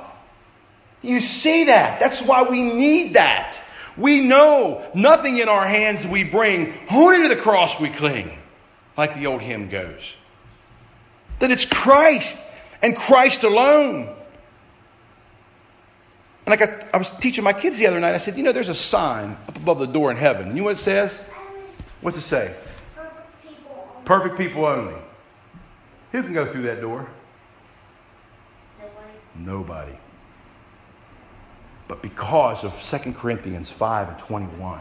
You 1.01 1.21
see 1.21 1.65
that? 1.65 1.99
That's 1.99 2.23
why 2.23 2.43
we 2.43 2.63
need 2.63 3.13
that. 3.13 3.61
We 3.95 4.21
know 4.21 4.83
nothing 4.93 5.37
in 5.37 5.47
our 5.47 5.65
hands 5.65 6.05
we 6.05 6.23
bring, 6.23 6.73
only 6.91 7.21
to 7.21 7.29
the 7.29 7.39
cross 7.39 7.79
we 7.79 7.89
cling 7.89 8.35
like 8.97 9.15
the 9.15 9.27
old 9.27 9.41
hymn 9.41 9.69
goes. 9.69 10.15
That 11.39 11.51
it's 11.51 11.65
Christ 11.65 12.37
and 12.81 12.95
Christ 12.95 13.43
alone. 13.43 14.15
And 16.45 16.53
I, 16.53 16.85
I 16.93 16.97
was 16.97 17.09
teaching 17.09 17.43
my 17.43 17.53
kids 17.53 17.79
the 17.79 17.87
other 17.87 17.99
night, 17.99 18.13
I 18.13 18.19
said, 18.19 18.37
you 18.37 18.43
know, 18.43 18.51
there's 18.51 18.69
a 18.69 18.75
sign 18.75 19.31
up 19.47 19.57
above 19.57 19.79
the 19.79 19.87
door 19.87 20.11
in 20.11 20.17
heaven. 20.17 20.49
You 20.49 20.61
know 20.61 20.63
what 20.65 20.73
it 20.73 20.79
says? 20.79 21.21
What's 22.01 22.17
it 22.17 22.21
say? 22.21 22.53
Perfect 22.95 23.43
people 23.43 23.71
only. 23.71 24.05
Perfect 24.05 24.37
people 24.37 24.65
only. 24.65 25.01
Who 26.11 26.23
can 26.23 26.33
go 26.33 26.51
through 26.51 26.63
that 26.63 26.81
door? 26.81 27.09
Nobody. 28.79 29.11
Nobody. 29.35 29.97
But 31.87 32.01
because 32.01 32.63
of 32.63 33.01
2 33.03 33.13
Corinthians 33.13 33.69
5 33.69 34.09
and 34.09 34.19
21, 34.19 34.79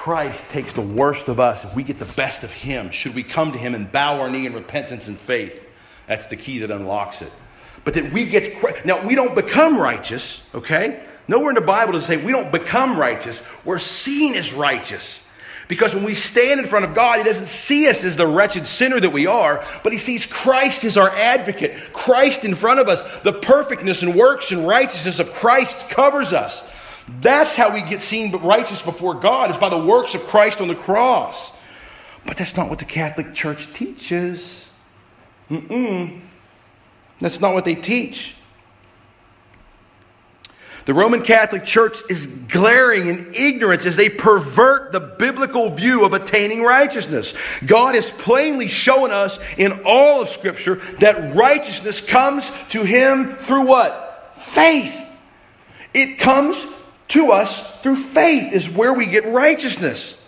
Christ 0.00 0.50
takes 0.50 0.72
the 0.72 0.80
worst 0.80 1.28
of 1.28 1.40
us 1.40 1.62
if 1.62 1.76
we 1.76 1.82
get 1.82 1.98
the 1.98 2.10
best 2.16 2.42
of 2.42 2.50
Him. 2.50 2.90
Should 2.90 3.14
we 3.14 3.22
come 3.22 3.52
to 3.52 3.58
Him 3.58 3.74
and 3.74 3.92
bow 3.92 4.18
our 4.18 4.30
knee 4.30 4.46
in 4.46 4.54
repentance 4.54 5.08
and 5.08 5.18
faith? 5.18 5.68
That's 6.06 6.26
the 6.28 6.36
key 6.36 6.60
that 6.60 6.70
unlocks 6.70 7.20
it. 7.20 7.30
But 7.84 7.92
that 7.92 8.10
we 8.10 8.24
get, 8.24 8.86
now 8.86 9.06
we 9.06 9.14
don't 9.14 9.34
become 9.34 9.76
righteous, 9.76 10.42
okay? 10.54 11.04
Nowhere 11.28 11.50
in 11.50 11.54
the 11.54 11.60
Bible 11.60 11.92
does 11.92 12.04
it 12.04 12.06
say 12.06 12.24
we 12.24 12.32
don't 12.32 12.50
become 12.50 12.98
righteous. 12.98 13.46
We're 13.66 13.78
seen 13.78 14.36
as 14.36 14.54
righteous. 14.54 15.28
Because 15.68 15.94
when 15.94 16.04
we 16.04 16.14
stand 16.14 16.60
in 16.60 16.66
front 16.66 16.86
of 16.86 16.94
God, 16.94 17.18
He 17.18 17.24
doesn't 17.24 17.48
see 17.48 17.86
us 17.86 18.02
as 18.02 18.16
the 18.16 18.26
wretched 18.26 18.66
sinner 18.66 19.00
that 19.00 19.12
we 19.12 19.26
are, 19.26 19.62
but 19.82 19.92
He 19.92 19.98
sees 19.98 20.24
Christ 20.24 20.84
as 20.84 20.96
our 20.96 21.10
advocate. 21.10 21.92
Christ 21.92 22.46
in 22.46 22.54
front 22.54 22.80
of 22.80 22.88
us. 22.88 23.02
The 23.18 23.34
perfectness 23.34 24.02
and 24.02 24.14
works 24.14 24.50
and 24.50 24.66
righteousness 24.66 25.20
of 25.20 25.34
Christ 25.34 25.90
covers 25.90 26.32
us. 26.32 26.69
That's 27.20 27.56
how 27.56 27.72
we 27.72 27.82
get 27.82 28.02
seen 28.02 28.30
righteous 28.36 28.82
before 28.82 29.14
God, 29.14 29.50
is 29.50 29.58
by 29.58 29.68
the 29.68 29.84
works 29.84 30.14
of 30.14 30.22
Christ 30.22 30.60
on 30.60 30.68
the 30.68 30.74
cross. 30.74 31.56
But 32.26 32.36
that's 32.36 32.56
not 32.56 32.68
what 32.68 32.78
the 32.78 32.84
Catholic 32.84 33.34
Church 33.34 33.72
teaches. 33.72 34.68
Mm-mm. 35.50 36.20
That's 37.20 37.40
not 37.40 37.54
what 37.54 37.64
they 37.64 37.74
teach. 37.74 38.36
The 40.86 40.94
Roman 40.94 41.22
Catholic 41.22 41.64
Church 41.64 41.98
is 42.08 42.26
glaring 42.26 43.08
in 43.08 43.32
ignorance 43.34 43.84
as 43.84 43.96
they 43.96 44.08
pervert 44.08 44.92
the 44.92 45.00
biblical 45.00 45.70
view 45.70 46.04
of 46.04 46.14
attaining 46.14 46.62
righteousness. 46.62 47.34
God 47.66 47.94
has 47.94 48.10
plainly 48.10 48.66
shown 48.66 49.10
us 49.10 49.38
in 49.58 49.80
all 49.84 50.22
of 50.22 50.28
Scripture 50.28 50.76
that 50.98 51.34
righteousness 51.34 52.04
comes 52.04 52.50
to 52.70 52.82
Him 52.82 53.34
through 53.36 53.66
what? 53.66 54.34
Faith. 54.38 54.96
It 55.92 56.18
comes 56.18 56.64
to 57.10 57.32
us 57.32 57.80
through 57.80 57.96
faith, 57.96 58.52
is 58.52 58.68
where 58.68 58.94
we 58.94 59.06
get 59.06 59.26
righteousness. 59.26 60.20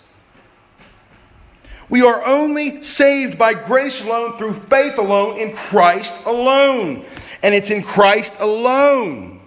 We 1.89 2.03
are 2.03 2.25
only 2.25 2.83
saved 2.83 3.39
by 3.39 3.55
grace 3.55 4.05
alone, 4.05 4.39
through 4.39 4.55
faith 4.55 4.99
alone, 4.99 5.39
in 5.39 5.55
Christ 5.55 6.15
alone. 6.25 7.05
And 7.43 7.55
it's 7.55 7.71
in 7.71 7.83
Christ 7.83 8.35
alone. 8.39 9.41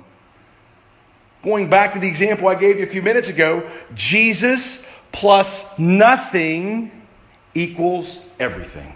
Going 1.43 1.69
back 1.69 1.93
to 1.93 1.99
the 1.99 2.07
example 2.07 2.47
I 2.47 2.55
gave 2.55 2.77
you 2.77 2.83
a 2.83 2.89
few 2.89 3.01
minutes 3.01 3.29
ago, 3.29 3.69
Jesus 3.93 4.87
plus 5.11 5.79
nothing 5.79 6.91
equals 7.53 8.27
everything. 8.39 8.93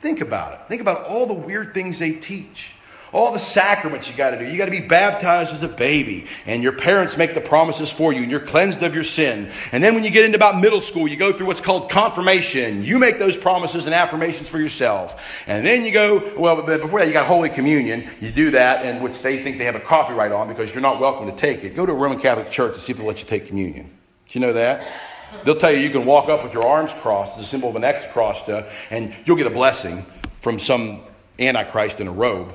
Think 0.00 0.20
about 0.20 0.54
it. 0.54 0.60
Think 0.68 0.80
about 0.80 1.04
all 1.04 1.26
the 1.26 1.34
weird 1.34 1.74
things 1.74 1.98
they 1.98 2.12
teach. 2.12 2.72
All 3.12 3.32
the 3.32 3.38
sacraments 3.38 4.10
you 4.10 4.16
got 4.16 4.30
to 4.30 4.38
do. 4.38 4.44
You 4.44 4.58
got 4.58 4.66
to 4.66 4.70
be 4.70 4.80
baptized 4.80 5.54
as 5.54 5.62
a 5.62 5.68
baby, 5.68 6.26
and 6.44 6.62
your 6.62 6.72
parents 6.72 7.16
make 7.16 7.34
the 7.34 7.40
promises 7.40 7.90
for 7.90 8.12
you, 8.12 8.22
and 8.22 8.30
you're 8.30 8.40
cleansed 8.40 8.82
of 8.82 8.94
your 8.94 9.04
sin. 9.04 9.50
And 9.72 9.82
then 9.82 9.94
when 9.94 10.04
you 10.04 10.10
get 10.10 10.26
into 10.26 10.36
about 10.36 10.60
middle 10.60 10.82
school, 10.82 11.08
you 11.08 11.16
go 11.16 11.32
through 11.32 11.46
what's 11.46 11.60
called 11.60 11.90
confirmation. 11.90 12.82
You 12.82 12.98
make 12.98 13.18
those 13.18 13.36
promises 13.36 13.86
and 13.86 13.94
affirmations 13.94 14.50
for 14.50 14.58
yourself. 14.58 15.42
And 15.46 15.64
then 15.64 15.84
you 15.84 15.92
go, 15.92 16.32
well, 16.36 16.60
before 16.62 17.00
that, 17.00 17.06
you 17.06 17.12
got 17.14 17.26
Holy 17.26 17.48
Communion. 17.48 18.08
You 18.20 18.30
do 18.30 18.50
that, 18.50 18.84
and 18.84 19.02
which 19.02 19.20
they 19.20 19.42
think 19.42 19.58
they 19.58 19.64
have 19.64 19.76
a 19.76 19.80
copyright 19.80 20.32
on 20.32 20.48
because 20.48 20.72
you're 20.72 20.82
not 20.82 21.00
welcome 21.00 21.26
to 21.26 21.36
take 21.36 21.64
it. 21.64 21.74
Go 21.74 21.86
to 21.86 21.92
a 21.92 21.94
Roman 21.94 22.20
Catholic 22.20 22.50
church 22.50 22.74
to 22.74 22.80
see 22.80 22.92
if 22.92 22.98
they'll 22.98 23.06
let 23.06 23.20
you 23.20 23.26
take 23.26 23.46
communion. 23.46 23.86
Do 24.28 24.38
you 24.38 24.40
know 24.40 24.52
that? 24.52 24.86
They'll 25.44 25.56
tell 25.56 25.72
you 25.72 25.78
you 25.78 25.90
can 25.90 26.04
walk 26.04 26.28
up 26.28 26.42
with 26.42 26.52
your 26.52 26.66
arms 26.66 26.92
crossed, 26.94 27.38
the 27.38 27.44
symbol 27.44 27.68
of 27.68 27.76
an 27.76 27.84
X 27.84 28.04
crossed, 28.12 28.48
uh, 28.48 28.64
and 28.90 29.14
you'll 29.24 29.36
get 29.36 29.46
a 29.46 29.50
blessing 29.50 30.04
from 30.40 30.58
some 30.58 31.00
antichrist 31.38 32.00
in 32.00 32.08
a 32.08 32.12
robe 32.12 32.52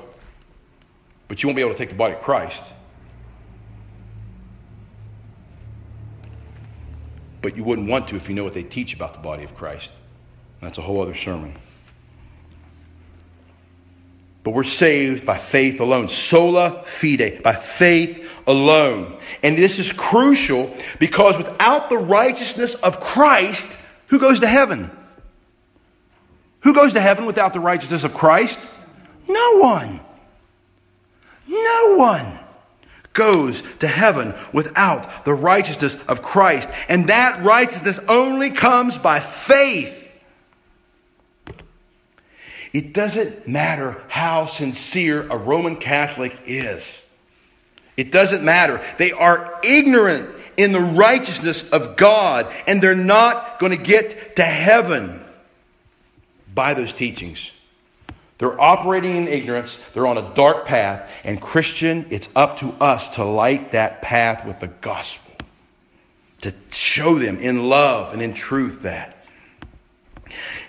but 1.28 1.42
you 1.42 1.48
won't 1.48 1.56
be 1.56 1.62
able 1.62 1.72
to 1.72 1.78
take 1.78 1.90
the 1.90 1.94
body 1.94 2.14
of 2.14 2.20
Christ. 2.20 2.62
But 7.42 7.56
you 7.56 7.64
wouldn't 7.64 7.88
want 7.88 8.08
to 8.08 8.16
if 8.16 8.28
you 8.28 8.34
know 8.34 8.44
what 8.44 8.54
they 8.54 8.62
teach 8.62 8.94
about 8.94 9.12
the 9.12 9.20
body 9.20 9.44
of 9.44 9.54
Christ. 9.54 9.92
That's 10.60 10.78
a 10.78 10.82
whole 10.82 11.02
other 11.02 11.14
sermon. 11.14 11.54
But 14.42 14.52
we're 14.52 14.64
saved 14.64 15.24
by 15.24 15.38
faith 15.38 15.80
alone. 15.80 16.08
Sola 16.08 16.82
fide, 16.84 17.42
by 17.42 17.54
faith 17.54 18.30
alone. 18.46 19.18
And 19.42 19.56
this 19.56 19.78
is 19.78 19.92
crucial 19.92 20.74
because 20.98 21.36
without 21.38 21.88
the 21.88 21.98
righteousness 21.98 22.74
of 22.76 23.00
Christ, 23.00 23.78
who 24.08 24.18
goes 24.18 24.40
to 24.40 24.46
heaven? 24.46 24.90
Who 26.60 26.74
goes 26.74 26.92
to 26.94 27.00
heaven 27.00 27.26
without 27.26 27.52
the 27.52 27.60
righteousness 27.60 28.04
of 28.04 28.14
Christ? 28.14 28.60
No 29.28 29.58
one. 29.58 30.00
No 31.46 31.96
one 31.96 32.38
goes 33.12 33.62
to 33.78 33.86
heaven 33.86 34.34
without 34.52 35.24
the 35.24 35.34
righteousness 35.34 35.96
of 36.06 36.22
Christ. 36.22 36.68
And 36.88 37.08
that 37.08 37.42
righteousness 37.42 37.98
only 38.08 38.50
comes 38.50 38.98
by 38.98 39.20
faith. 39.20 40.00
It 42.72 42.92
doesn't 42.92 43.46
matter 43.46 44.02
how 44.08 44.46
sincere 44.46 45.22
a 45.30 45.36
Roman 45.36 45.76
Catholic 45.76 46.36
is. 46.44 47.08
It 47.96 48.10
doesn't 48.10 48.44
matter. 48.44 48.82
They 48.98 49.12
are 49.12 49.60
ignorant 49.62 50.28
in 50.56 50.72
the 50.72 50.80
righteousness 50.80 51.70
of 51.70 51.96
God, 51.96 52.52
and 52.66 52.82
they're 52.82 52.96
not 52.96 53.60
going 53.60 53.70
to 53.70 53.82
get 53.82 54.36
to 54.36 54.42
heaven 54.42 55.24
by 56.52 56.74
those 56.74 56.92
teachings. 56.92 57.50
They're 58.38 58.60
operating 58.60 59.16
in 59.16 59.28
ignorance. 59.28 59.76
They're 59.90 60.06
on 60.06 60.18
a 60.18 60.34
dark 60.34 60.66
path. 60.66 61.10
And, 61.22 61.40
Christian, 61.40 62.06
it's 62.10 62.28
up 62.34 62.58
to 62.58 62.72
us 62.80 63.10
to 63.16 63.24
light 63.24 63.72
that 63.72 64.02
path 64.02 64.44
with 64.44 64.60
the 64.60 64.66
gospel, 64.68 65.32
to 66.40 66.52
show 66.72 67.18
them 67.18 67.38
in 67.38 67.68
love 67.68 68.12
and 68.12 68.20
in 68.20 68.34
truth 68.34 68.82
that. 68.82 69.24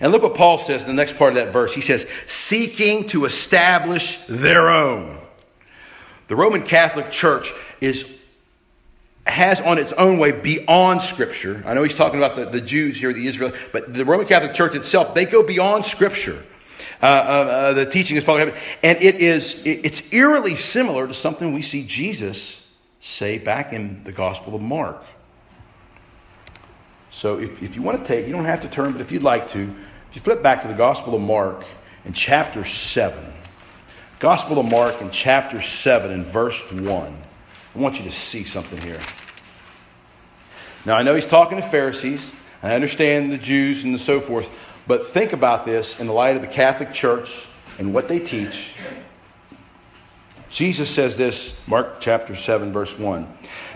And 0.00 0.12
look 0.12 0.22
what 0.22 0.36
Paul 0.36 0.58
says 0.58 0.82
in 0.82 0.88
the 0.88 0.94
next 0.94 1.16
part 1.16 1.36
of 1.36 1.36
that 1.36 1.52
verse. 1.52 1.74
He 1.74 1.80
says, 1.80 2.08
seeking 2.26 3.08
to 3.08 3.24
establish 3.24 4.22
their 4.28 4.68
own. 4.68 5.18
The 6.28 6.36
Roman 6.36 6.62
Catholic 6.62 7.10
Church 7.10 7.52
is 7.80 8.16
has 9.26 9.60
on 9.60 9.76
its 9.76 9.92
own 9.94 10.18
way 10.18 10.30
beyond 10.30 11.02
Scripture. 11.02 11.60
I 11.66 11.74
know 11.74 11.82
he's 11.82 11.96
talking 11.96 12.20
about 12.20 12.36
the, 12.36 12.44
the 12.44 12.60
Jews 12.60 12.96
here, 12.96 13.12
the 13.12 13.26
Israel, 13.26 13.52
but 13.72 13.92
the 13.92 14.04
Roman 14.04 14.24
Catholic 14.24 14.54
Church 14.54 14.76
itself, 14.76 15.14
they 15.14 15.24
go 15.24 15.42
beyond 15.42 15.84
Scripture. 15.84 16.40
Uh, 17.02 17.06
uh, 17.06 17.08
uh, 17.08 17.72
the 17.74 17.86
teaching 17.86 18.16
is 18.16 18.24
following 18.24 18.48
heaven. 18.48 18.60
And 18.82 19.02
it 19.02 19.16
is, 19.16 19.62
it's 19.66 20.12
eerily 20.12 20.56
similar 20.56 21.06
to 21.06 21.14
something 21.14 21.52
we 21.52 21.62
see 21.62 21.84
Jesus 21.86 22.66
say 23.00 23.38
back 23.38 23.72
in 23.72 24.02
the 24.04 24.12
Gospel 24.12 24.54
of 24.54 24.62
Mark. 24.62 25.02
So 27.10 27.38
if, 27.38 27.62
if 27.62 27.76
you 27.76 27.82
want 27.82 27.98
to 27.98 28.04
take, 28.04 28.26
you 28.26 28.32
don't 28.32 28.44
have 28.44 28.62
to 28.62 28.68
turn, 28.68 28.92
but 28.92 29.00
if 29.00 29.12
you'd 29.12 29.22
like 29.22 29.48
to, 29.48 29.62
if 30.10 30.16
you 30.16 30.20
flip 30.20 30.42
back 30.42 30.62
to 30.62 30.68
the 30.68 30.74
Gospel 30.74 31.14
of 31.14 31.20
Mark 31.20 31.64
in 32.04 32.12
chapter 32.12 32.64
7, 32.64 33.32
Gospel 34.18 34.58
of 34.58 34.70
Mark 34.70 35.00
in 35.00 35.10
chapter 35.10 35.60
7 35.60 36.10
and 36.10 36.26
verse 36.26 36.72
1, 36.72 36.82
I 36.84 37.78
want 37.78 37.98
you 37.98 38.04
to 38.04 38.10
see 38.10 38.44
something 38.44 38.80
here. 38.80 39.00
Now, 40.84 40.96
I 40.96 41.02
know 41.02 41.14
he's 41.14 41.26
talking 41.26 41.56
to 41.60 41.66
Pharisees. 41.66 42.32
I 42.62 42.74
understand 42.74 43.32
the 43.32 43.38
Jews 43.38 43.84
and 43.84 43.98
so 44.00 44.20
forth. 44.20 44.50
But 44.86 45.08
think 45.08 45.32
about 45.32 45.66
this 45.66 45.98
in 46.00 46.06
the 46.06 46.12
light 46.12 46.36
of 46.36 46.42
the 46.42 46.48
Catholic 46.48 46.92
Church 46.92 47.46
and 47.78 47.92
what 47.92 48.08
they 48.08 48.18
teach. 48.18 48.74
Jesus 50.50 50.88
says 50.88 51.16
this, 51.16 51.58
Mark 51.66 52.00
chapter 52.00 52.34
7, 52.34 52.72
verse 52.72 52.98
1. 52.98 53.26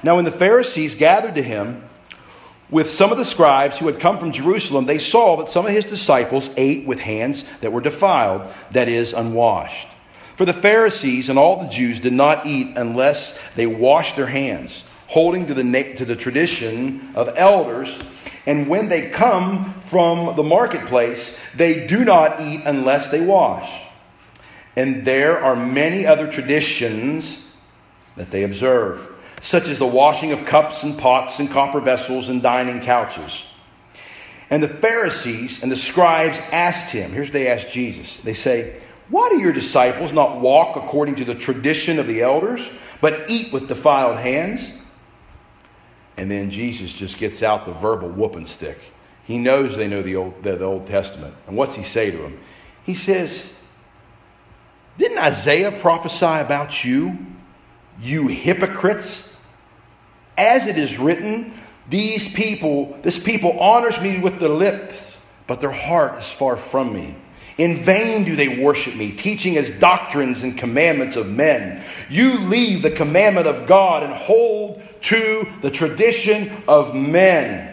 Now, 0.03 0.17
when 0.17 0.25
the 0.25 0.33
Pharisees 0.33 0.95
gathered 0.95 1.35
to 1.35 1.43
him 1.43 1.85
with 2.71 2.89
some 2.91 3.11
of 3.11 3.19
the 3.19 3.25
scribes 3.25 3.79
who 3.79 3.87
had 3.87 3.99
come 3.99 4.19
from 4.19 4.33
Jerusalem, 4.33 4.87
they 4.87 4.99
saw 4.99 5.37
that 5.37 5.49
some 5.49 5.67
of 5.67 5.73
his 5.73 5.85
disciples 5.85 6.49
ate 6.57 6.87
with 6.87 7.01
hands 7.01 7.45
that 7.61 7.73
were 7.73 7.81
defiled, 7.81 8.43
that 8.71 8.89
is, 8.89 9.13
unwashed. 9.13 9.89
For 10.37 10.45
the 10.45 10.53
Pharisees 10.53 11.29
and 11.29 11.39
all 11.39 11.57
the 11.57 11.69
Jews 11.69 12.01
did 12.01 12.15
not 12.15 12.47
eat 12.47 12.77
unless 12.77 13.39
they 13.57 13.67
washed 13.67 14.17
their 14.17 14.27
hands, 14.27 14.85
holding 15.11 15.47
to 15.47 15.55
the, 15.55 15.95
to 15.97 16.05
the 16.05 16.17
tradition 16.17 17.11
of 17.15 17.29
elders 17.37 18.01
and 18.47 18.69
when 18.69 18.89
they 18.89 19.11
come 19.11 19.75
from 19.81 20.35
the 20.35 20.43
marketplace, 20.43 21.37
they 21.55 21.87
do 21.87 22.05
not 22.05 22.41
eat 22.41 22.63
unless 22.65 23.09
they 23.09 23.21
wash. 23.21 23.85
And 24.77 25.05
there 25.05 25.39
are 25.39 25.55
many 25.55 26.07
other 26.07 26.31
traditions 26.31 27.53
that 28.17 28.31
they 28.31 28.45
observe, 28.45 29.15
such 29.41 29.69
as 29.69 29.79
the 29.79 29.87
washing 29.87 30.33
of 30.33 30.47
cups 30.47 30.83
and 30.83 30.99
pots 30.99 31.39
and 31.39 31.51
copper 31.51 31.81
vessels 31.81 32.29
and 32.29 32.43
dining 32.43 32.81
couches. 32.81 33.47
And 34.49 34.63
the 34.63 34.69
Pharisees 34.69 35.63
and 35.63 35.71
the 35.71 35.77
scribes 35.77 36.39
asked 36.51 36.93
him, 36.93 37.13
here's 37.13 37.29
what 37.29 37.35
they 37.35 37.49
asked 37.49 37.73
Jesus. 37.73 38.19
They 38.21 38.35
say, 38.35 38.81
Why 39.11 39.29
do 39.29 39.39
your 39.39 39.53
disciples 39.53 40.13
not 40.13 40.41
walk 40.41 40.77
according 40.77 41.17
to 41.17 41.25
the 41.25 41.35
tradition 41.35 41.99
of 41.99 42.07
the 42.07 42.23
elders, 42.23 42.79
but 43.01 43.31
eat 43.31 43.53
with 43.53 43.69
defiled 43.69 44.19
hands? 44.19 44.73
And 46.21 46.31
then 46.31 46.51
Jesus 46.51 46.93
just 46.93 47.17
gets 47.17 47.43
out 47.43 47.65
the 47.65 47.73
verbal 47.73 48.11
whooping 48.11 48.45
stick. 48.45 48.79
He 49.25 49.39
knows 49.39 49.75
they 49.75 49.89
know 49.89 50.03
the 50.03 50.17
Old, 50.17 50.43
the, 50.43 50.55
the 50.55 50.67
Old 50.67 50.87
Testament. 50.87 51.35
And 51.47 51.57
what's 51.57 51.75
he 51.75 51.83
say 51.83 52.11
to 52.11 52.19
them? 52.19 52.39
He 52.85 52.93
says, 52.93 53.51
Didn't 54.99 55.17
Isaiah 55.17 55.73
prophesy 55.73 56.27
about 56.27 56.85
you, 56.85 57.17
you 58.03 58.29
hypocrites? 58.29 59.41
As 60.37 60.67
it 60.67 60.77
is 60.77 60.99
written, 60.99 61.55
these 61.89 62.31
people, 62.35 62.99
this 63.01 63.19
people 63.19 63.59
honors 63.59 63.99
me 64.03 64.21
with 64.21 64.41
their 64.41 64.51
lips, 64.51 65.17
but 65.47 65.63
their 65.63 65.73
heart 65.73 66.19
is 66.19 66.31
far 66.31 66.57
from 66.57 66.93
me. 66.93 67.17
In 67.57 67.77
vain 67.77 68.25
do 68.25 68.37
they 68.37 68.63
worship 68.63 68.95
me, 68.95 69.13
teaching 69.13 69.57
as 69.57 69.71
doctrines 69.71 70.43
and 70.43 70.59
commandments 70.59 71.17
of 71.17 71.31
men. 71.31 71.83
You 72.11 72.39
leave 72.41 72.83
the 72.83 72.91
commandment 72.91 73.47
of 73.47 73.67
God 73.67 74.03
and 74.03 74.13
hold 74.13 74.83
to 75.03 75.47
the 75.61 75.71
tradition 75.71 76.51
of 76.69 76.95
men. 76.95 77.71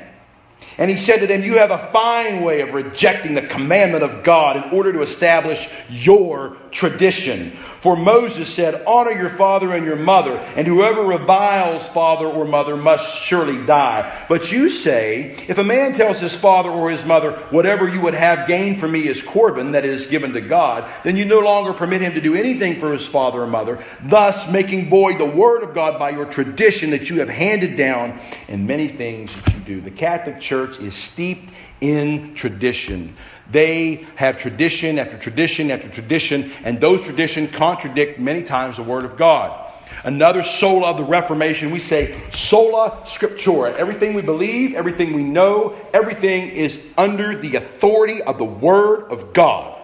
And 0.78 0.92
he 0.92 0.98
said 0.98 1.18
to 1.18 1.28
them, 1.28 1.44
You 1.44 1.58
have 1.58 1.72
a 1.72 1.78
fine 1.78 2.44
way 2.44 2.62
of 2.62 2.74
rejecting 2.74 3.34
the 3.34 3.42
commandment 3.42 4.04
of 4.04 4.24
God 4.24 4.58
in 4.58 4.78
order 4.78 4.94
to 4.94 5.02
establish 5.02 5.70
your 5.90 6.58
tradition. 6.72 7.52
For 7.80 7.96
Moses 7.96 8.54
said, 8.54 8.84
Honor 8.86 9.12
your 9.12 9.30
father 9.30 9.74
and 9.74 9.86
your 9.86 9.96
mother, 9.96 10.38
and 10.56 10.66
whoever 10.66 11.04
reviles 11.04 11.88
father 11.88 12.26
or 12.26 12.44
mother 12.44 12.76
must 12.76 13.22
surely 13.22 13.64
die. 13.66 14.26
But 14.28 14.52
you 14.52 14.68
say, 14.68 15.38
If 15.48 15.58
a 15.58 15.64
man 15.64 15.94
tells 15.94 16.20
his 16.20 16.36
father 16.36 16.70
or 16.70 16.90
his 16.90 17.06
mother, 17.06 17.34
Whatever 17.50 17.88
you 17.88 18.02
would 18.02 18.14
have 18.14 18.48
gained 18.48 18.80
from 18.80 18.92
me 18.92 19.08
is 19.08 19.22
Corban, 19.22 19.72
that 19.72 19.86
is 19.86 20.08
given 20.08 20.34
to 20.34 20.42
God, 20.42 20.92
then 21.04 21.16
you 21.16 21.26
no 21.26 21.40
longer 21.40 21.72
permit 21.72 22.02
him 22.02 22.14
to 22.14 22.22
do 22.22 22.36
anything 22.36 22.80
for 22.80 22.92
his 22.92 23.06
father 23.06 23.42
or 23.42 23.48
mother, 23.48 23.82
thus 24.04 24.52
making 24.52 24.90
void 24.90 25.18
the 25.18 25.26
word 25.26 25.64
of 25.64 25.74
God 25.74 26.00
by 26.00 26.10
your 26.10 26.26
tradition 26.26 26.90
that 26.90 27.10
you 27.10 27.20
have 27.20 27.30
handed 27.30 27.78
down 27.78 28.20
in 28.48 28.68
many 28.68 28.88
things 28.88 29.40
that 29.40 29.54
you 29.54 29.60
do. 29.62 29.82
The 29.82 29.92
Catholic 29.92 30.42
Church 30.42 30.80
is 30.80 30.96
steeped 30.96 31.54
in 31.82 32.34
tradition. 32.34 33.16
They 33.52 34.06
have 34.16 34.38
tradition 34.38 35.00
after 35.00 35.18
tradition 35.18 35.72
after 35.72 35.88
tradition, 35.90 36.52
and 36.64 36.82
those 36.82 37.04
traditions 37.04 37.52
contradict 37.52 38.20
many 38.20 38.44
times 38.44 38.78
the 38.78 38.84
Word 38.84 39.06
of 39.06 39.18
God. 39.18 39.64
Another 40.04 40.44
sola 40.44 40.92
of 40.92 40.98
the 40.98 41.04
Reformation, 41.04 41.72
we 41.72 41.80
say 41.80 42.18
sola 42.30 43.02
scriptura. 43.04 43.74
Everything 43.76 44.14
we 44.14 44.22
believe, 44.22 44.76
everything 44.76 45.14
we 45.14 45.24
know, 45.24 45.76
everything 45.94 46.50
is 46.50 46.84
under 46.98 47.36
the 47.36 47.56
authority 47.56 48.22
of 48.22 48.38
the 48.38 48.46
Word 48.46 49.12
of 49.12 49.34
God. 49.34 49.76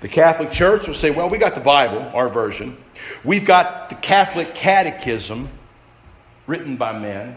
The 0.00 0.08
Catholic 0.08 0.50
Church 0.50 0.88
will 0.88 0.94
say, 0.94 1.10
well, 1.10 1.28
we 1.28 1.38
got 1.38 1.54
the 1.54 1.60
Bible, 1.60 2.00
our 2.12 2.28
version. 2.28 2.76
We've 3.24 3.44
got 3.46 3.88
the 3.88 3.94
Catholic 3.94 4.52
Catechism, 4.52 5.48
written 6.48 6.76
by 6.76 6.98
men. 6.98 7.36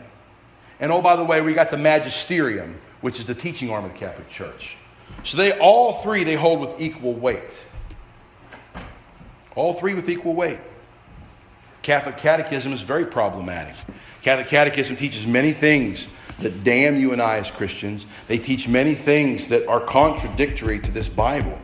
And 0.80 0.91
oh, 0.91 1.01
by 1.01 1.16
the 1.16 1.24
way, 1.24 1.41
we 1.41 1.53
got 1.53 1.70
the 1.70 1.78
Magisterium, 1.78 2.80
which 3.06 3.20
is 3.20 3.28
the 3.28 3.36
teaching 3.36 3.70
arm 3.70 3.86
of 3.86 3.93
the 3.93 3.99
Catholic 3.99 4.28
Church. 4.32 4.78
So 5.24 5.38
they 5.38 5.60
all 5.60 5.93
three 5.93 6.24
they 6.24 6.34
hold 6.34 6.60
with 6.60 6.82
equal 6.82 7.14
weight. 7.14 7.68
All 9.56 9.74
three 9.74 9.93
with 9.93 10.10
equal 10.10 10.34
weight. 10.34 10.58
Catholic 11.84 12.18
Catechism 12.18 12.74
is 12.74 12.82
very 12.82 13.06
problematic. 13.06 13.76
Catholic 14.24 14.47
Catechism 14.47 14.95
teaches 14.95 15.28
many 15.28 15.53
things 15.53 16.08
that 16.39 16.64
damn 16.64 16.95
you 16.95 17.14
and 17.14 17.22
I 17.22 17.38
as 17.38 17.51
Christians. 17.51 18.08
They 18.28 18.39
teach 18.39 18.68
many 18.68 18.95
things 18.95 19.49
that 19.49 19.68
are 19.68 19.82
contradictory 19.82 20.80
to 20.80 20.89
this 20.89 21.08
Bible. 21.08 21.60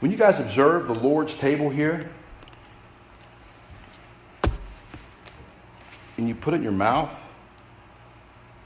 When 0.00 0.10
you 0.10 0.16
guys 0.16 0.40
observe 0.40 0.86
the 0.86 0.98
Lord's 0.98 1.36
table 1.36 1.68
here, 1.68 2.08
and 6.16 6.26
you 6.26 6.34
put 6.34 6.54
it 6.54 6.56
in 6.56 6.62
your 6.62 6.72
mouth, 6.72 7.21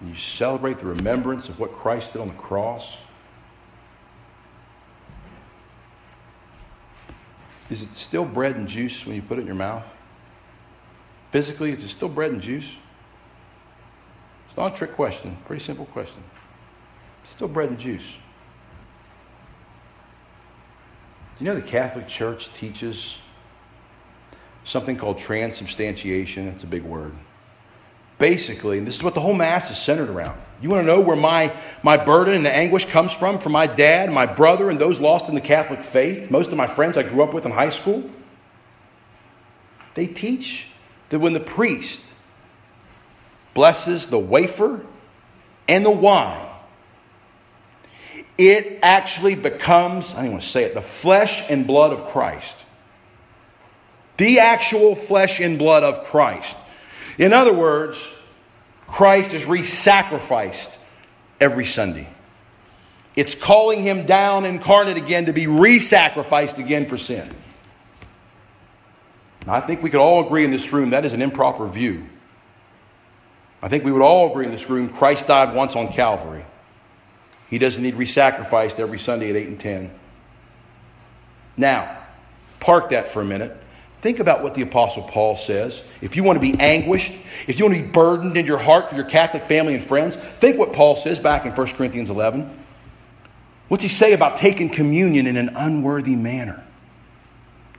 and 0.01 0.09
you 0.09 0.15
celebrate 0.15 0.79
the 0.79 0.87
remembrance 0.87 1.49
of 1.49 1.59
what 1.59 1.73
Christ 1.73 2.13
did 2.13 2.21
on 2.21 2.29
the 2.29 2.35
cross, 2.35 2.99
is 7.71 7.83
it 7.83 7.95
still 7.95 8.25
bread 8.25 8.57
and 8.57 8.69
juice 8.69 9.07
when 9.07 9.17
you 9.17 9.23
put 9.23 9.39
it 9.39 9.43
in 9.43 9.47
your 9.47 9.57
mouth? 9.57 9.85
Physically, 11.31 11.73
is 11.73 11.83
it 11.83 11.89
still 11.89 12.09
bread 12.09 12.33
and 12.33 12.41
juice? 12.41 12.75
It's 14.47 14.57
not 14.57 14.75
a 14.75 14.77
trick 14.77 14.93
question, 14.93 15.37
pretty 15.47 15.63
simple 15.63 15.87
question. 15.87 16.23
It's 17.23 17.31
still 17.31 17.49
bread 17.49 17.71
and 17.71 17.79
juice. 17.79 18.17
Do 21.39 21.45
you 21.45 21.51
know 21.51 21.59
the 21.59 21.67
Catholic 21.67 22.09
Church 22.09 22.53
teaches 22.55 23.19
something 24.65 24.97
called 24.97 25.19
transubstantiation? 25.19 26.49
It's 26.49 26.65
a 26.65 26.67
big 26.67 26.83
word. 26.83 27.13
Basically, 28.19 28.79
and 28.79 28.87
this 28.87 28.97
is 28.97 29.03
what 29.03 29.15
the 29.15 29.21
whole 29.21 29.35
Mass 29.35 29.71
is 29.71 29.77
centered 29.77 30.09
around. 30.09 30.41
You 30.63 30.71
want 30.71 30.83
to 30.83 30.87
know 30.87 31.03
where 31.03 31.17
my, 31.17 31.53
my 31.83 31.99
burden 31.99 32.35
and 32.35 32.47
the 32.47 32.55
anguish 32.55 32.87
comes 32.87 33.13
from? 33.13 33.39
From 33.39 33.53
my 33.53 33.67
dad, 33.67 34.11
my 34.11 34.25
brother, 34.25 34.71
and 34.71 34.79
those 34.79 35.01
lost 35.01 35.29
in 35.29 35.35
the 35.35 35.41
Catholic 35.41 35.85
faith? 35.85 36.31
Most 36.31 36.51
of 36.51 36.57
my 36.57 36.67
friends 36.67 36.97
I 36.97 37.03
grew 37.03 37.23
up 37.23 37.35
with 37.35 37.45
in 37.45 37.53
high 37.53 37.71
school? 37.71 38.09
They 39.95 40.07
teach 40.07 40.69
that 41.11 41.19
when 41.19 41.35
the 41.35 41.41
priest 41.41 42.05
blesses 43.53 44.07
the 44.07 44.19
wafer 44.19 44.85
and 45.69 45.85
the 45.85 45.91
wine, 45.91 46.49
it 48.39 48.79
actually 48.83 49.35
becomes, 49.35 50.15
I 50.15 50.23
don't 50.23 50.33
want 50.33 50.43
to 50.43 50.49
say 50.49 50.65
it, 50.65 50.75
the 50.75 50.83
flesh 50.83 51.51
and 51.51 51.67
blood 51.67 51.93
of 51.93 52.07
Christ. 52.07 52.57
The 54.17 54.41
actual 54.41 54.95
flesh 54.95 55.41
and 55.41 55.59
blood 55.59 55.85
of 55.85 56.05
Christ. 56.05 56.57
In 57.19 57.33
other 57.33 57.53
words, 57.53 58.15
Christ 58.87 59.35
is 59.35 59.45
re 59.45 59.63
sacrificed 59.63 60.79
every 61.41 61.67
Sunday. 61.67 62.09
It's 63.15 63.35
calling 63.35 63.83
him 63.83 64.05
down 64.05 64.45
incarnate 64.45 64.99
again 64.99 65.27
to 65.27 65.33
be 65.33 65.47
re 65.47 65.79
sacrificed 65.79 66.59
again 66.59 66.87
for 66.87 66.99
sin. 66.99 67.29
I 69.49 69.61
think 69.61 69.83
we 69.83 69.91
could 69.91 70.01
all 70.01 70.27
agree 70.27 70.45
in 70.45 70.51
this 70.51 70.73
room 70.73 70.91
that 70.91 71.07
is 71.07 71.13
an 71.13 71.23
improper 71.23 71.67
view. 71.67 72.07
I 73.63 73.69
think 73.69 73.85
we 73.85 73.93
would 73.93 74.03
all 74.03 74.31
agree 74.31 74.45
in 74.45 74.51
this 74.51 74.69
room 74.69 74.89
Christ 74.89 75.29
died 75.29 75.55
once 75.55 75.77
on 75.77 75.93
Calvary. 75.93 76.45
He 77.49 77.59
doesn't 77.59 77.83
need 77.83 77.95
re-sacrificed 77.95 78.81
every 78.81 78.99
Sunday 78.99 79.31
at 79.31 79.37
8 79.37 79.49
and 79.49 79.61
10. 79.61 79.91
Now, 81.57 81.99
park 82.59 82.91
that 82.91 83.09
for 83.09 83.23
a 83.23 83.25
minute. 83.25 83.57
Think 84.07 84.21
about 84.21 84.41
what 84.41 84.55
the 84.55 84.63
Apostle 84.63 85.03
Paul 85.03 85.37
says. 85.37 85.83
If 86.01 86.15
you 86.15 86.23
want 86.23 86.37
to 86.37 86.41
be 86.41 86.57
anguished, 86.61 87.13
if 87.49 87.59
you 87.59 87.65
want 87.65 87.77
to 87.77 87.83
be 87.83 87.89
burdened 87.89 88.37
in 88.37 88.47
your 88.47 88.57
heart 88.57 88.89
for 88.89 88.95
your 88.95 89.05
Catholic 89.05 89.43
family 89.43 89.75
and 89.75 89.83
friends, 89.83 90.15
think 90.15 90.57
what 90.57 90.73
Paul 90.73 90.95
says 90.95 91.19
back 91.19 91.45
in 91.45 91.51
1 91.51 91.67
Corinthians 91.71 92.09
11. 92.09 92.49
What's 93.67 93.83
he 93.83 93.89
say 93.89 94.13
about 94.13 94.37
taking 94.37 94.69
communion 94.69 95.27
in 95.27 95.37
an 95.37 95.51
unworthy 95.57 96.15
manner? 96.15 96.63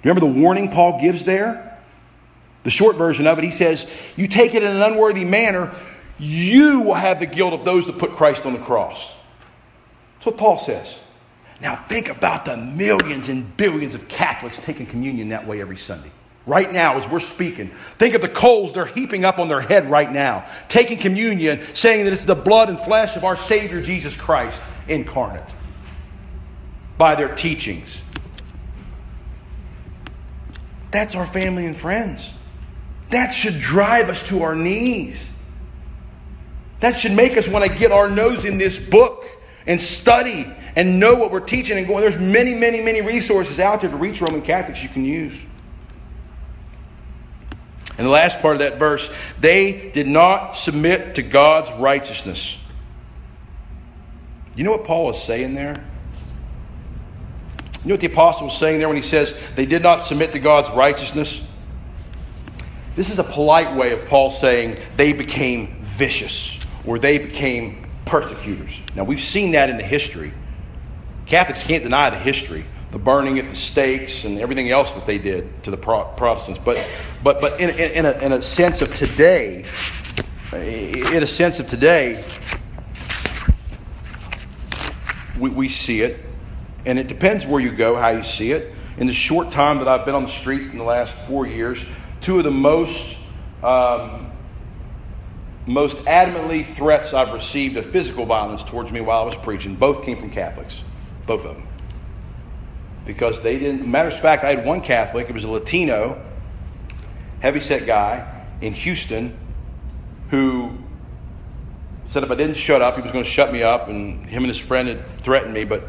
Remember 0.03 0.19
the 0.19 0.41
warning 0.41 0.69
Paul 0.69 0.99
gives 0.99 1.23
there? 1.23 1.79
The 2.63 2.71
short 2.71 2.97
version 2.97 3.25
of 3.25 3.37
it, 3.37 3.45
he 3.45 3.51
says, 3.51 3.89
You 4.17 4.27
take 4.27 4.53
it 4.53 4.63
in 4.63 4.75
an 4.75 4.81
unworthy 4.81 5.23
manner, 5.23 5.73
you 6.19 6.81
will 6.81 6.95
have 6.95 7.21
the 7.21 7.25
guilt 7.25 7.53
of 7.53 7.63
those 7.63 7.85
that 7.85 7.99
put 7.99 8.11
Christ 8.11 8.45
on 8.45 8.51
the 8.51 8.59
cross. 8.59 9.15
That's 10.15 10.25
what 10.25 10.37
Paul 10.37 10.59
says. 10.59 10.99
Now, 11.61 11.77
think 11.77 12.09
about 12.09 12.43
the 12.43 12.57
millions 12.57 13.29
and 13.29 13.55
billions 13.55 13.95
of 13.95 14.09
Catholics 14.09 14.59
taking 14.59 14.87
communion 14.87 15.29
that 15.29 15.47
way 15.47 15.61
every 15.61 15.77
Sunday. 15.77 16.11
Right 16.47 16.71
now, 16.71 16.95
as 16.95 17.05
we're 17.09 17.19
speaking, 17.19 17.71
think 17.97 18.15
of 18.15 18.21
the 18.21 18.29
coals 18.29 18.73
they're 18.73 18.85
heaping 18.85 19.25
up 19.25 19.37
on 19.37 19.49
their 19.49 19.59
head 19.59 19.91
right 19.91 20.09
now, 20.09 20.45
taking 20.69 20.97
communion, 20.97 21.61
saying 21.73 22.05
that 22.05 22.13
it's 22.13 22.23
the 22.23 22.35
blood 22.35 22.69
and 22.69 22.79
flesh 22.79 23.17
of 23.17 23.25
our 23.25 23.35
Savior 23.35 23.81
Jesus 23.81 24.15
Christ 24.15 24.63
incarnate 24.87 25.53
by 26.97 27.15
their 27.15 27.35
teachings. 27.35 28.01
That's 30.89 31.15
our 31.15 31.25
family 31.25 31.65
and 31.65 31.75
friends. 31.75 32.29
That 33.09 33.31
should 33.31 33.59
drive 33.59 34.07
us 34.07 34.25
to 34.29 34.43
our 34.43 34.55
knees. 34.55 35.29
That 36.79 36.97
should 36.97 37.11
make 37.11 37.35
us 37.35 37.49
want 37.49 37.69
to 37.69 37.77
get 37.77 37.91
our 37.91 38.09
nose 38.09 38.45
in 38.45 38.57
this 38.57 38.77
book 38.79 39.25
and 39.65 39.81
study 39.81 40.47
and 40.77 40.97
know 40.97 41.15
what 41.15 41.29
we're 41.29 41.41
teaching 41.41 41.77
and 41.77 41.85
going. 41.85 41.99
There's 41.99 42.17
many, 42.17 42.53
many, 42.53 42.81
many 42.81 43.01
resources 43.01 43.59
out 43.59 43.81
there 43.81 43.89
to 43.89 43.97
reach 43.97 44.21
Roman 44.21 44.41
Catholics 44.41 44.81
you 44.81 44.87
can 44.87 45.03
use. 45.03 45.43
And 47.97 48.05
the 48.05 48.11
last 48.11 48.39
part 48.39 48.55
of 48.55 48.59
that 48.59 48.77
verse, 48.77 49.11
they 49.39 49.89
did 49.91 50.07
not 50.07 50.55
submit 50.55 51.15
to 51.15 51.23
God's 51.23 51.71
righteousness. 51.71 52.57
You 54.55 54.63
know 54.63 54.71
what 54.71 54.83
Paul 54.83 55.09
is 55.09 55.21
saying 55.21 55.55
there? 55.55 55.83
You 57.83 57.89
know 57.89 57.93
what 57.93 58.01
the 58.01 58.07
apostle 58.07 58.47
was 58.47 58.57
saying 58.57 58.79
there 58.79 58.87
when 58.87 58.97
he 58.97 59.03
says 59.03 59.35
they 59.55 59.65
did 59.65 59.81
not 59.81 60.01
submit 60.01 60.33
to 60.33 60.39
God's 60.39 60.69
righteousness? 60.71 61.45
This 62.95 63.09
is 63.09 63.19
a 63.19 63.23
polite 63.23 63.77
way 63.77 63.93
of 63.93 64.05
Paul 64.07 64.31
saying 64.31 64.77
they 64.95 65.13
became 65.13 65.77
vicious 65.81 66.59
or 66.85 66.97
they 66.97 67.17
became 67.19 67.87
persecutors. 68.05 68.79
Now, 68.95 69.03
we've 69.03 69.23
seen 69.23 69.51
that 69.51 69.69
in 69.69 69.77
the 69.77 69.83
history. 69.83 70.33
Catholics 71.27 71.63
can't 71.63 71.83
deny 71.83 72.09
the 72.09 72.17
history, 72.17 72.65
the 72.91 72.99
burning 72.99 73.37
at 73.39 73.49
the 73.49 73.55
stakes 73.55 74.23
and 74.23 74.39
everything 74.39 74.69
else 74.69 74.93
that 74.93 75.05
they 75.05 75.17
did 75.17 75.63
to 75.63 75.71
the 75.71 75.77
Protestants. 75.77 76.59
But, 76.63 76.85
but, 77.23 77.41
but 77.41 77.59
in, 77.59 77.69
in, 77.71 77.91
in, 77.91 78.05
a, 78.05 78.11
in 78.19 78.31
a 78.33 78.41
sense 78.41 78.81
of 78.81 78.95
today, 78.95 79.65
in 80.53 81.23
a 81.23 81.27
sense 81.27 81.59
of 81.59 81.67
today, 81.67 82.23
we, 85.37 85.49
we 85.49 85.69
see 85.69 86.01
it. 86.01 86.23
And 86.85 86.97
it 86.97 87.07
depends 87.07 87.45
where 87.45 87.59
you 87.59 87.71
go, 87.71 87.95
how 87.95 88.09
you 88.09 88.23
see 88.23 88.51
it. 88.51 88.73
In 88.97 89.07
the 89.07 89.13
short 89.13 89.51
time 89.51 89.79
that 89.79 89.87
I've 89.87 90.05
been 90.05 90.15
on 90.15 90.23
the 90.23 90.29
streets 90.29 90.71
in 90.71 90.77
the 90.77 90.83
last 90.83 91.13
four 91.13 91.45
years, 91.45 91.85
two 92.21 92.37
of 92.37 92.45
the 92.45 92.51
most 92.51 93.17
um, 93.61 94.31
most 95.67 95.97
adamantly 96.05 96.65
threats 96.65 97.13
I've 97.13 97.33
received 97.33 97.75
of 97.75 97.85
physical 97.85 98.25
violence 98.25 98.63
towards 98.63 98.91
me 98.91 99.01
while 99.01 99.21
I 99.21 99.25
was 99.25 99.35
preaching, 99.35 99.75
both 99.75 100.03
came 100.03 100.17
from 100.17 100.29
Catholics. 100.29 100.81
Both 101.25 101.45
of 101.45 101.55
them. 101.55 101.66
Because 103.07 103.41
they 103.41 103.57
didn't, 103.57 103.89
matter 103.89 104.09
of 104.09 104.19
fact, 104.19 104.43
I 104.43 104.53
had 104.53 104.65
one 104.65 104.81
Catholic, 104.81 105.27
it 105.29 105.33
was 105.33 105.43
a 105.43 105.49
Latino, 105.49 106.23
heavyset 107.39 107.87
guy 107.87 108.45
in 108.61 108.73
Houston, 108.73 109.35
who 110.29 110.77
said 112.05 112.23
if 112.23 112.29
I 112.29 112.35
didn't 112.35 112.57
shut 112.57 112.83
up, 112.83 112.95
he 112.95 113.01
was 113.01 113.11
going 113.11 113.23
to 113.23 113.29
shut 113.29 113.51
me 113.51 113.63
up, 113.63 113.87
and 113.87 114.25
him 114.25 114.43
and 114.43 114.49
his 114.49 114.59
friend 114.59 114.87
had 114.87 115.19
threatened 115.21 115.53
me. 115.53 115.63
But 115.63 115.83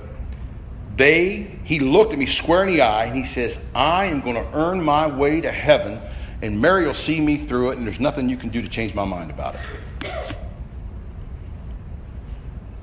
they, 0.96 1.58
he 1.64 1.80
looked 1.80 2.14
at 2.14 2.18
me 2.18 2.24
square 2.24 2.64
in 2.64 2.72
the 2.72 2.80
eye, 2.80 3.04
and 3.04 3.16
he 3.16 3.24
says, 3.24 3.58
I 3.74 4.06
am 4.06 4.22
going 4.22 4.36
to 4.36 4.46
earn 4.56 4.82
my 4.82 5.06
way 5.06 5.42
to 5.42 5.52
heaven 5.52 6.00
and 6.40 6.60
Mary 6.60 6.86
will 6.86 6.94
see 6.94 7.20
me 7.20 7.36
through 7.36 7.70
it, 7.70 7.78
and 7.78 7.86
there's 7.86 8.00
nothing 8.00 8.28
you 8.28 8.36
can 8.36 8.50
do 8.50 8.62
to 8.62 8.68
change 8.68 8.94
my 8.94 9.04
mind 9.04 9.30
about 9.30 9.56
it. 9.56 10.36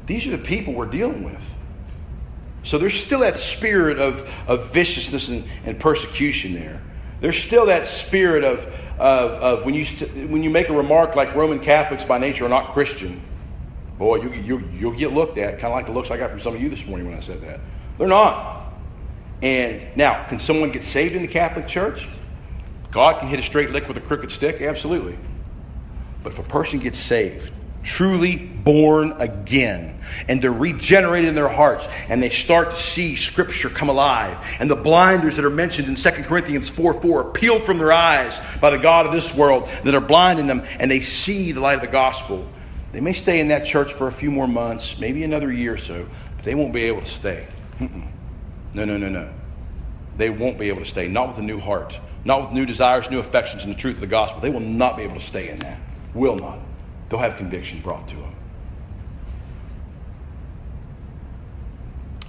These 0.05 0.27
are 0.27 0.31
the 0.31 0.38
people 0.38 0.73
we're 0.73 0.86
dealing 0.86 1.23
with. 1.23 1.55
So 2.66 2.80
there's 2.80 2.99
still 2.99 3.20
that 3.20 3.36
spirit 3.36 3.99
of, 3.99 4.30
of 4.47 4.74
viciousness 4.74 5.30
and, 5.30 5.43
and 5.66 5.80
persecution 5.80 6.55
there. 6.55 6.82
There's 7.22 7.38
still 7.38 7.68
that 7.68 7.86
spirit 7.86 8.43
of, 8.43 8.66
of, 8.97 9.32
of 9.34 9.66
when, 9.66 9.76
you 9.76 9.86
st- 9.86 10.32
when 10.32 10.41
you 10.41 10.49
make 10.49 10.70
a 10.70 10.74
remark 10.74 11.16
like 11.16 11.36
Roman 11.36 11.59
Catholics 11.59 12.03
by 12.03 12.18
nature 12.18 12.45
are 12.45 12.49
not 12.49 12.70
Christian, 12.70 13.22
boy, 13.99 14.16
you, 14.16 14.34
you, 14.34 14.70
you'll 14.74 14.97
get 14.97 15.13
looked 15.13 15.38
at, 15.38 15.53
kind 15.53 15.66
of 15.66 15.74
like 15.74 15.86
the 15.86 15.91
looks 15.91 16.09
I 16.09 16.18
got 16.18 16.32
from 16.32 16.39
some 16.39 16.55
of 16.55 16.61
you 16.61 16.68
this 16.68 16.86
morning 16.88 17.07
when 17.07 17.16
I 17.16 17.22
said 17.22 17.39
that. 17.41 17.59
They're 17.99 18.07
not. 18.07 18.74
And 19.43 19.86
now, 19.95 20.26
can 20.28 20.39
someone 20.39 20.72
get 20.72 20.84
saved 20.84 21.16
in 21.16 21.22
the 21.22 21.28
Catholic 21.28 21.68
Church? 21.68 22.09
God 22.89 23.20
can 23.20 23.28
hit 23.28 23.39
a 23.39 23.43
straight 23.43 23.70
lick 23.70 23.88
with 23.88 23.97
a 23.97 24.01
crooked 24.01 24.32
stick? 24.32 24.61
Absolutely. 24.61 25.18
But 26.24 26.34
if 26.34 26.39
a 26.39 26.43
person 26.43 26.80
gets 26.80 26.97
saved, 26.97 27.53
truly 27.86 28.36
born 28.36 29.13
again, 29.19 29.99
and 30.27 30.41
they're 30.41 30.51
regenerated 30.51 31.29
in 31.29 31.36
their 31.36 31.47
hearts, 31.47 31.88
and 32.09 32.21
they 32.21 32.29
start 32.29 32.71
to 32.71 32.75
see 32.75 33.15
Scripture 33.15 33.69
come 33.69 33.89
alive, 33.89 34.38
and 34.59 34.69
the 34.69 34.75
blinders 34.75 35.38
that 35.38 35.45
are 35.45 35.51
mentioned 35.51 35.88
in 35.88 35.95
2 35.95 36.09
Corinthians 36.23 36.67
4 36.69 36.99
4 36.99 37.21
are 37.21 37.31
peeled 37.31 37.63
from 37.63 37.77
their 37.77 37.93
eyes 37.93 38.39
by 38.59 38.71
the 38.71 38.77
God 38.77 39.05
of 39.05 39.13
this 39.13 39.33
world 39.33 39.69
that 39.83 39.95
are 39.95 40.01
blinding 40.01 40.47
them, 40.47 40.63
and 40.79 40.91
they 40.91 40.99
see 40.99 41.51
the 41.51 41.61
light 41.61 41.75
of 41.75 41.81
the 41.81 41.88
gospel. 41.88 42.45
They 42.91 43.01
may 43.01 43.13
stay 43.13 43.39
in 43.39 43.49
that 43.49 43.65
church 43.65 43.93
for 43.93 44.07
a 44.07 44.11
few 44.11 44.31
more 44.31 44.47
months, 44.47 44.97
maybe 44.99 45.23
another 45.23 45.51
year 45.51 45.75
or 45.75 45.77
so, 45.77 46.07
but 46.36 46.45
they 46.45 46.55
won't 46.55 46.73
be 46.73 46.83
able 46.86 47.01
to 47.01 47.05
stay. 47.05 47.47
No, 48.73 48.83
no, 48.83 48.97
no, 48.97 49.07
no. 49.07 49.29
They 50.17 50.29
won't 50.29 50.57
be 50.57 50.67
able 50.67 50.81
to 50.81 50.86
stay, 50.86 51.07
not 51.07 51.29
with 51.29 51.38
a 51.38 51.41
new 51.41 51.59
heart, 51.59 51.97
not 52.25 52.41
with 52.41 52.51
new 52.51 52.65
desires, 52.65 53.09
new 53.09 53.19
affections, 53.19 53.63
and 53.63 53.73
the 53.73 53.77
truth 53.77 53.95
of 53.95 54.01
the 54.01 54.07
gospel. 54.07 54.41
They 54.41 54.49
will 54.49 54.59
not 54.59 54.97
be 54.97 55.03
able 55.03 55.15
to 55.15 55.21
stay 55.21 55.49
in 55.49 55.59
that. 55.59 55.79
Will 56.13 56.36
not 56.36 56.59
they'll 57.10 57.20
have 57.20 57.38
conviction 57.38 57.80
brought 57.82 58.08
to 58.08 58.16
them. 58.16 58.36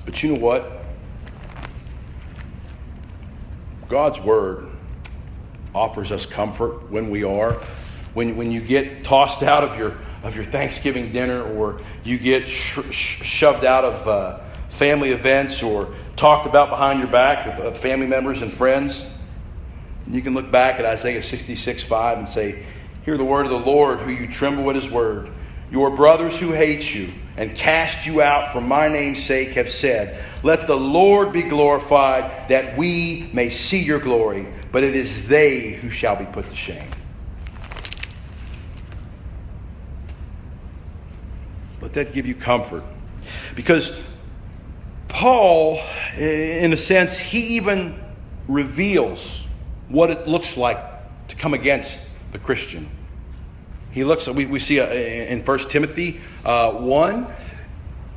But 0.05 0.22
you 0.22 0.35
know 0.35 0.41
what? 0.41 0.70
God's 3.89 4.20
word 4.20 4.68
offers 5.74 6.11
us 6.11 6.27
comfort 6.27 6.91
when 6.91 7.11
we 7.11 7.24
are. 7.24 7.53
When, 8.14 8.37
when 8.37 8.51
you 8.51 8.61
get 8.61 9.05
tossed 9.05 9.43
out 9.43 9.62
of 9.62 9.77
your, 9.77 9.97
of 10.22 10.35
your 10.35 10.45
Thanksgiving 10.45 11.12
dinner 11.12 11.43
or 11.43 11.81
you 12.03 12.18
get 12.18 12.49
sh- 12.49 12.81
sh- 12.91 13.22
shoved 13.22 13.64
out 13.64 13.85
of 13.85 14.09
uh, 14.09 14.39
family 14.70 15.11
events 15.11 15.62
or 15.62 15.93
talked 16.16 16.47
about 16.47 16.70
behind 16.70 16.99
your 16.99 17.09
back 17.09 17.47
with 17.47 17.66
uh, 17.66 17.72
family 17.72 18.07
members 18.07 18.41
and 18.41 18.53
friends, 18.53 19.05
you 20.09 20.22
can 20.22 20.35
look 20.35 20.51
back 20.51 20.79
at 20.79 20.85
Isaiah 20.85 21.22
66 21.22 21.83
5 21.83 22.18
and 22.18 22.29
say, 22.29 22.64
Hear 23.07 23.16
the 23.16 23.24
word 23.24 23.46
of 23.46 23.52
the 23.52 23.59
Lord, 23.61 24.00
who 24.00 24.11
you 24.11 24.26
tremble 24.26 24.68
at 24.68 24.74
his 24.74 24.90
word. 24.90 25.30
Your 25.70 25.90
brothers 25.90 26.36
who 26.36 26.50
hate 26.50 26.92
you 26.92 27.12
and 27.36 27.54
cast 27.54 28.04
you 28.04 28.20
out 28.20 28.52
for 28.52 28.61
my 28.61 28.88
name's 28.88 29.22
sake 29.22 29.50
have 29.50 29.70
said, 29.70 30.20
Let 30.42 30.66
the 30.66 30.76
Lord 30.76 31.32
be 31.32 31.42
glorified, 31.42 32.48
that 32.48 32.76
we 32.76 33.30
may 33.32 33.48
see 33.48 33.80
your 33.80 34.00
glory. 34.00 34.48
But 34.72 34.82
it 34.82 34.96
is 34.96 35.28
they 35.28 35.74
who 35.74 35.88
shall 35.88 36.16
be 36.16 36.24
put 36.24 36.50
to 36.50 36.57
shame. 36.57 36.90
Let 41.80 41.92
that 41.92 42.12
give 42.12 42.26
you 42.26 42.34
comfort. 42.34 42.82
Because 43.54 44.02
Paul, 45.07 45.80
in 46.18 46.72
a 46.72 46.76
sense, 46.76 47.16
he 47.16 47.54
even 47.57 48.02
reveals 48.48 49.46
what 49.88 50.11
it 50.11 50.26
looks 50.26 50.57
like 50.57 50.78
to 51.28 51.36
come 51.36 51.54
against 51.54 52.00
the 52.32 52.40
Christian. 52.40 52.88
He 53.97 54.05
looks, 54.05 54.28
we, 54.28 54.44
we 54.44 54.59
see 54.59 54.78
uh, 54.78 54.92
in 54.92 55.42
1 55.42 55.59
Timothy 55.70 56.20
uh, 56.44 56.72
1, 56.72 57.26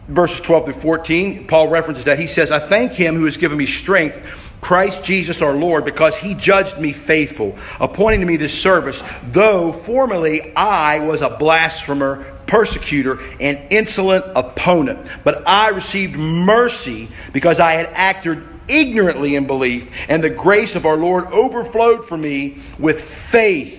verses 0.09 0.41
12 0.41 0.65
through 0.65 0.73
14, 0.73 1.47
Paul 1.47 1.69
references 1.69 2.03
that. 2.03 2.19
He 2.19 2.27
says, 2.27 2.51
I 2.51 2.59
thank 2.59 2.91
him 2.91 3.15
who 3.15 3.23
has 3.23 3.38
given 3.38 3.57
me 3.57 3.65
strength, 3.65 4.21
Christ 4.59 5.05
Jesus 5.05 5.41
our 5.41 5.53
Lord, 5.53 5.86
because 5.86 6.17
he 6.17 6.36
judged 6.36 6.80
me 6.80 6.91
faithful, 6.91 7.57
appointing 7.80 8.19
to 8.19 8.25
me 8.25 8.36
this 8.36 8.61
service, 8.61 9.01
though 9.32 9.71
formerly 9.71 10.53
I 10.53 10.99
was 10.99 11.21
a 11.21 11.30
blasphemer, 11.30 12.25
persecutor, 12.45 13.21
and 13.39 13.61
insolent 13.69 14.25
opponent. 14.36 15.07
But 15.23 15.47
I 15.47 15.69
received 15.69 16.17
mercy 16.17 17.07
because 17.32 17.61
I 17.61 17.75
had 17.75 17.88
acted 17.93 18.45
ignorantly 18.67 19.38
in 19.38 19.47
belief, 19.47 19.89
and 20.09 20.21
the 20.21 20.30
grace 20.30 20.75
of 20.75 20.86
our 20.86 20.97
Lord 20.97 21.27
overflowed 21.27 22.05
for 22.05 22.17
me 22.17 22.57
with 22.77 23.01
faith 23.01 23.78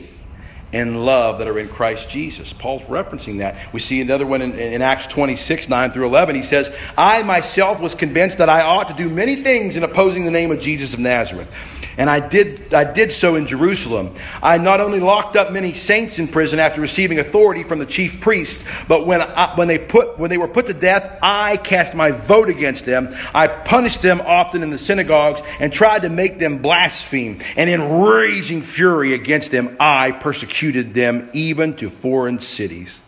and 0.73 1.05
love 1.05 1.39
that 1.39 1.49
are 1.49 1.59
in 1.59 1.69
Christ 1.69 2.09
Jesus. 2.09 2.53
Paul's 2.53 2.83
referencing 2.85 3.39
that. 3.39 3.57
We 3.73 3.81
see 3.81 4.01
another 4.01 4.27
one 4.27 4.43
in, 4.43 4.59
in, 4.59 4.83
Acts 4.83 5.07
26, 5.09 5.69
9 5.69 5.93
through 5.93 6.07
11. 6.07 6.37
He 6.37 6.43
says, 6.43 6.75
I 6.97 7.23
myself 7.23 7.81
was 7.81 7.95
convinced 7.95 8.39
that 8.39 8.49
I 8.49 8.63
ought 8.63 8.89
to 8.89 8.95
do 8.95 9.09
many 9.09 9.37
things 9.37 9.77
in 9.77 9.83
opposing 9.83 10.25
the 10.25 10.31
name 10.31 10.51
of 10.51 10.61
Jesus 10.61 10.95
of 10.95 11.01
Nazareth. 11.01 11.49
And 11.97 12.09
I 12.09 12.27
did, 12.27 12.73
I 12.73 12.91
did 12.91 13.13
so 13.13 13.35
in 13.35 13.47
Jerusalem. 13.47 14.15
I 14.43 14.59
not 14.59 14.81
only 14.81 15.01
locked 15.01 15.37
up 15.37 15.53
many 15.53 15.73
saints 15.73 16.19
in 16.19 16.29
prison 16.29 16.59
after 16.59 16.81
receiving 16.81 17.19
authority 17.19 17.63
from 17.63 17.79
the 17.79 17.87
chief 17.87 18.21
priest, 18.21 18.65
but 18.89 19.07
when, 19.07 19.21
I, 19.21 19.55
when, 19.57 19.69
they 19.69 19.79
put, 19.79 20.19
when 20.19 20.31
they 20.31 20.39
were 20.39 20.49
put 20.49 20.67
to 20.69 20.75
death, 20.75 21.19
I 21.23 21.57
cast 21.57 21.95
my 21.95 22.11
vote 22.11 22.49
against 22.49 22.85
them. 22.85 23.15
I 23.35 23.49
punished 23.49 24.03
them 24.03 24.21
often 24.21 24.63
in 24.63 24.71
the 24.71 24.79
synagogues 24.79 25.43
and 25.59 25.73
tried 25.73 26.03
to 26.03 26.09
make 26.09 26.39
them 26.39 26.59
blaspheme. 26.59 27.41
And 27.57 27.69
in 27.69 28.01
raging 28.01 28.63
fury 28.63 29.15
against 29.15 29.51
them, 29.51 29.77
I 29.81 30.13
persecuted 30.13 30.95
them 30.95 31.31
even 31.33 31.75
to 31.77 31.91
foreign 31.91 32.41
cities. 32.41 33.01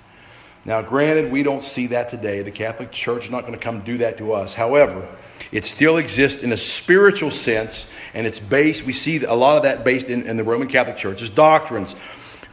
Now, 0.64 0.80
granted, 0.80 1.32
we 1.32 1.42
don't 1.42 1.62
see 1.62 1.88
that 1.88 2.08
today. 2.08 2.42
The 2.42 2.52
Catholic 2.52 2.92
Church 2.92 3.24
is 3.24 3.30
not 3.30 3.40
going 3.42 3.54
to 3.54 3.58
come 3.58 3.80
do 3.80 3.98
that 3.98 4.18
to 4.18 4.32
us. 4.32 4.54
However, 4.54 5.08
it 5.50 5.64
still 5.64 5.96
exists 5.96 6.42
in 6.42 6.52
a 6.52 6.56
spiritual 6.56 7.30
sense 7.30 7.86
and 8.14 8.26
it's 8.26 8.38
based, 8.38 8.84
we 8.84 8.92
see 8.92 9.24
a 9.24 9.34
lot 9.34 9.56
of 9.56 9.62
that 9.62 9.84
based 9.84 10.08
in, 10.08 10.26
in 10.26 10.36
the 10.36 10.44
Roman 10.44 10.68
Catholic 10.68 10.96
Church's 10.96 11.30
doctrines. 11.30 11.94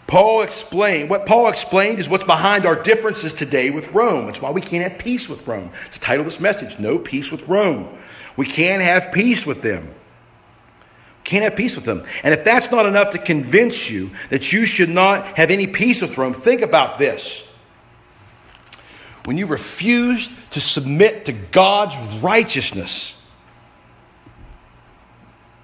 Paul 0.08 0.42
explained, 0.42 1.10
what 1.10 1.26
Paul 1.26 1.50
explained 1.50 2.00
is 2.00 2.10
what's 2.10 2.24
behind 2.24 2.66
our 2.66 2.82
differences 2.82 3.32
today 3.32 3.70
with 3.70 3.92
Rome. 3.92 4.28
It's 4.30 4.42
why 4.42 4.52
we 4.52 4.62
can't 4.62 4.90
have 4.90 5.00
peace 5.00 5.30
with 5.30 5.48
Rome. 5.48 5.70
It's 5.86 6.00
the 6.00 6.06
title 6.06 6.22
of 6.22 6.26
this 6.26 6.40
message 6.40 6.80
No 6.80 6.98
Peace 6.98 7.32
with 7.32 7.48
Rome. 7.48 7.88
We 8.36 8.48
can't 8.48 8.82
have 8.82 9.12
peace 9.12 9.46
with 9.46 9.62
them. 9.62 9.94
Can't 11.26 11.44
have 11.44 11.56
peace 11.56 11.76
with 11.76 11.86
them. 11.86 12.06
And 12.24 12.34
if 12.34 12.44
that's 12.44 12.72
not 12.72 12.88
enough 12.88 13.12
to 13.12 13.20
convince 13.20 13.90
you 13.90 14.10
that 14.32 14.52
you 14.52 14.66
should 14.66 14.90
not 14.90 15.38
have 15.38 15.52
any 15.52 15.68
peace 15.68 16.02
with 16.02 16.18
Rome, 16.18 16.34
think 16.34 16.62
about 16.62 16.98
this. 16.98 17.46
When 19.26 19.38
you 19.38 19.46
refuse 19.46 20.32
to 20.52 20.60
submit 20.60 21.26
to 21.26 21.34
God's 21.34 21.96
righteousness, 22.20 23.19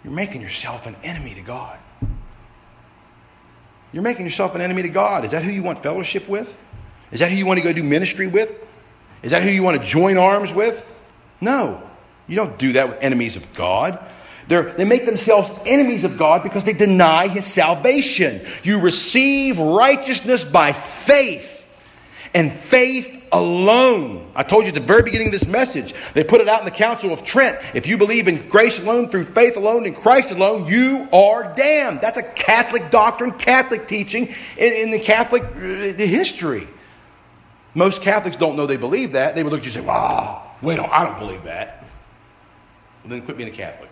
you're 0.06 0.14
making 0.14 0.42
yourself 0.42 0.86
an 0.86 0.96
enemy 1.02 1.34
to 1.34 1.42
God. 1.42 1.80
You're 3.92 4.04
making 4.04 4.28
yourself 4.28 4.54
an 4.54 4.62
enemy 4.62 4.84
to 4.84 4.90
God. 4.90 5.26
Is 5.26 5.32
that 5.32 5.44
who 5.44 5.50
you 5.50 5.64
want 5.64 5.82
fellowship 5.82 6.30
with? 6.30 6.56
Is 7.12 7.22
that 7.22 7.32
who 7.32 7.36
you 7.36 7.48
want 7.48 7.58
to 7.58 7.64
go 7.64 7.74
do 7.74 7.82
ministry 7.82 8.28
with? 8.28 8.56
Is 9.24 9.32
that 9.32 9.42
who 9.42 9.50
you 9.50 9.64
want 9.64 9.82
to 9.82 9.88
join 9.88 10.18
arms 10.18 10.54
with? 10.54 10.88
No. 11.42 11.82
You 12.28 12.36
don't 12.36 12.56
do 12.60 12.74
that 12.74 12.88
with 12.88 13.00
enemies 13.02 13.36
of 13.36 13.52
God. 13.56 13.98
They're, 14.48 14.74
they 14.74 14.86
make 14.86 15.08
themselves 15.08 15.52
enemies 15.66 16.04
of 16.04 16.20
God 16.20 16.44
because 16.44 16.64
they 16.66 16.74
deny 16.74 17.28
His 17.28 17.46
salvation. 17.46 18.46
You 18.62 18.80
receive 18.80 19.58
righteousness 19.58 20.46
by 20.46 20.72
faith, 20.72 21.66
and 22.36 22.54
faith 22.54 23.15
alone. 23.32 24.32
I 24.36 24.44
told 24.44 24.64
you 24.64 24.70
at 24.70 24.74
the 24.74 24.80
very 24.80 25.04
beginning 25.04 25.28
of 25.28 25.32
this 25.32 25.48
message, 25.48 25.94
they 26.14 26.24
put 26.24 26.42
it 26.42 26.48
out 26.48 26.60
in 26.60 26.66
the 26.66 26.72
Council 26.72 27.12
of 27.12 27.24
Trent. 27.24 27.58
If 27.74 27.88
you 27.88 27.98
believe 27.98 28.28
in 28.28 28.48
grace 28.50 28.80
alone, 28.80 29.10
through 29.10 29.26
faith 29.26 29.58
alone, 29.58 29.86
in 29.86 29.94
Christ 29.94 30.32
alone, 30.32 30.68
you 30.68 31.08
are 31.12 31.54
damned. 31.56 32.02
That's 32.02 32.18
a 32.18 32.24
Catholic 32.24 32.92
doctrine, 32.92 33.32
Catholic 33.32 33.88
teaching 33.88 34.28
in, 34.58 34.74
in 34.74 34.92
the 34.92 35.00
Catholic 35.00 35.44
uh, 35.44 35.98
history. 35.98 36.68
Most 37.74 38.02
Catholics 38.02 38.38
don't 38.38 38.56
know 38.56 38.66
they 38.66 38.78
believe 38.78 39.14
that. 39.14 39.36
They 39.36 39.44
would 39.44 39.52
look 39.52 39.62
at 39.62 39.66
you 39.66 39.80
and 39.80 39.86
say, 39.86 39.88
wow, 39.88 40.52
wait, 40.62 40.80
I 40.80 41.04
don't 41.06 41.20
believe 41.20 41.44
that. 41.44 41.84
Well, 43.04 43.12
then 43.12 43.22
quit 43.22 43.38
being 43.38 43.50
a 43.50 43.52
Catholic. 43.52 43.90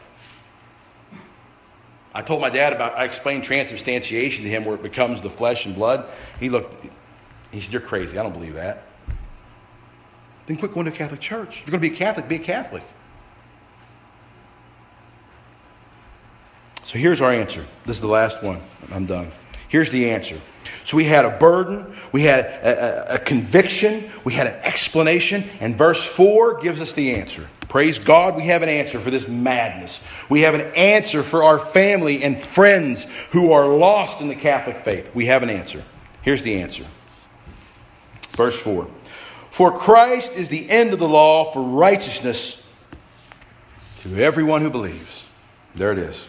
I 2.15 2.21
told 2.21 2.41
my 2.41 2.49
dad 2.49 2.73
about, 2.73 2.95
I 2.95 3.05
explained 3.05 3.43
transubstantiation 3.43 4.43
to 4.43 4.49
him 4.49 4.65
where 4.65 4.75
it 4.75 4.83
becomes 4.83 5.21
the 5.21 5.29
flesh 5.29 5.65
and 5.65 5.75
blood. 5.75 6.05
He 6.39 6.49
looked, 6.49 6.85
he 7.51 7.59
said, 7.59 7.73
You're 7.73 7.81
crazy. 7.81 8.17
I 8.17 8.23
don't 8.23 8.33
believe 8.33 8.53
that 8.53 8.83
then 10.45 10.57
quit 10.57 10.73
going 10.73 10.85
to 10.85 10.91
a 10.91 10.95
Catholic 10.95 11.19
church. 11.19 11.59
If 11.59 11.67
you're 11.67 11.77
going 11.77 11.81
to 11.83 11.89
be 11.89 11.95
a 11.95 11.97
Catholic, 11.97 12.27
be 12.27 12.35
a 12.35 12.39
Catholic. 12.39 12.83
So 16.83 16.97
here's 16.97 17.21
our 17.21 17.31
answer. 17.31 17.65
This 17.85 17.95
is 17.95 18.01
the 18.01 18.07
last 18.07 18.43
one. 18.43 18.61
I'm 18.91 19.05
done. 19.05 19.31
Here's 19.69 19.89
the 19.89 20.11
answer. 20.11 20.39
So 20.83 20.97
we 20.97 21.05
had 21.05 21.25
a 21.25 21.29
burden, 21.29 21.95
we 22.11 22.23
had 22.23 22.41
a, 22.41 23.13
a, 23.13 23.15
a, 23.15 23.19
conviction, 23.19 24.11
we 24.23 24.33
had 24.33 24.47
an 24.47 24.55
explanation, 24.63 25.45
and 25.61 25.77
verse 25.77 26.03
4 26.03 26.59
gives 26.59 26.81
us 26.81 26.93
the 26.93 27.15
answer. 27.15 27.49
Praise 27.69 27.97
God, 27.97 28.35
we 28.35 28.43
have 28.43 28.61
an 28.61 28.69
answer 28.69 28.99
for 28.99 29.09
this 29.09 29.27
madness. 29.27 30.05
We 30.29 30.41
have 30.41 30.53
an 30.53 30.73
answer 30.75 31.23
for 31.23 31.43
our 31.43 31.57
family 31.57 32.21
and 32.21 32.39
friends 32.39 33.07
who 33.31 33.53
are 33.53 33.67
lost 33.67 34.21
in 34.21 34.27
the 34.27 34.35
Catholic 34.35 34.79
faith. 34.79 35.09
We 35.15 35.25
have 35.27 35.41
an 35.41 35.49
answer. 35.49 35.83
Here's 36.21 36.41
the 36.43 36.61
answer. 36.61 36.85
Verse 38.33 38.59
4 38.59 38.87
for 39.53 39.71
Christ 39.71 40.31
is 40.31 40.49
the 40.49 40.67
end 40.67 40.93
of 40.93 40.99
the 40.99 41.07
law 41.07 41.51
for 41.51 41.61
righteousness 41.61 42.67
to 43.99 44.17
everyone 44.17 44.63
who 44.63 44.71
believes. 44.71 45.25
There 45.75 45.91
it 45.91 45.99
is. 45.99 46.25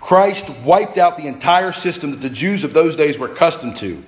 Christ 0.00 0.48
wiped 0.64 0.96
out 0.96 1.18
the 1.18 1.26
entire 1.26 1.72
system 1.72 2.12
that 2.12 2.22
the 2.22 2.30
Jews 2.30 2.64
of 2.64 2.72
those 2.72 2.96
days 2.96 3.18
were 3.18 3.30
accustomed 3.30 3.76
to. 3.76 4.02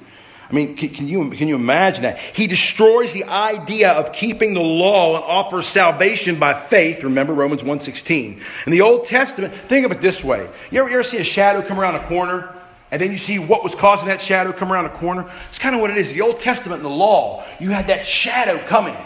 I 0.48 0.54
mean, 0.54 0.76
can, 0.78 1.06
you, 1.08 1.28
can 1.32 1.46
you 1.46 1.56
imagine 1.56 2.04
that? 2.04 2.18
He 2.18 2.46
destroys 2.46 3.12
the 3.12 3.24
idea 3.24 3.92
of 3.92 4.14
keeping 4.14 4.54
the 4.54 4.62
law 4.62 5.16
and 5.16 5.24
offers 5.24 5.66
salvation 5.66 6.38
by 6.38 6.54
faith. 6.54 7.04
Remember 7.04 7.34
Romans 7.34 7.62
1.16. 7.62 8.40
In 8.66 8.72
the 8.72 8.80
Old 8.80 9.04
Testament, 9.04 9.52
think 9.52 9.84
of 9.84 9.92
it 9.92 10.00
this 10.00 10.24
way. 10.24 10.48
You 10.70 10.80
ever, 10.80 10.88
you 10.88 10.94
ever 10.94 11.02
see 11.02 11.18
a 11.18 11.24
shadow 11.24 11.60
come 11.60 11.78
around 11.78 11.96
a 11.96 12.06
corner? 12.06 12.54
And 12.92 13.02
then 13.02 13.10
you 13.10 13.18
see 13.18 13.40
what 13.40 13.64
was 13.64 13.74
causing 13.74 14.06
that 14.06 14.20
shadow 14.20 14.52
come 14.52 14.72
around 14.72 14.84
the 14.84 14.90
corner? 14.90 15.28
It's 15.48 15.58
kind 15.58 15.74
of 15.74 15.80
what 15.80 15.90
it 15.90 15.96
is. 15.96 16.12
The 16.12 16.20
Old 16.20 16.38
Testament 16.38 16.82
and 16.82 16.84
the 16.88 16.94
law, 16.94 17.44
you 17.58 17.70
had 17.70 17.88
that 17.88 18.06
shadow 18.06 18.58
coming. 18.68 18.96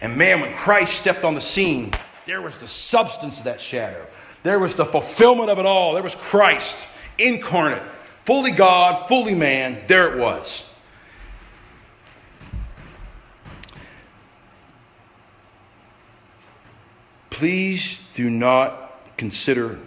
And 0.00 0.16
man, 0.16 0.40
when 0.40 0.52
Christ 0.54 0.94
stepped 0.94 1.22
on 1.22 1.36
the 1.36 1.40
scene, 1.40 1.92
there 2.26 2.42
was 2.42 2.58
the 2.58 2.66
substance 2.66 3.38
of 3.38 3.44
that 3.44 3.60
shadow. 3.60 4.04
There 4.42 4.58
was 4.58 4.74
the 4.74 4.84
fulfillment 4.84 5.50
of 5.50 5.60
it 5.60 5.66
all. 5.66 5.94
There 5.94 6.02
was 6.02 6.16
Christ 6.16 6.88
incarnate, 7.18 7.82
fully 8.24 8.50
God, 8.50 9.06
fully 9.06 9.36
man. 9.36 9.82
There 9.86 10.12
it 10.12 10.18
was. 10.18 10.64
please 17.38 18.02
do 18.16 18.28
not 18.28 18.98
consider 19.16 19.78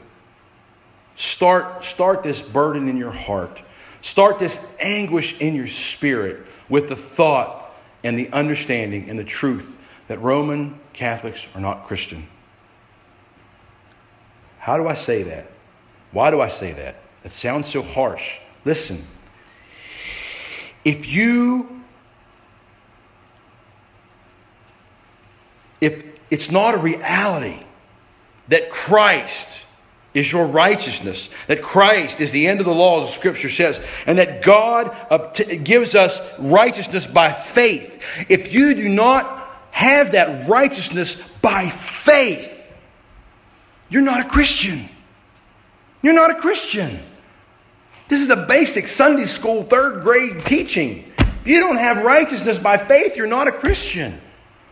start 1.22 1.86
start 1.86 2.24
this 2.24 2.42
burden 2.42 2.90
in 2.90 2.98
your 2.98 3.12
heart. 3.12 3.62
Start 4.02 4.40
this 4.40 4.60
anguish 4.80 5.40
in 5.40 5.54
your 5.54 5.68
spirit 5.68 6.46
with 6.68 6.90
the 6.90 6.96
thought 6.96 7.72
and 8.04 8.18
the 8.18 8.30
understanding 8.32 9.08
and 9.10 9.20
the 9.20 9.24
truth 9.24 9.78
that 10.08 10.20
roman 10.20 10.80
catholics 10.94 11.46
are 11.54 11.62
not 11.62 11.86
christian. 11.86 12.28
How 14.58 14.78
do 14.78 14.88
i 14.88 14.96
say 14.96 15.24
that? 15.24 15.52
Why 16.12 16.32
do 16.32 16.42
i 16.42 16.50
say 16.50 16.74
that? 16.74 16.96
That 17.22 17.32
sounds 17.32 17.68
so 17.68 17.84
harsh. 17.84 18.40
Listen. 18.66 19.04
If 20.84 21.08
you 21.08 21.84
if 25.80 26.04
it's 26.32 26.50
not 26.50 26.74
a 26.74 26.80
reality 26.80 27.60
that 28.48 28.72
Christ 28.72 29.66
is 30.14 30.32
your 30.32 30.46
righteousness, 30.46 31.30
that 31.48 31.62
Christ 31.62 32.20
is 32.20 32.32
the 32.32 32.48
end 32.48 32.60
of 32.60 32.66
the 32.66 32.74
law, 32.74 33.02
as 33.02 33.08
the 33.08 33.14
scripture 33.14 33.50
says, 33.50 33.80
and 34.06 34.18
that 34.18 34.42
God 34.42 34.94
gives 35.64 35.96
us 35.96 36.22
righteousness 36.38 37.08
by 37.08 37.32
faith. 37.32 38.02
If 38.28 38.54
you 38.54 38.74
do 38.74 38.90
not 38.90 39.48
have 39.72 40.12
that 40.12 40.50
righteousness 40.50 41.30
by 41.40 41.70
faith, 41.70 42.50
you're 43.90 44.02
not 44.02 44.26
a 44.26 44.30
Christian. 44.30 44.90
You're 46.02 46.14
not 46.14 46.32
a 46.32 46.36
Christian. 46.36 47.00
This 48.10 48.20
is 48.20 48.28
the 48.28 48.46
basic 48.48 48.90
Sunday 48.90 49.26
school 49.26 49.64
third 49.64 50.02
grade 50.02 50.42
teaching. 50.42 51.12
If 51.18 51.48
you 51.48 51.60
don't 51.62 51.78
have 51.78 52.04
righteousness 52.04 52.60
by 52.60 52.78
faith, 52.78 53.16
you're 53.16 53.28
not 53.28 53.48
a 53.48 53.52
Christian. 53.52 54.20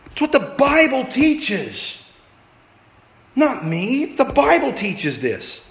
It's 0.06 0.20
what 0.20 0.32
the 0.32 0.40
Bible 0.40 1.06
teaches. 1.06 1.99
Not 3.36 3.64
me. 3.64 4.06
The 4.06 4.24
Bible 4.24 4.72
teaches 4.72 5.18
this. 5.18 5.66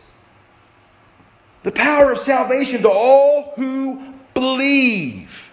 The 1.64 1.72
power 1.72 2.12
of 2.12 2.20
salvation 2.20 2.82
to 2.84 2.89
all 2.89 3.53
who 3.55 4.14
believe. 4.34 5.51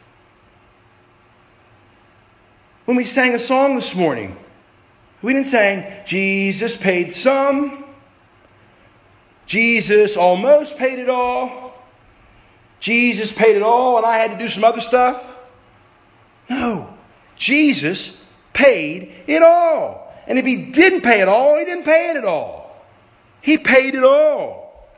When 2.84 2.96
we 2.96 3.04
sang 3.04 3.34
a 3.34 3.38
song 3.38 3.74
this 3.74 3.94
morning, 3.96 4.36
we 5.20 5.32
didn't 5.32 5.48
say, 5.48 6.02
Jesus 6.06 6.76
paid 6.76 7.10
some, 7.10 7.84
Jesus 9.44 10.16
almost 10.16 10.78
paid 10.78 11.00
it 11.00 11.08
all, 11.08 11.74
Jesus 12.78 13.32
paid 13.32 13.56
it 13.56 13.62
all, 13.62 13.96
and 13.96 14.06
I 14.06 14.18
had 14.18 14.30
to 14.30 14.38
do 14.38 14.48
some 14.48 14.62
other 14.62 14.80
stuff. 14.80 15.36
No, 16.48 16.94
Jesus 17.34 18.16
paid 18.52 19.12
it 19.26 19.42
all. 19.42 20.05
And 20.26 20.38
if 20.38 20.46
he 20.46 20.56
didn't 20.56 21.02
pay 21.02 21.20
it 21.20 21.28
all, 21.28 21.58
he 21.58 21.64
didn't 21.64 21.84
pay 21.84 22.10
it 22.10 22.16
at 22.16 22.24
all. 22.24 22.84
He 23.40 23.58
paid 23.58 23.94
it 23.94 24.04
all. 24.04 24.88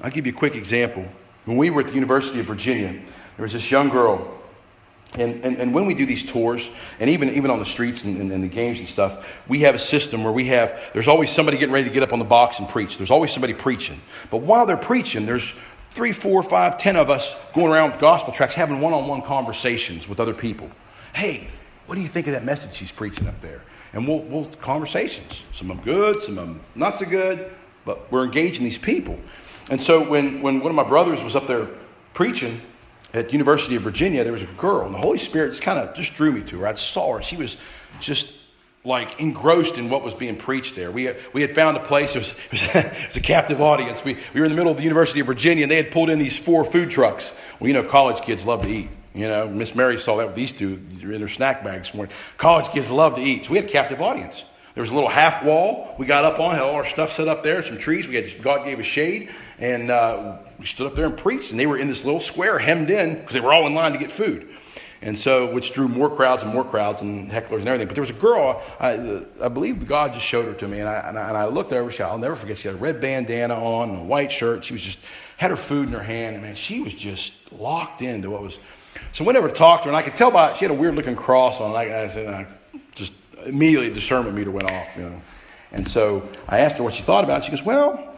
I'll 0.00 0.10
give 0.10 0.26
you 0.26 0.32
a 0.32 0.36
quick 0.36 0.54
example. 0.54 1.06
When 1.44 1.56
we 1.56 1.70
were 1.70 1.80
at 1.80 1.88
the 1.88 1.94
University 1.94 2.40
of 2.40 2.46
Virginia, 2.46 2.92
there 3.36 3.42
was 3.42 3.52
this 3.52 3.70
young 3.70 3.88
girl. 3.88 4.34
And, 5.14 5.42
and, 5.44 5.56
and 5.56 5.72
when 5.72 5.86
we 5.86 5.94
do 5.94 6.04
these 6.04 6.30
tours, 6.30 6.70
and 7.00 7.08
even, 7.08 7.30
even 7.30 7.50
on 7.50 7.58
the 7.58 7.66
streets 7.66 8.04
and, 8.04 8.20
and, 8.20 8.30
and 8.30 8.44
the 8.44 8.48
games 8.48 8.78
and 8.78 8.86
stuff, 8.86 9.26
we 9.48 9.60
have 9.60 9.74
a 9.74 9.78
system 9.78 10.22
where 10.22 10.32
we 10.32 10.44
have, 10.46 10.78
there's 10.92 11.08
always 11.08 11.30
somebody 11.30 11.56
getting 11.56 11.72
ready 11.72 11.88
to 11.88 11.94
get 11.94 12.02
up 12.02 12.12
on 12.12 12.18
the 12.18 12.26
box 12.26 12.58
and 12.58 12.68
preach. 12.68 12.98
There's 12.98 13.10
always 13.10 13.32
somebody 13.32 13.54
preaching. 13.54 13.98
But 14.30 14.42
while 14.42 14.66
they're 14.66 14.76
preaching, 14.76 15.24
there's 15.24 15.54
three, 15.92 16.12
four, 16.12 16.42
five, 16.42 16.76
ten 16.76 16.96
of 16.96 17.08
us 17.08 17.34
going 17.54 17.72
around 17.72 17.92
with 17.92 18.00
gospel 18.00 18.34
tracts 18.34 18.54
having 18.54 18.80
one 18.80 18.92
on 18.92 19.08
one 19.08 19.22
conversations 19.22 20.08
with 20.08 20.20
other 20.20 20.34
people. 20.34 20.70
Hey, 21.14 21.48
what 21.88 21.94
do 21.94 22.02
you 22.02 22.08
think 22.08 22.26
of 22.26 22.34
that 22.34 22.44
message 22.44 22.76
he's 22.76 22.92
preaching 22.92 23.26
up 23.26 23.40
there? 23.40 23.62
And 23.94 24.06
we'll, 24.06 24.20
we'll 24.20 24.44
conversations. 24.60 25.42
Some 25.54 25.70
of 25.70 25.78
them 25.78 25.86
good, 25.86 26.22
some 26.22 26.36
of 26.36 26.46
them 26.46 26.60
not 26.74 26.98
so 26.98 27.06
good, 27.06 27.50
but 27.86 28.12
we're 28.12 28.24
engaging 28.24 28.62
these 28.62 28.76
people. 28.76 29.18
And 29.70 29.80
so 29.80 30.06
when, 30.06 30.42
when 30.42 30.60
one 30.60 30.68
of 30.68 30.76
my 30.76 30.86
brothers 30.86 31.22
was 31.22 31.34
up 31.34 31.46
there 31.46 31.66
preaching 32.12 32.60
at 33.14 33.26
the 33.28 33.32
University 33.32 33.74
of 33.74 33.82
Virginia, 33.82 34.22
there 34.22 34.34
was 34.34 34.42
a 34.42 34.46
girl, 34.58 34.84
and 34.84 34.94
the 34.94 34.98
Holy 34.98 35.16
Spirit 35.16 35.48
just 35.48 35.62
kind 35.62 35.78
of 35.78 35.94
just 35.94 36.12
drew 36.12 36.30
me 36.30 36.42
to 36.42 36.60
her. 36.60 36.66
I 36.66 36.74
saw 36.74 37.14
her. 37.14 37.22
She 37.22 37.36
was 37.36 37.56
just 38.00 38.34
like 38.84 39.18
engrossed 39.18 39.78
in 39.78 39.88
what 39.88 40.04
was 40.04 40.14
being 40.14 40.36
preached 40.36 40.76
there. 40.76 40.90
We 40.90 41.04
had, 41.04 41.16
we 41.32 41.40
had 41.40 41.54
found 41.54 41.78
a 41.78 41.80
place, 41.80 42.14
it 42.14 42.18
was, 42.18 42.28
it, 42.52 42.52
was, 42.52 42.62
it 42.74 43.06
was 43.06 43.16
a 43.16 43.20
captive 43.22 43.62
audience. 43.62 44.04
We, 44.04 44.18
we 44.34 44.40
were 44.40 44.46
in 44.46 44.52
the 44.52 44.56
middle 44.56 44.70
of 44.70 44.76
the 44.76 44.84
University 44.84 45.20
of 45.20 45.26
Virginia 45.26 45.64
and 45.64 45.70
they 45.70 45.76
had 45.76 45.90
pulled 45.90 46.10
in 46.10 46.18
these 46.18 46.36
four 46.36 46.66
food 46.66 46.90
trucks. 46.90 47.34
Well, 47.58 47.68
you 47.68 47.74
know, 47.74 47.82
college 47.82 48.20
kids 48.20 48.44
love 48.44 48.62
to 48.62 48.68
eat. 48.68 48.90
You 49.14 49.28
know, 49.28 49.48
Miss 49.48 49.74
Mary 49.74 49.98
saw 49.98 50.16
that 50.16 50.26
with 50.26 50.36
these 50.36 50.52
two 50.52 50.80
in 51.02 51.18
their 51.18 51.28
snack 51.28 51.64
bags 51.64 51.88
this 51.88 51.94
morning. 51.94 52.14
College 52.36 52.68
kids 52.68 52.90
love 52.90 53.16
to 53.16 53.22
eat. 53.22 53.46
So 53.46 53.52
we 53.52 53.58
had 53.58 53.66
a 53.66 53.70
captive 53.70 54.00
audience. 54.00 54.44
There 54.74 54.82
was 54.82 54.90
a 54.90 54.94
little 54.94 55.08
half 55.08 55.44
wall 55.44 55.96
we 55.98 56.06
got 56.06 56.24
up 56.24 56.38
on, 56.38 56.54
had 56.54 56.62
all 56.62 56.76
our 56.76 56.86
stuff 56.86 57.12
set 57.12 57.26
up 57.26 57.42
there, 57.42 57.64
some 57.64 57.78
trees. 57.78 58.06
We 58.06 58.14
had 58.14 58.42
God 58.42 58.64
gave 58.64 58.78
us 58.78 58.86
shade, 58.86 59.30
and 59.58 59.90
uh, 59.90 60.36
we 60.58 60.66
stood 60.66 60.86
up 60.86 60.94
there 60.94 61.06
and 61.06 61.16
preached. 61.16 61.50
And 61.50 61.58
they 61.58 61.66
were 61.66 61.78
in 61.78 61.88
this 61.88 62.04
little 62.04 62.20
square, 62.20 62.60
hemmed 62.60 62.90
in, 62.90 63.14
because 63.14 63.34
they 63.34 63.40
were 63.40 63.52
all 63.52 63.66
in 63.66 63.74
line 63.74 63.92
to 63.92 63.98
get 63.98 64.12
food. 64.12 64.48
And 65.02 65.18
so, 65.18 65.52
which 65.52 65.72
drew 65.72 65.88
more 65.88 66.08
crowds 66.08 66.44
and 66.44 66.52
more 66.52 66.64
crowds 66.64 67.02
and 67.02 67.30
hecklers 67.30 67.60
and 67.60 67.68
everything. 67.68 67.88
But 67.88 67.94
there 67.94 68.02
was 68.02 68.10
a 68.10 68.14
girl, 68.14 68.62
I, 68.78 69.24
I 69.42 69.48
believe 69.48 69.84
God 69.86 70.12
just 70.12 70.26
showed 70.26 70.44
her 70.44 70.54
to 70.54 70.68
me. 70.68 70.80
And 70.80 70.88
I, 70.88 71.08
and 71.08 71.18
I, 71.18 71.28
and 71.28 71.36
I 71.36 71.46
looked 71.46 71.72
over, 71.72 71.90
she, 71.90 72.02
I'll 72.02 72.18
never 72.18 72.36
forget, 72.36 72.58
she 72.58 72.68
had 72.68 72.76
a 72.76 72.80
red 72.80 73.00
bandana 73.00 73.54
on 73.54 73.90
and 73.90 73.98
a 74.00 74.04
white 74.04 74.30
shirt. 74.30 74.64
She 74.64 74.74
was 74.74 74.82
just, 74.82 74.98
had 75.38 75.50
her 75.50 75.56
food 75.56 75.88
in 75.88 75.94
her 75.94 76.02
hand. 76.02 76.36
And 76.36 76.44
man, 76.44 76.54
she 76.54 76.80
was 76.80 76.94
just 76.94 77.52
locked 77.52 78.02
into 78.02 78.30
what 78.30 78.42
was. 78.42 78.60
So 79.12 79.24
went 79.24 79.38
over 79.38 79.48
to 79.48 79.54
talk 79.54 79.80
to 79.80 79.84
her, 79.84 79.90
and 79.90 79.96
I 79.96 80.02
could 80.02 80.16
tell 80.16 80.30
by, 80.30 80.54
she 80.54 80.64
had 80.64 80.70
a 80.70 80.74
weird 80.74 80.94
looking 80.94 81.16
cross 81.16 81.60
on. 81.60 81.74
I, 81.74 82.04
I 82.04 82.08
said, 82.08 82.32
I 82.32 82.46
just 82.94 83.12
immediately 83.46 83.92
discernment 83.92 84.36
meter 84.36 84.50
went 84.50 84.70
off, 84.70 84.96
you 84.96 85.02
know. 85.02 85.20
And 85.72 85.86
so 85.88 86.28
I 86.48 86.60
asked 86.60 86.76
her 86.76 86.82
what 86.82 86.94
she 86.94 87.02
thought 87.02 87.24
about 87.24 87.40
it. 87.40 87.44
She 87.44 87.50
goes, 87.50 87.62
Well, 87.62 88.16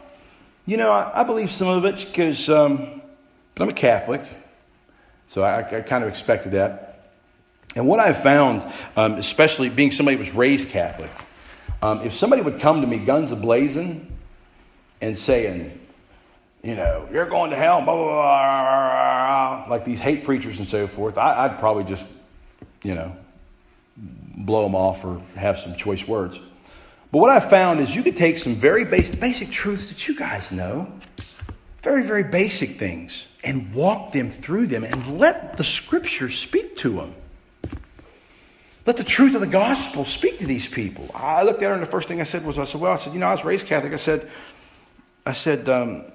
you 0.65 0.77
know, 0.77 0.91
I, 0.91 1.21
I 1.21 1.23
believe 1.23 1.51
some 1.51 1.67
of 1.67 1.85
it 1.85 2.05
because 2.07 2.49
um, 2.49 3.01
I'm 3.57 3.69
a 3.69 3.73
Catholic. 3.73 4.21
So 5.27 5.43
I, 5.43 5.59
I 5.59 5.81
kind 5.81 6.03
of 6.03 6.09
expected 6.09 6.53
that. 6.53 6.91
And 7.75 7.87
what 7.87 7.99
I've 7.99 8.21
found, 8.21 8.69
um, 8.97 9.13
especially 9.13 9.69
being 9.69 9.91
somebody 9.91 10.17
who 10.17 10.21
was 10.21 10.33
raised 10.33 10.69
Catholic, 10.69 11.09
um, 11.81 12.01
if 12.01 12.13
somebody 12.13 12.41
would 12.41 12.59
come 12.59 12.81
to 12.81 12.87
me 12.87 12.99
guns 12.99 13.31
ablazing 13.31 14.05
and 14.99 15.17
saying, 15.17 15.79
you 16.63 16.75
know, 16.75 17.07
you're 17.11 17.25
going 17.25 17.49
to 17.49 17.55
hell, 17.55 17.81
blah, 17.81 17.95
blah, 17.95 19.65
blah, 19.65 19.69
like 19.69 19.83
these 19.83 19.99
hate 19.99 20.23
preachers 20.23 20.59
and 20.59 20.67
so 20.67 20.85
forth, 20.85 21.17
I, 21.17 21.47
would 21.47 21.57
probably 21.57 21.83
just, 21.83 22.07
you 22.83 22.93
know, 22.93 23.15
blow 23.97 24.63
them 24.63 24.75
off 24.75 25.03
or 25.03 25.21
have 25.35 25.57
some 25.57 25.75
choice 25.75 26.07
words. 26.07 26.39
But 27.11 27.17
what 27.17 27.29
I've 27.29 27.49
found 27.49 27.79
is 27.79 27.95
you 27.95 28.03
could 28.03 28.15
take 28.15 28.37
some 28.37 28.55
very 28.55 28.85
basic, 28.85 29.19
basic 29.19 29.49
truths 29.49 29.89
that 29.89 30.07
you 30.07 30.15
guys 30.15 30.51
know, 30.51 30.91
very, 31.81 32.03
very 32.03 32.23
basic 32.23 32.77
things, 32.77 33.25
and 33.43 33.73
walk 33.73 34.13
them 34.13 34.29
through 34.29 34.67
them 34.67 34.83
and 34.83 35.19
let 35.19 35.57
the 35.57 35.63
scriptures 35.63 36.37
speak 36.37 36.77
to 36.77 36.91
them. 36.91 37.15
Let 38.85 38.97
the 38.97 39.03
truth 39.03 39.35
of 39.35 39.41
the 39.41 39.47
gospel 39.47 40.05
speak 40.05 40.39
to 40.39 40.45
these 40.45 40.67
people. 40.67 41.09
I 41.13 41.43
looked 41.43 41.61
at 41.61 41.67
her 41.67 41.73
and 41.73 41.81
the 41.81 41.87
first 41.87 42.07
thing 42.07 42.21
I 42.21 42.23
said 42.23 42.45
was, 42.45 42.57
I 42.57 42.65
said, 42.65 42.81
well, 42.81 42.93
I 42.93 42.97
said, 42.97 43.13
you 43.13 43.19
know, 43.19 43.27
I 43.27 43.31
was 43.31 43.43
raised 43.43 43.65
Catholic. 43.65 43.93
I 43.93 43.97
said, 43.97 44.29
I 45.25 45.33
said, 45.33 45.69
um, 45.69 46.05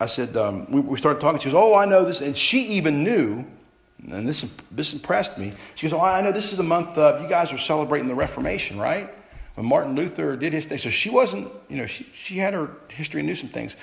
I 0.00 0.06
said, 0.06 0.36
um, 0.36 0.70
we, 0.70 0.80
we, 0.80 0.98
started 0.98 1.20
talking. 1.20 1.40
She 1.40 1.46
goes, 1.46 1.54
oh, 1.54 1.74
I 1.74 1.86
know 1.86 2.04
this. 2.04 2.20
And 2.20 2.36
she 2.36 2.62
even 2.68 3.04
knew, 3.04 3.44
and 4.10 4.28
this, 4.28 4.50
this 4.70 4.92
impressed 4.92 5.38
me. 5.38 5.52
She 5.76 5.86
goes, 5.86 5.92
oh, 5.92 6.00
I 6.00 6.20
know 6.20 6.32
this 6.32 6.50
is 6.52 6.58
the 6.58 6.64
month 6.64 6.98
of, 6.98 7.22
you 7.22 7.28
guys 7.28 7.52
are 7.52 7.58
celebrating 7.58 8.08
the 8.08 8.14
Reformation, 8.14 8.78
right? 8.78 9.12
When 9.54 9.66
Martin 9.66 9.94
Luther 9.94 10.36
did 10.36 10.52
his 10.52 10.66
thing. 10.66 10.78
So 10.78 10.90
she 10.90 11.10
wasn't, 11.10 11.50
you 11.68 11.76
know, 11.76 11.86
she, 11.86 12.04
she 12.12 12.36
had 12.36 12.54
her 12.54 12.70
history 12.88 13.20
and 13.20 13.28
knew 13.28 13.36
some 13.36 13.50
things. 13.50 13.76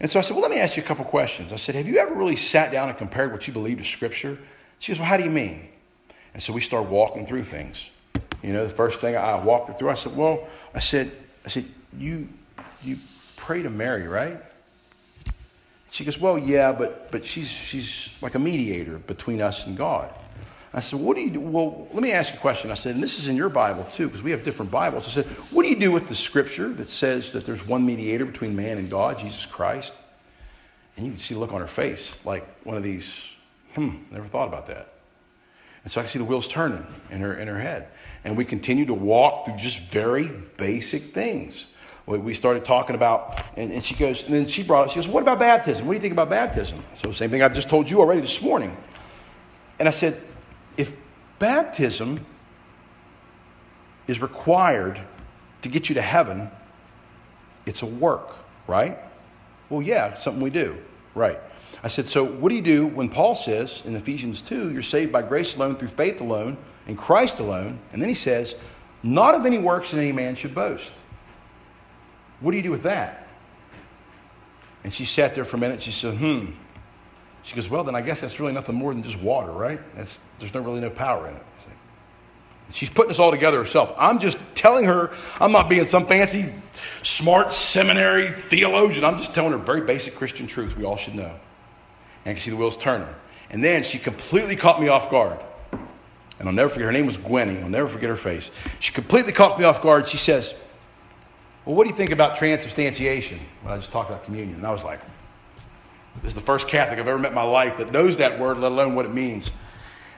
And 0.00 0.10
so 0.10 0.18
I 0.18 0.22
said, 0.22 0.34
Well, 0.34 0.42
let 0.42 0.50
me 0.50 0.58
ask 0.58 0.76
you 0.76 0.82
a 0.82 0.86
couple 0.86 1.04
questions. 1.04 1.52
I 1.52 1.56
said, 1.56 1.74
Have 1.74 1.88
you 1.88 1.98
ever 1.98 2.14
really 2.14 2.36
sat 2.36 2.70
down 2.70 2.88
and 2.88 2.96
compared 2.96 3.32
what 3.32 3.46
you 3.48 3.52
believe 3.52 3.78
to 3.78 3.84
Scripture? 3.84 4.38
She 4.78 4.92
goes, 4.92 5.00
Well, 5.00 5.08
how 5.08 5.16
do 5.16 5.24
you 5.24 5.30
mean? 5.30 5.68
And 6.34 6.42
so 6.42 6.52
we 6.52 6.60
started 6.60 6.90
walking 6.90 7.26
through 7.26 7.44
things. 7.44 7.90
You 8.42 8.52
know, 8.52 8.64
the 8.64 8.74
first 8.74 9.00
thing 9.00 9.16
I 9.16 9.42
walked 9.42 9.68
her 9.68 9.74
through, 9.74 9.90
I 9.90 9.94
said, 9.94 10.16
Well, 10.16 10.46
I 10.74 10.78
said, 10.78 11.10
I 11.44 11.48
said, 11.48 11.64
you 11.96 12.28
you 12.82 12.98
pray 13.36 13.62
to 13.62 13.70
Mary, 13.70 14.06
right? 14.06 14.38
She 15.90 16.04
goes, 16.04 16.18
Well, 16.18 16.38
yeah, 16.38 16.72
but, 16.72 17.10
but 17.10 17.24
she's, 17.24 17.48
she's 17.48 18.14
like 18.20 18.34
a 18.34 18.38
mediator 18.38 18.98
between 18.98 19.40
us 19.40 19.66
and 19.66 19.76
God. 19.76 20.12
I 20.72 20.80
said, 20.80 21.00
What 21.00 21.16
do 21.16 21.22
you 21.22 21.30
do? 21.30 21.40
Well, 21.40 21.88
let 21.92 22.02
me 22.02 22.12
ask 22.12 22.32
you 22.32 22.38
a 22.38 22.42
question. 22.42 22.70
I 22.70 22.74
said, 22.74 22.94
And 22.94 23.02
this 23.02 23.18
is 23.18 23.28
in 23.28 23.36
your 23.36 23.48
Bible 23.48 23.84
too, 23.84 24.06
because 24.06 24.22
we 24.22 24.30
have 24.32 24.44
different 24.44 24.70
Bibles. 24.70 25.06
I 25.06 25.10
said, 25.10 25.26
What 25.50 25.62
do 25.62 25.68
you 25.68 25.76
do 25.76 25.90
with 25.90 26.08
the 26.08 26.14
scripture 26.14 26.68
that 26.74 26.88
says 26.88 27.32
that 27.32 27.44
there's 27.44 27.66
one 27.66 27.86
mediator 27.86 28.24
between 28.24 28.54
man 28.54 28.78
and 28.78 28.90
God, 28.90 29.18
Jesus 29.18 29.46
Christ? 29.46 29.94
And 30.96 31.06
you 31.06 31.12
can 31.12 31.20
see 31.20 31.34
the 31.34 31.40
look 31.40 31.52
on 31.52 31.60
her 31.60 31.66
face, 31.66 32.18
like 32.24 32.44
one 32.64 32.76
of 32.76 32.82
these, 32.82 33.26
hmm, 33.74 33.96
never 34.10 34.26
thought 34.26 34.48
about 34.48 34.66
that. 34.66 34.94
And 35.84 35.92
so 35.92 36.00
I 36.00 36.04
can 36.04 36.10
see 36.10 36.18
the 36.18 36.24
wheels 36.24 36.48
turning 36.48 36.84
in 37.10 37.20
her, 37.20 37.34
in 37.34 37.48
her 37.48 37.58
head. 37.58 37.88
And 38.24 38.36
we 38.36 38.44
continue 38.44 38.84
to 38.86 38.94
walk 38.94 39.46
through 39.46 39.56
just 39.56 39.78
very 39.84 40.28
basic 40.56 41.14
things. 41.14 41.66
We 42.16 42.32
started 42.32 42.64
talking 42.64 42.96
about, 42.96 43.38
and, 43.58 43.70
and 43.70 43.84
she 43.84 43.94
goes, 43.94 44.22
and 44.24 44.32
then 44.32 44.46
she 44.46 44.62
brought 44.62 44.86
up, 44.86 44.90
she 44.90 44.96
goes, 44.96 45.06
What 45.06 45.22
about 45.22 45.38
baptism? 45.38 45.86
What 45.86 45.92
do 45.92 45.96
you 45.96 46.00
think 46.00 46.12
about 46.12 46.30
baptism? 46.30 46.82
So, 46.94 47.12
same 47.12 47.28
thing 47.28 47.42
I 47.42 47.48
just 47.48 47.68
told 47.68 47.90
you 47.90 48.00
already 48.00 48.22
this 48.22 48.40
morning. 48.40 48.74
And 49.78 49.86
I 49.86 49.90
said, 49.90 50.20
If 50.78 50.96
baptism 51.38 52.24
is 54.06 54.22
required 54.22 54.98
to 55.62 55.68
get 55.68 55.90
you 55.90 55.96
to 55.96 56.02
heaven, 56.02 56.50
it's 57.66 57.82
a 57.82 57.86
work, 57.86 58.36
right? 58.66 58.98
Well, 59.68 59.82
yeah, 59.82 60.14
something 60.14 60.42
we 60.42 60.50
do, 60.50 60.78
right? 61.14 61.38
I 61.82 61.88
said, 61.88 62.08
so 62.08 62.24
what 62.24 62.48
do 62.48 62.56
you 62.56 62.62
do 62.62 62.86
when 62.86 63.08
Paul 63.08 63.34
says 63.34 63.82
in 63.84 63.94
Ephesians 63.94 64.42
2, 64.42 64.72
you're 64.72 64.82
saved 64.82 65.12
by 65.12 65.22
grace 65.22 65.56
alone, 65.56 65.76
through 65.76 65.88
faith 65.88 66.20
alone, 66.20 66.56
in 66.86 66.96
Christ 66.96 67.38
alone? 67.38 67.78
And 67.92 68.02
then 68.02 68.08
he 68.08 68.14
says, 68.14 68.56
not 69.02 69.34
of 69.34 69.46
any 69.46 69.58
works 69.58 69.92
that 69.92 69.98
any 69.98 70.10
man 70.10 70.34
should 70.34 70.54
boast. 70.54 70.92
What 72.40 72.52
do 72.52 72.56
you 72.56 72.62
do 72.62 72.70
with 72.70 72.84
that? 72.84 73.26
And 74.84 74.92
she 74.92 75.04
sat 75.04 75.34
there 75.34 75.44
for 75.44 75.56
a 75.56 75.60
minute. 75.60 75.82
She 75.82 75.92
said, 75.92 76.14
hmm. 76.16 76.46
She 77.42 77.54
goes, 77.54 77.68
well, 77.68 77.84
then 77.84 77.94
I 77.94 78.00
guess 78.00 78.20
that's 78.20 78.38
really 78.38 78.52
nothing 78.52 78.74
more 78.74 78.92
than 78.92 79.02
just 79.02 79.18
water, 79.18 79.50
right? 79.50 79.80
That's, 79.96 80.20
there's 80.38 80.52
no 80.54 80.60
really 80.60 80.80
no 80.80 80.90
power 80.90 81.28
in 81.28 81.34
it. 81.34 81.42
She's 82.70 82.90
putting 82.90 83.08
this 83.08 83.18
all 83.18 83.30
together 83.30 83.58
herself. 83.58 83.94
I'm 83.96 84.18
just 84.18 84.38
telling 84.54 84.84
her, 84.84 85.10
I'm 85.40 85.52
not 85.52 85.70
being 85.70 85.86
some 85.86 86.06
fancy, 86.06 86.52
smart 87.02 87.50
seminary 87.50 88.28
theologian. 88.28 89.04
I'm 89.04 89.16
just 89.16 89.34
telling 89.34 89.52
her 89.52 89.58
very 89.58 89.80
basic 89.80 90.14
Christian 90.14 90.46
truth 90.46 90.76
we 90.76 90.84
all 90.84 90.96
should 90.96 91.14
know. 91.14 91.34
And 92.24 92.30
I 92.30 92.32
can 92.34 92.42
see 92.42 92.50
the 92.50 92.56
wheels 92.56 92.76
turning. 92.76 93.08
And 93.50 93.64
then 93.64 93.82
she 93.82 93.98
completely 93.98 94.54
caught 94.54 94.80
me 94.82 94.88
off 94.88 95.10
guard. 95.10 95.40
And 96.38 96.48
I'll 96.48 96.54
never 96.54 96.68
forget, 96.68 96.84
her 96.84 96.92
name 96.92 97.06
was 97.06 97.16
Gwenny. 97.16 97.60
I'll 97.62 97.70
never 97.70 97.88
forget 97.88 98.10
her 98.10 98.16
face. 98.16 98.50
She 98.80 98.92
completely 98.92 99.32
caught 99.32 99.58
me 99.58 99.64
off 99.64 99.82
guard. 99.82 100.06
She 100.06 100.18
says, 100.18 100.54
Well, 101.68 101.76
what 101.76 101.84
do 101.84 101.90
you 101.90 101.96
think 101.96 102.12
about 102.12 102.36
transubstantiation? 102.36 103.38
When 103.60 103.74
I 103.74 103.76
just 103.76 103.92
talked 103.92 104.08
about 104.08 104.24
communion. 104.24 104.56
And 104.56 104.66
I 104.66 104.70
was 104.70 104.84
like, 104.84 105.00
This 106.22 106.30
is 106.30 106.34
the 106.34 106.40
first 106.40 106.66
Catholic 106.66 106.98
I've 106.98 107.06
ever 107.06 107.18
met 107.18 107.32
in 107.32 107.34
my 107.34 107.42
life 107.42 107.76
that 107.76 107.92
knows 107.92 108.16
that 108.16 108.40
word, 108.40 108.56
let 108.56 108.72
alone 108.72 108.94
what 108.94 109.04
it 109.04 109.12
means. 109.12 109.50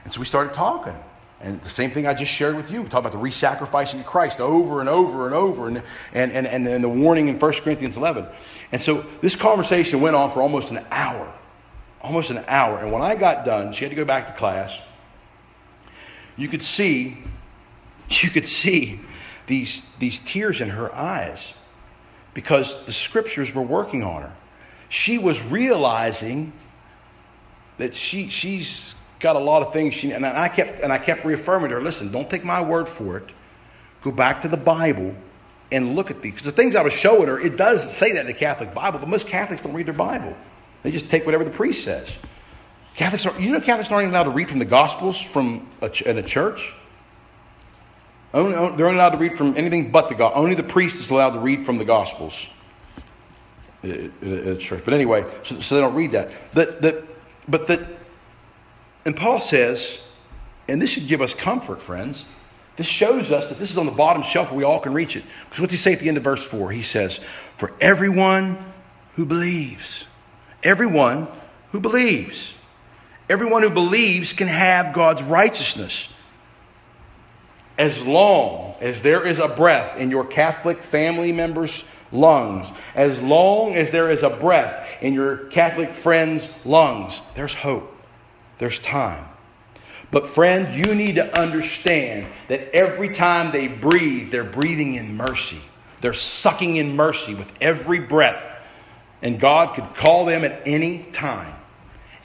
And 0.05 0.13
so 0.13 0.21
we 0.21 0.25
started 0.25 0.53
talking. 0.53 0.95
And 1.41 1.59
the 1.59 1.69
same 1.69 1.91
thing 1.91 2.07
I 2.07 2.13
just 2.13 2.31
shared 2.31 2.55
with 2.55 2.71
you. 2.71 2.81
We 2.81 2.87
talk 2.87 3.01
about 3.01 3.11
the 3.11 3.17
re-sacrificing 3.17 3.99
of 3.99 4.05
Christ 4.05 4.39
over 4.39 4.79
and 4.79 4.87
over 4.87 5.25
and 5.25 5.35
over, 5.35 5.67
and, 5.67 5.83
and, 6.13 6.31
and, 6.31 6.47
and, 6.47 6.65
and 6.65 6.81
the 6.81 6.87
warning 6.87 7.27
in 7.27 7.37
1 7.37 7.53
Corinthians 7.53 7.97
11. 7.97 8.27
And 8.71 8.81
so 8.81 9.05
this 9.19 9.35
conversation 9.35 9.99
went 9.99 10.15
on 10.15 10.31
for 10.31 10.41
almost 10.41 10.71
an 10.71 10.85
hour 10.89 11.31
almost 12.03 12.31
an 12.31 12.43
hour. 12.47 12.79
And 12.79 12.91
when 12.91 13.01
I 13.01 13.15
got 13.15 13.45
done, 13.45 13.73
she 13.73 13.85
had 13.85 13.89
to 13.89 13.95
go 13.95 14.05
back 14.05 14.27
to 14.27 14.33
class. 14.33 14.77
You 16.35 16.47
could 16.47 16.63
see, 16.63 17.17
you 18.09 18.29
could 18.29 18.45
see 18.45 18.99
these, 19.47 19.85
these 19.99 20.19
tears 20.19 20.61
in 20.61 20.69
her 20.69 20.93
eyes 20.93 21.53
because 22.33 22.85
the 22.85 22.91
scriptures 22.91 23.53
were 23.53 23.61
working 23.61 24.03
on 24.03 24.21
her. 24.21 24.33
She 24.89 25.17
was 25.17 25.41
realizing 25.43 26.53
that 27.77 27.95
she, 27.95 28.27
she's 28.29 28.93
got 29.19 29.35
a 29.35 29.39
lot 29.39 29.61
of 29.61 29.73
things 29.73 29.93
she 29.93 30.11
and 30.11 30.25
I 30.25 30.47
kept 30.49 30.79
and 30.79 30.91
I 30.91 30.97
kept 30.97 31.25
reaffirming 31.25 31.69
to 31.69 31.75
her, 31.75 31.81
listen, 31.81 32.11
don't 32.11 32.29
take 32.29 32.43
my 32.43 32.61
word 32.61 32.87
for 32.87 33.17
it. 33.17 33.29
Go 34.03 34.11
back 34.11 34.41
to 34.41 34.47
the 34.47 34.57
Bible 34.57 35.15
and 35.71 35.95
look 35.95 36.11
at 36.11 36.21
these. 36.21 36.33
Because 36.33 36.45
the 36.45 36.51
things 36.51 36.75
I 36.75 36.81
was 36.81 36.93
showing 36.93 37.27
her, 37.27 37.39
it 37.39 37.55
does 37.55 37.95
say 37.95 38.13
that 38.13 38.21
in 38.21 38.27
the 38.27 38.33
Catholic 38.33 38.73
Bible, 38.73 38.99
but 38.99 39.07
most 39.07 39.27
Catholics 39.27 39.61
don't 39.61 39.73
read 39.73 39.85
their 39.85 39.93
Bible. 39.93 40.35
They 40.83 40.91
just 40.91 41.09
take 41.09 41.25
whatever 41.25 41.43
the 41.43 41.51
priest 41.51 41.83
says. 41.83 42.09
Catholics 42.95 43.25
are, 43.25 43.39
you 43.39 43.51
know, 43.51 43.61
Catholics 43.61 43.91
aren't 43.91 44.03
even 44.03 44.15
allowed 44.15 44.29
to 44.29 44.35
read 44.35 44.49
from 44.49 44.59
the 44.59 44.65
Gospels 44.65 45.21
from 45.21 45.67
a, 45.81 45.91
in 46.09 46.17
a 46.17 46.23
church. 46.23 46.73
Only, 48.33 48.53
they're 48.53 48.87
only 48.87 48.99
allowed 48.99 49.09
to 49.11 49.17
read 49.17 49.37
from 49.37 49.57
anything 49.57 49.91
but 49.91 50.09
the 50.09 50.15
Gospel. 50.15 50.41
Only 50.41 50.55
the 50.55 50.63
priest 50.63 50.99
is 50.99 51.09
allowed 51.09 51.31
to 51.31 51.39
read 51.39 51.65
from 51.65 51.77
the 51.77 51.85
Gospels 51.85 52.47
in 53.83 54.13
a 54.21 54.55
church. 54.55 54.83
But 54.85 54.93
anyway, 54.93 55.25
so, 55.43 55.59
so, 55.59 55.75
they 55.75 55.81
don't 55.81 55.95
read 55.95 56.11
that. 56.11 56.31
That, 56.53 56.81
that, 56.81 57.03
but 57.47 57.67
that, 57.67 57.81
and 59.05 59.15
Paul 59.15 59.39
says, 59.39 59.99
and 60.67 60.81
this 60.81 60.91
should 60.91 61.07
give 61.07 61.21
us 61.21 61.33
comfort, 61.33 61.81
friends. 61.81 62.25
This 62.77 62.87
shows 62.87 63.31
us 63.31 63.49
that 63.49 63.57
this 63.57 63.71
is 63.71 63.77
on 63.77 63.85
the 63.85 63.91
bottom 63.91 64.23
shelf 64.23 64.51
where 64.51 64.57
we 64.57 64.63
all 64.63 64.79
can 64.79 64.93
reach 64.93 65.15
it. 65.15 65.23
Because 65.45 65.59
what 65.59 65.63
what's 65.63 65.73
he 65.73 65.77
say 65.77 65.93
at 65.93 65.99
the 65.99 66.07
end 66.07 66.17
of 66.17 66.23
verse 66.23 66.45
4? 66.45 66.71
He 66.71 66.83
says, 66.83 67.19
For 67.57 67.73
everyone 67.81 68.57
who 69.15 69.25
believes. 69.25 70.05
Everyone 70.63 71.27
who 71.71 71.79
believes. 71.79 72.53
Everyone 73.29 73.63
who 73.63 73.69
believes 73.69 74.33
can 74.33 74.47
have 74.47 74.93
God's 74.93 75.21
righteousness. 75.23 76.13
As 77.77 78.05
long 78.05 78.75
as 78.81 79.01
there 79.01 79.25
is 79.25 79.39
a 79.39 79.47
breath 79.47 79.97
in 79.97 80.11
your 80.11 80.25
Catholic 80.25 80.83
family 80.83 81.31
members' 81.31 81.83
lungs, 82.11 82.71
as 82.95 83.21
long 83.21 83.75
as 83.75 83.91
there 83.91 84.11
is 84.11 84.23
a 84.23 84.29
breath 84.29 84.97
in 85.01 85.13
your 85.13 85.37
Catholic 85.47 85.93
friends' 85.93 86.49
lungs, 86.65 87.21
there's 87.35 87.53
hope. 87.53 87.95
There's 88.57 88.79
time. 88.79 89.25
But, 90.11 90.29
friend, 90.29 90.67
you 90.75 90.93
need 90.93 91.15
to 91.15 91.39
understand 91.39 92.27
that 92.49 92.75
every 92.75 93.13
time 93.13 93.51
they 93.51 93.67
breathe, 93.67 94.31
they're 94.31 94.43
breathing 94.43 94.95
in 94.95 95.15
mercy. 95.15 95.61
They're 96.01 96.13
sucking 96.13 96.75
in 96.75 96.95
mercy 96.95 97.33
with 97.33 97.51
every 97.61 97.99
breath 97.99 98.51
and 99.21 99.39
God 99.39 99.75
could 99.75 99.93
call 99.95 100.25
them 100.25 100.43
at 100.43 100.61
any 100.65 101.03
time. 101.11 101.53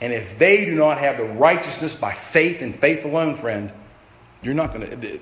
And 0.01 0.13
if 0.13 0.37
they 0.37 0.65
do 0.65 0.75
not 0.75 0.99
have 0.99 1.17
the 1.17 1.25
righteousness 1.25 1.95
by 1.95 2.13
faith 2.13 2.61
and 2.61 2.75
faith 2.79 3.05
alone, 3.05 3.35
friend, 3.35 3.71
you're 4.41 4.53
not 4.53 4.73
going 4.73 4.89
to. 4.89 4.95
The, 4.95 5.19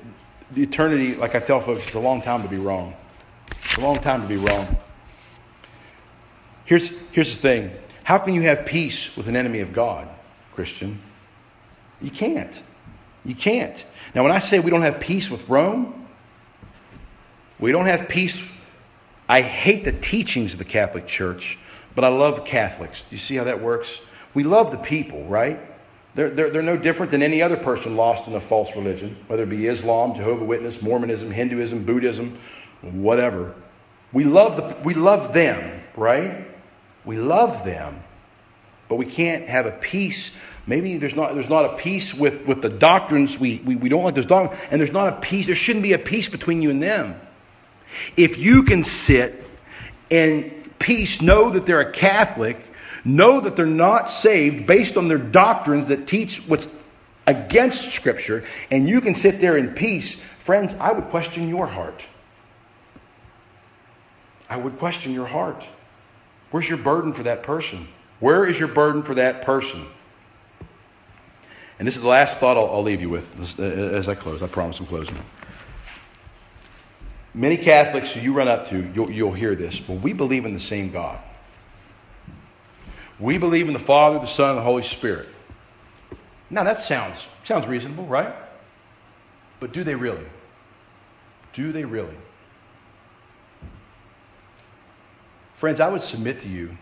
the 0.51 0.61
eternity, 0.61 1.15
like 1.15 1.33
I 1.33 1.39
tell 1.39 1.59
folks, 1.59 1.85
it's 1.85 1.95
a 1.95 1.99
long 1.99 2.21
time 2.21 2.43
to 2.43 2.47
be 2.47 2.57
wrong. 2.57 2.93
It's 3.63 3.77
a 3.77 3.81
long 3.81 3.95
time 3.97 4.21
to 4.21 4.27
be 4.27 4.37
wrong. 4.37 4.77
Here's, 6.65 6.89
here's 7.11 7.35
the 7.35 7.41
thing 7.41 7.71
how 8.03 8.19
can 8.19 8.33
you 8.33 8.41
have 8.41 8.65
peace 8.65 9.15
with 9.17 9.27
an 9.27 9.35
enemy 9.35 9.61
of 9.61 9.73
God, 9.73 10.07
Christian? 10.53 10.99
You 12.01 12.11
can't. 12.11 12.61
You 13.23 13.33
can't. 13.33 13.83
Now, 14.13 14.23
when 14.23 14.31
I 14.31 14.39
say 14.39 14.59
we 14.59 14.69
don't 14.69 14.83
have 14.83 14.99
peace 14.99 15.31
with 15.31 15.49
Rome, 15.49 16.07
we 17.59 17.71
don't 17.71 17.87
have 17.87 18.07
peace. 18.07 18.47
I 19.27 19.41
hate 19.41 19.83
the 19.83 19.91
teachings 19.91 20.53
of 20.53 20.59
the 20.59 20.65
Catholic 20.65 21.07
Church 21.07 21.57
but 21.95 22.03
I 22.03 22.09
love 22.09 22.45
Catholics. 22.45 23.03
Do 23.09 23.15
you 23.15 23.19
see 23.19 23.35
how 23.35 23.45
that 23.45 23.61
works? 23.61 23.99
We 24.33 24.43
love 24.43 24.71
the 24.71 24.77
people, 24.77 25.23
right? 25.23 25.59
They're, 26.15 26.29
they're, 26.29 26.49
they're 26.49 26.61
no 26.61 26.77
different 26.77 27.11
than 27.11 27.21
any 27.21 27.41
other 27.41 27.57
person 27.57 27.97
lost 27.97 28.27
in 28.27 28.33
a 28.33 28.39
false 28.39 28.75
religion, 28.75 29.17
whether 29.27 29.43
it 29.43 29.49
be 29.49 29.67
Islam, 29.67 30.15
Jehovah 30.15 30.45
Witness, 30.45 30.81
Mormonism, 30.81 31.29
Hinduism, 31.29 31.83
Buddhism, 31.83 32.39
whatever. 32.81 33.53
We 34.13 34.23
love, 34.23 34.55
the, 34.55 34.77
we 34.83 34.93
love 34.93 35.33
them, 35.33 35.83
right? 35.95 36.47
We 37.03 37.17
love 37.17 37.65
them, 37.65 38.01
but 38.87 38.95
we 38.95 39.05
can't 39.05 39.47
have 39.47 39.65
a 39.65 39.71
peace. 39.71 40.31
Maybe 40.65 40.97
there's 40.97 41.17
not, 41.17 41.33
there's 41.33 41.49
not 41.49 41.65
a 41.65 41.77
peace 41.77 42.13
with, 42.13 42.45
with 42.45 42.61
the 42.61 42.69
doctrines. 42.69 43.37
We, 43.37 43.61
we, 43.65 43.75
we 43.75 43.89
don't 43.89 44.03
like 44.03 44.15
those 44.15 44.25
doctrines, 44.25 44.61
and 44.71 44.79
there's 44.79 44.93
not 44.93 45.09
a 45.09 45.19
peace. 45.19 45.47
There 45.47 45.55
shouldn't 45.55 45.83
be 45.83 45.93
a 45.93 45.99
peace 45.99 46.29
between 46.29 46.61
you 46.61 46.69
and 46.69 46.81
them. 46.81 47.19
If 48.15 48.37
you 48.37 48.63
can 48.63 48.83
sit 48.83 49.43
and 50.09 50.51
peace 50.79 51.21
know 51.21 51.49
that 51.49 51.65
they're 51.65 51.81
a 51.81 51.91
Catholic, 51.91 52.64
know 53.05 53.39
that 53.39 53.55
they're 53.55 53.65
not 53.65 54.09
saved 54.09 54.65
based 54.65 54.97
on 54.97 55.07
their 55.07 55.17
doctrines 55.17 55.87
that 55.87 56.07
teach 56.07 56.39
what's 56.47 56.67
against 57.27 57.91
Scripture, 57.91 58.43
and 58.69 58.89
you 58.89 59.01
can 59.01 59.15
sit 59.15 59.39
there 59.39 59.57
in 59.57 59.69
peace, 59.69 60.19
friends, 60.39 60.75
I 60.79 60.91
would 60.91 61.05
question 61.05 61.47
your 61.47 61.67
heart. 61.67 62.05
I 64.49 64.57
would 64.57 64.77
question 64.77 65.13
your 65.13 65.25
heart. 65.25 65.65
Where's 66.51 66.69
your 66.69 66.77
burden 66.77 67.13
for 67.13 67.23
that 67.23 67.43
person? 67.43 67.87
Where 68.19 68.45
is 68.45 68.59
your 68.59 68.67
burden 68.67 69.03
for 69.03 69.15
that 69.15 69.41
person? 69.41 69.85
And 71.79 71.87
this 71.87 71.95
is 71.95 72.01
the 72.01 72.07
last 72.07 72.37
thought 72.37 72.57
I'll, 72.57 72.69
I'll 72.69 72.83
leave 72.83 73.01
you 73.01 73.09
with 73.09 73.59
as 73.59 74.07
I 74.07 74.15
close. 74.15 74.41
I 74.41 74.47
promise 74.47 74.79
I'm 74.79 74.85
closing. 74.85 75.17
Many 77.33 77.57
Catholics 77.57 78.13
who 78.13 78.21
you 78.21 78.31
run 78.31 78.47
up 78.47 78.67
to, 78.69 78.89
you'll, 78.93 79.11
you'll 79.11 79.33
hear 79.33 79.55
this. 79.55 79.79
but 79.79 79.95
we 79.95 80.13
believe 80.13 80.45
in 80.45 80.53
the 80.53 80.59
same 80.59 80.91
God. 80.91 81.19
We 83.19 83.37
believe 83.37 83.67
in 83.67 83.73
the 83.73 83.79
Father, 83.79 84.19
the 84.19 84.25
Son, 84.25 84.51
and 84.51 84.57
the 84.57 84.63
Holy 84.63 84.83
Spirit. 84.83 85.27
Now 86.49 86.63
that 86.63 86.79
sounds 86.79 87.27
sounds 87.43 87.67
reasonable, 87.67 88.05
right? 88.05 88.33
But 89.59 89.71
do 89.71 89.83
they 89.83 89.95
really? 89.95 90.25
Do 91.53 91.71
they 91.71 91.85
really? 91.85 92.17
Friends, 95.53 95.79
I 95.79 95.87
would 95.89 96.01
submit 96.01 96.39
to 96.39 96.49
you 96.49 96.77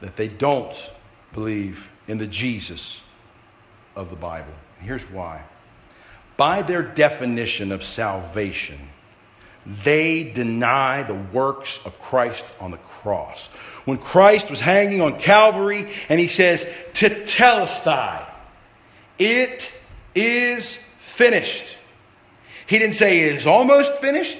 that 0.00 0.16
they 0.16 0.28
don't 0.28 0.92
believe 1.32 1.90
in 2.08 2.18
the 2.18 2.26
Jesus 2.26 3.00
of 3.96 4.10
the 4.10 4.16
Bible. 4.16 4.52
Here's 4.80 5.10
why. 5.10 5.42
By 6.36 6.62
their 6.62 6.82
definition 6.82 7.72
of 7.72 7.82
salvation, 7.82 8.78
they 9.66 10.24
deny 10.24 11.02
the 11.02 11.14
works 11.14 11.84
of 11.84 11.98
Christ 11.98 12.46
on 12.60 12.70
the 12.70 12.78
cross. 12.78 13.48
When 13.84 13.98
Christ 13.98 14.50
was 14.50 14.60
hanging 14.60 15.00
on 15.00 15.18
Calvary 15.18 15.90
and 16.08 16.18
he 16.18 16.28
says, 16.28 16.64
Tetelestai, 16.92 18.26
it 19.18 19.72
is 20.14 20.76
finished. 20.76 21.76
He 22.66 22.78
didn't 22.78 22.94
say 22.94 23.20
it 23.20 23.36
is 23.36 23.46
almost 23.46 24.00
finished. 24.00 24.38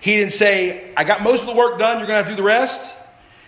He 0.00 0.16
didn't 0.16 0.32
say, 0.32 0.92
I 0.96 1.04
got 1.04 1.22
most 1.22 1.42
of 1.42 1.48
the 1.48 1.56
work 1.56 1.78
done, 1.78 1.98
you're 1.98 2.06
going 2.06 2.18
to 2.18 2.24
have 2.24 2.26
to 2.26 2.32
do 2.32 2.36
the 2.36 2.42
rest. 2.42 2.94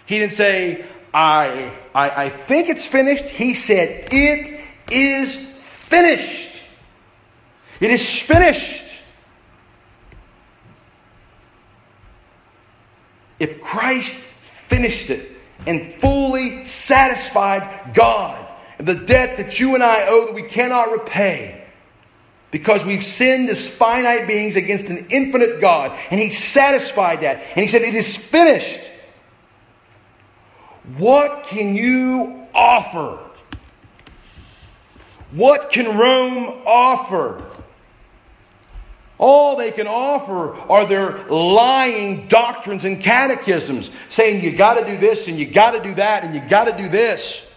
He 0.06 0.18
didn't 0.18 0.32
say, 0.32 0.84
I, 1.14 1.72
I, 1.94 2.24
I 2.24 2.28
think 2.30 2.68
it's 2.68 2.86
finished. 2.86 3.24
He 3.24 3.54
said, 3.54 4.08
It 4.10 4.60
is 4.90 5.36
finished. 5.36 6.64
It 7.80 7.90
is 7.90 8.20
finished. 8.22 8.91
If 13.42 13.60
Christ 13.60 14.20
finished 14.20 15.10
it 15.10 15.28
and 15.66 15.92
fully 15.94 16.64
satisfied 16.64 17.92
God, 17.92 18.46
the 18.78 18.94
debt 18.94 19.36
that 19.38 19.58
you 19.58 19.74
and 19.74 19.82
I 19.82 20.06
owe 20.06 20.26
that 20.26 20.34
we 20.34 20.44
cannot 20.44 20.92
repay, 20.92 21.64
because 22.52 22.84
we've 22.84 23.02
sinned 23.02 23.50
as 23.50 23.68
finite 23.68 24.28
beings 24.28 24.54
against 24.54 24.84
an 24.84 25.08
infinite 25.10 25.60
God. 25.60 25.98
And 26.12 26.20
He 26.20 26.30
satisfied 26.30 27.22
that. 27.22 27.42
And 27.56 27.62
He 27.62 27.66
said, 27.66 27.82
It 27.82 27.96
is 27.96 28.16
finished. 28.16 28.78
What 30.96 31.46
can 31.46 31.74
you 31.74 32.46
offer? 32.54 33.18
What 35.32 35.72
can 35.72 35.98
Rome 35.98 36.62
offer? 36.64 37.42
All 39.18 39.56
they 39.56 39.70
can 39.70 39.86
offer 39.86 40.54
are 40.68 40.84
their 40.84 41.24
lying 41.28 42.26
doctrines 42.28 42.84
and 42.84 43.00
catechisms, 43.00 43.90
saying 44.08 44.42
you 44.42 44.56
got 44.56 44.78
to 44.78 44.84
do 44.84 44.96
this 44.98 45.28
and 45.28 45.38
you 45.38 45.46
got 45.46 45.72
to 45.72 45.80
do 45.80 45.94
that 45.94 46.24
and 46.24 46.34
you 46.34 46.40
got 46.48 46.66
to 46.66 46.76
do 46.76 46.88
this. 46.88 47.48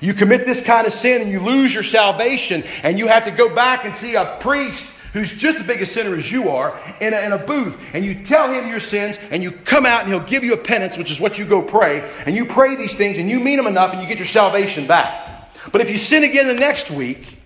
You 0.00 0.14
commit 0.14 0.46
this 0.46 0.62
kind 0.62 0.86
of 0.86 0.92
sin 0.92 1.20
and 1.20 1.30
you 1.30 1.40
lose 1.40 1.74
your 1.74 1.82
salvation, 1.82 2.64
and 2.82 2.98
you 2.98 3.06
have 3.08 3.24
to 3.24 3.30
go 3.30 3.54
back 3.54 3.84
and 3.84 3.94
see 3.94 4.14
a 4.14 4.36
priest 4.40 4.86
who's 5.12 5.30
just 5.32 5.58
as 5.58 5.62
big 5.64 5.82
a 5.82 5.86
sinner 5.86 6.14
as 6.14 6.30
you 6.30 6.48
are 6.50 6.78
in 7.00 7.12
a, 7.12 7.20
in 7.20 7.32
a 7.32 7.38
booth, 7.38 7.78
and 7.92 8.04
you 8.04 8.22
tell 8.22 8.50
him 8.50 8.68
your 8.68 8.80
sins, 8.80 9.18
and 9.30 9.42
you 9.42 9.50
come 9.50 9.84
out 9.84 10.02
and 10.02 10.08
he'll 10.08 10.20
give 10.20 10.44
you 10.44 10.54
a 10.54 10.56
penance, 10.56 10.96
which 10.96 11.10
is 11.10 11.20
what 11.20 11.38
you 11.38 11.44
go 11.44 11.60
pray, 11.60 12.08
and 12.26 12.36
you 12.36 12.46
pray 12.46 12.76
these 12.76 12.94
things, 12.94 13.18
and 13.18 13.28
you 13.28 13.40
mean 13.40 13.56
them 13.56 13.66
enough, 13.66 13.92
and 13.92 14.00
you 14.00 14.08
get 14.08 14.18
your 14.18 14.26
salvation 14.26 14.86
back. 14.86 15.52
But 15.72 15.80
if 15.80 15.90
you 15.90 15.98
sin 15.98 16.24
again 16.24 16.46
the 16.46 16.54
next 16.54 16.90
week, 16.90 17.39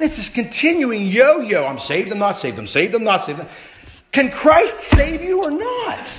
it's 0.00 0.16
this 0.16 0.28
continuing 0.28 1.06
yo 1.06 1.40
yo 1.40 1.66
I'm 1.66 1.78
saved, 1.78 2.12
I'm 2.12 2.18
not 2.18 2.38
saved, 2.38 2.58
I'm 2.58 2.66
saved, 2.66 2.94
I'm 2.94 3.04
not 3.04 3.24
saved. 3.24 3.44
Can 4.12 4.30
Christ 4.30 4.80
save 4.80 5.22
you 5.22 5.42
or 5.42 5.50
not? 5.50 6.12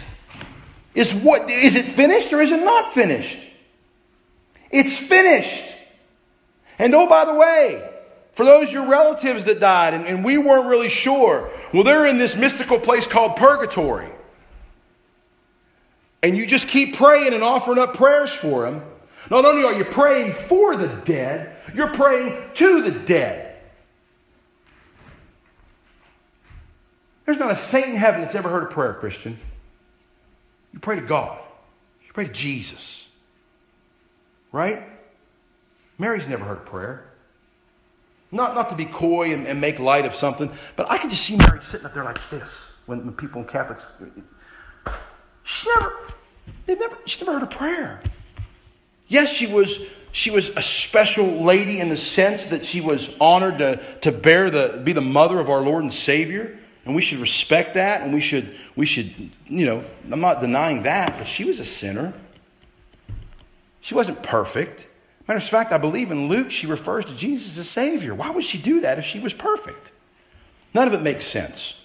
Is, 0.95 1.13
what, 1.13 1.49
is 1.49 1.75
it 1.75 1.85
finished 1.85 2.33
or 2.33 2.41
is 2.41 2.51
it 2.51 2.63
not 2.63 2.93
finished? 2.93 3.39
It's 4.71 4.97
finished. 4.97 5.63
And 6.77 6.93
oh, 6.93 7.07
by 7.07 7.25
the 7.25 7.33
way, 7.33 7.89
for 8.33 8.45
those 8.45 8.71
your 8.71 8.85
relatives 8.85 9.45
that 9.45 9.59
died 9.59 9.93
and, 9.93 10.05
and 10.05 10.23
we 10.23 10.37
weren't 10.37 10.67
really 10.67 10.89
sure, 10.89 11.49
well, 11.73 11.83
they're 11.83 12.05
in 12.05 12.17
this 12.17 12.35
mystical 12.35 12.79
place 12.79 13.07
called 13.07 13.35
purgatory. 13.35 14.09
And 16.21 16.35
you 16.35 16.45
just 16.45 16.67
keep 16.67 16.95
praying 16.95 17.33
and 17.33 17.43
offering 17.43 17.79
up 17.79 17.93
prayers 17.95 18.33
for 18.33 18.63
them. 18.63 18.83
Not 19.29 19.45
only 19.45 19.63
are 19.63 19.73
you 19.73 19.85
praying 19.85 20.33
for 20.33 20.75
the 20.75 20.87
dead, 21.05 21.55
you're 21.73 21.93
praying 21.93 22.35
to 22.55 22.81
the 22.81 22.91
dead. 22.91 23.48
There's 27.29 27.37
not 27.37 27.51
a 27.51 27.55
saint 27.55 27.89
in 27.89 27.95
heaven 27.95 28.21
that's 28.21 28.33
ever 28.33 28.49
heard 28.49 28.63
a 28.63 28.73
prayer, 28.73 28.95
Christian. 28.95 29.37
You 30.73 30.79
pray 30.79 30.95
to 30.95 31.03
God, 31.03 31.37
you 32.03 32.11
pray 32.11 32.25
to 32.25 32.31
Jesus. 32.31 33.07
Right? 34.51 34.81
Mary's 35.99 36.27
never 36.27 36.43
heard 36.43 36.57
a 36.57 36.61
prayer. 36.61 37.07
Not, 38.31 38.55
not 38.55 38.71
to 38.71 38.75
be 38.75 38.85
coy 38.85 39.31
and, 39.31 39.45
and 39.45 39.61
make 39.61 39.77
light 39.77 40.07
of 40.07 40.15
something, 40.15 40.51
but 40.75 40.89
I 40.89 40.97
can 40.97 41.11
just 41.11 41.23
see 41.23 41.35
Mary 41.35 41.59
sitting 41.69 41.85
up 41.85 41.93
there 41.93 42.03
like 42.03 42.17
this 42.31 42.51
when, 42.87 43.05
when 43.05 43.13
people 43.13 43.41
in 43.41 43.47
Catholics. 43.47 43.87
She 45.43 45.69
never, 45.75 45.93
they 46.65 46.73
never, 46.73 46.97
she 47.05 47.23
never 47.23 47.37
heard 47.37 47.43
a 47.43 47.55
prayer. 47.55 48.01
Yes, 49.07 49.31
she 49.31 49.45
was, 49.45 49.85
she 50.13 50.31
was 50.31 50.49
a 50.49 50.63
special 50.63 51.43
lady 51.43 51.79
in 51.79 51.89
the 51.89 51.97
sense 51.97 52.45
that 52.45 52.65
she 52.65 52.81
was 52.81 53.15
honored 53.21 53.59
to, 53.59 53.79
to 54.01 54.11
bear 54.11 54.49
the, 54.49 54.81
be 54.83 54.93
the 54.93 55.01
mother 55.01 55.39
of 55.39 55.47
our 55.47 55.61
Lord 55.61 55.83
and 55.83 55.93
Savior. 55.93 56.58
And 56.89 56.95
we 56.95 57.03
should 57.03 57.19
respect 57.19 57.75
that, 57.75 58.01
and 58.01 58.15
we 58.15 58.19
should, 58.19 58.51
we 58.75 58.87
should, 58.87 59.13
you 59.45 59.63
know, 59.63 59.83
I'm 60.11 60.21
not 60.21 60.41
denying 60.41 60.81
that, 60.83 61.19
but 61.19 61.27
she 61.27 61.45
was 61.45 61.59
a 61.59 61.63
sinner. 61.63 62.15
She 63.79 63.93
wasn't 63.93 64.23
perfect. 64.23 64.87
Matter 65.27 65.37
of 65.37 65.43
fact, 65.43 65.71
I 65.71 65.77
believe 65.77 66.09
in 66.09 66.29
Luke, 66.29 66.49
she 66.49 66.65
refers 66.65 67.05
to 67.05 67.15
Jesus 67.15 67.59
as 67.59 67.69
Savior. 67.69 68.15
Why 68.15 68.31
would 68.31 68.43
she 68.43 68.57
do 68.57 68.81
that 68.81 68.97
if 68.97 69.05
she 69.05 69.19
was 69.19 69.35
perfect? 69.35 69.91
None 70.73 70.87
of 70.87 70.95
it 70.95 71.03
makes 71.03 71.27
sense. 71.27 71.75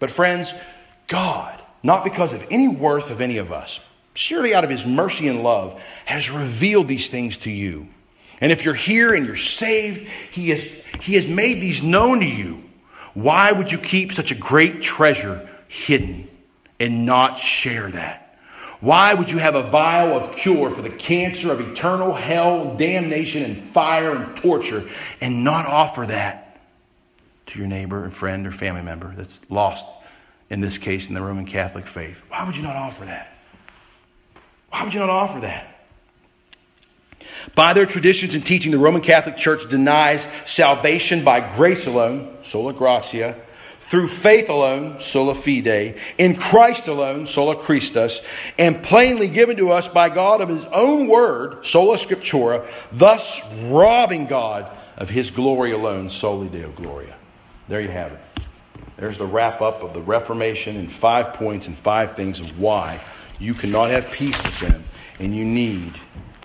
But, 0.00 0.10
friends, 0.10 0.52
God, 1.06 1.62
not 1.84 2.02
because 2.02 2.32
of 2.32 2.44
any 2.50 2.66
worth 2.66 3.12
of 3.12 3.20
any 3.20 3.36
of 3.36 3.52
us, 3.52 3.78
surely 4.14 4.56
out 4.56 4.64
of 4.64 4.70
His 4.70 4.84
mercy 4.84 5.28
and 5.28 5.44
love, 5.44 5.80
has 6.04 6.32
revealed 6.32 6.88
these 6.88 7.08
things 7.08 7.38
to 7.38 7.50
you. 7.52 7.86
And 8.40 8.50
if 8.50 8.64
you're 8.64 8.74
here 8.74 9.14
and 9.14 9.24
you're 9.24 9.36
saved, 9.36 10.08
He 10.32 10.50
has, 10.50 10.64
he 11.00 11.14
has 11.14 11.28
made 11.28 11.60
these 11.60 11.80
known 11.80 12.18
to 12.18 12.26
you. 12.26 12.64
Why 13.14 13.52
would 13.52 13.70
you 13.70 13.78
keep 13.78 14.12
such 14.12 14.30
a 14.30 14.34
great 14.34 14.82
treasure 14.82 15.48
hidden 15.68 16.28
and 16.80 17.04
not 17.06 17.38
share 17.38 17.90
that? 17.90 18.38
Why 18.80 19.14
would 19.14 19.30
you 19.30 19.38
have 19.38 19.54
a 19.54 19.62
vial 19.62 20.12
of 20.12 20.34
cure 20.34 20.68
for 20.70 20.82
the 20.82 20.90
cancer 20.90 21.52
of 21.52 21.60
eternal 21.60 22.12
hell, 22.12 22.74
damnation, 22.76 23.44
and 23.44 23.56
fire 23.56 24.10
and 24.10 24.36
torture 24.36 24.88
and 25.20 25.44
not 25.44 25.66
offer 25.66 26.06
that 26.06 26.58
to 27.46 27.58
your 27.58 27.68
neighbor, 27.68 28.02
and 28.02 28.12
friend, 28.12 28.46
or 28.46 28.50
family 28.50 28.82
member 28.82 29.14
that's 29.16 29.40
lost, 29.48 29.86
in 30.50 30.60
this 30.60 30.78
case, 30.78 31.06
in 31.06 31.14
the 31.14 31.22
Roman 31.22 31.46
Catholic 31.46 31.86
faith? 31.86 32.24
Why 32.28 32.44
would 32.44 32.56
you 32.56 32.62
not 32.62 32.74
offer 32.74 33.04
that? 33.04 33.32
Why 34.70 34.82
would 34.82 34.94
you 34.94 35.00
not 35.00 35.10
offer 35.10 35.40
that? 35.40 35.71
By 37.54 37.72
their 37.72 37.86
traditions 37.86 38.34
and 38.34 38.44
teaching, 38.44 38.72
the 38.72 38.78
Roman 38.78 39.02
Catholic 39.02 39.36
Church 39.36 39.68
denies 39.68 40.26
salvation 40.44 41.24
by 41.24 41.54
grace 41.56 41.86
alone, 41.86 42.36
sola 42.42 42.72
gratia, 42.72 43.36
through 43.80 44.08
faith 44.08 44.48
alone, 44.48 45.00
sola 45.00 45.34
fide, 45.34 45.96
in 46.16 46.34
Christ 46.34 46.88
alone, 46.88 47.26
sola 47.26 47.56
Christus, 47.56 48.22
and 48.58 48.82
plainly 48.82 49.28
given 49.28 49.56
to 49.58 49.70
us 49.70 49.86
by 49.86 50.08
God 50.08 50.40
of 50.40 50.48
his 50.48 50.64
own 50.66 51.08
word, 51.08 51.66
sola 51.66 51.98
scriptura, 51.98 52.66
thus 52.90 53.42
robbing 53.64 54.26
God 54.26 54.70
of 54.96 55.10
his 55.10 55.30
glory 55.30 55.72
alone, 55.72 56.08
soli 56.08 56.48
deo 56.48 56.70
gloria. 56.70 57.14
There 57.68 57.80
you 57.80 57.88
have 57.88 58.12
it. 58.12 58.20
There's 58.96 59.18
the 59.18 59.26
wrap 59.26 59.60
up 59.60 59.82
of 59.82 59.94
the 59.94 60.00
Reformation 60.00 60.76
in 60.76 60.88
five 60.88 61.34
points 61.34 61.66
and 61.66 61.76
five 61.76 62.14
things 62.14 62.40
of 62.40 62.60
why 62.60 63.00
you 63.38 63.52
cannot 63.52 63.90
have 63.90 64.10
peace 64.12 64.40
with 64.42 64.60
them 64.60 64.84
and 65.18 65.34
you 65.34 65.44
need 65.44 65.92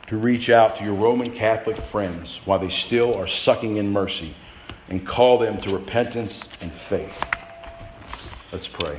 to 0.08 0.18
reach 0.18 0.50
out 0.50 0.78
to 0.78 0.84
your 0.84 0.94
Roman 0.94 1.30
Catholic 1.30 1.78
friends 1.78 2.40
while 2.46 2.60
they 2.60 2.70
still 2.70 3.16
are 3.16 3.28
sucking 3.28 3.78
in 3.78 3.92
mercy 3.92 4.34
and 4.90 5.06
call 5.06 5.38
them 5.38 5.58
to 5.60 5.74
repentance 5.74 6.50
and 6.62 6.72
faith. 6.72 7.22
Let's 8.52 8.68
pray. 8.68 8.98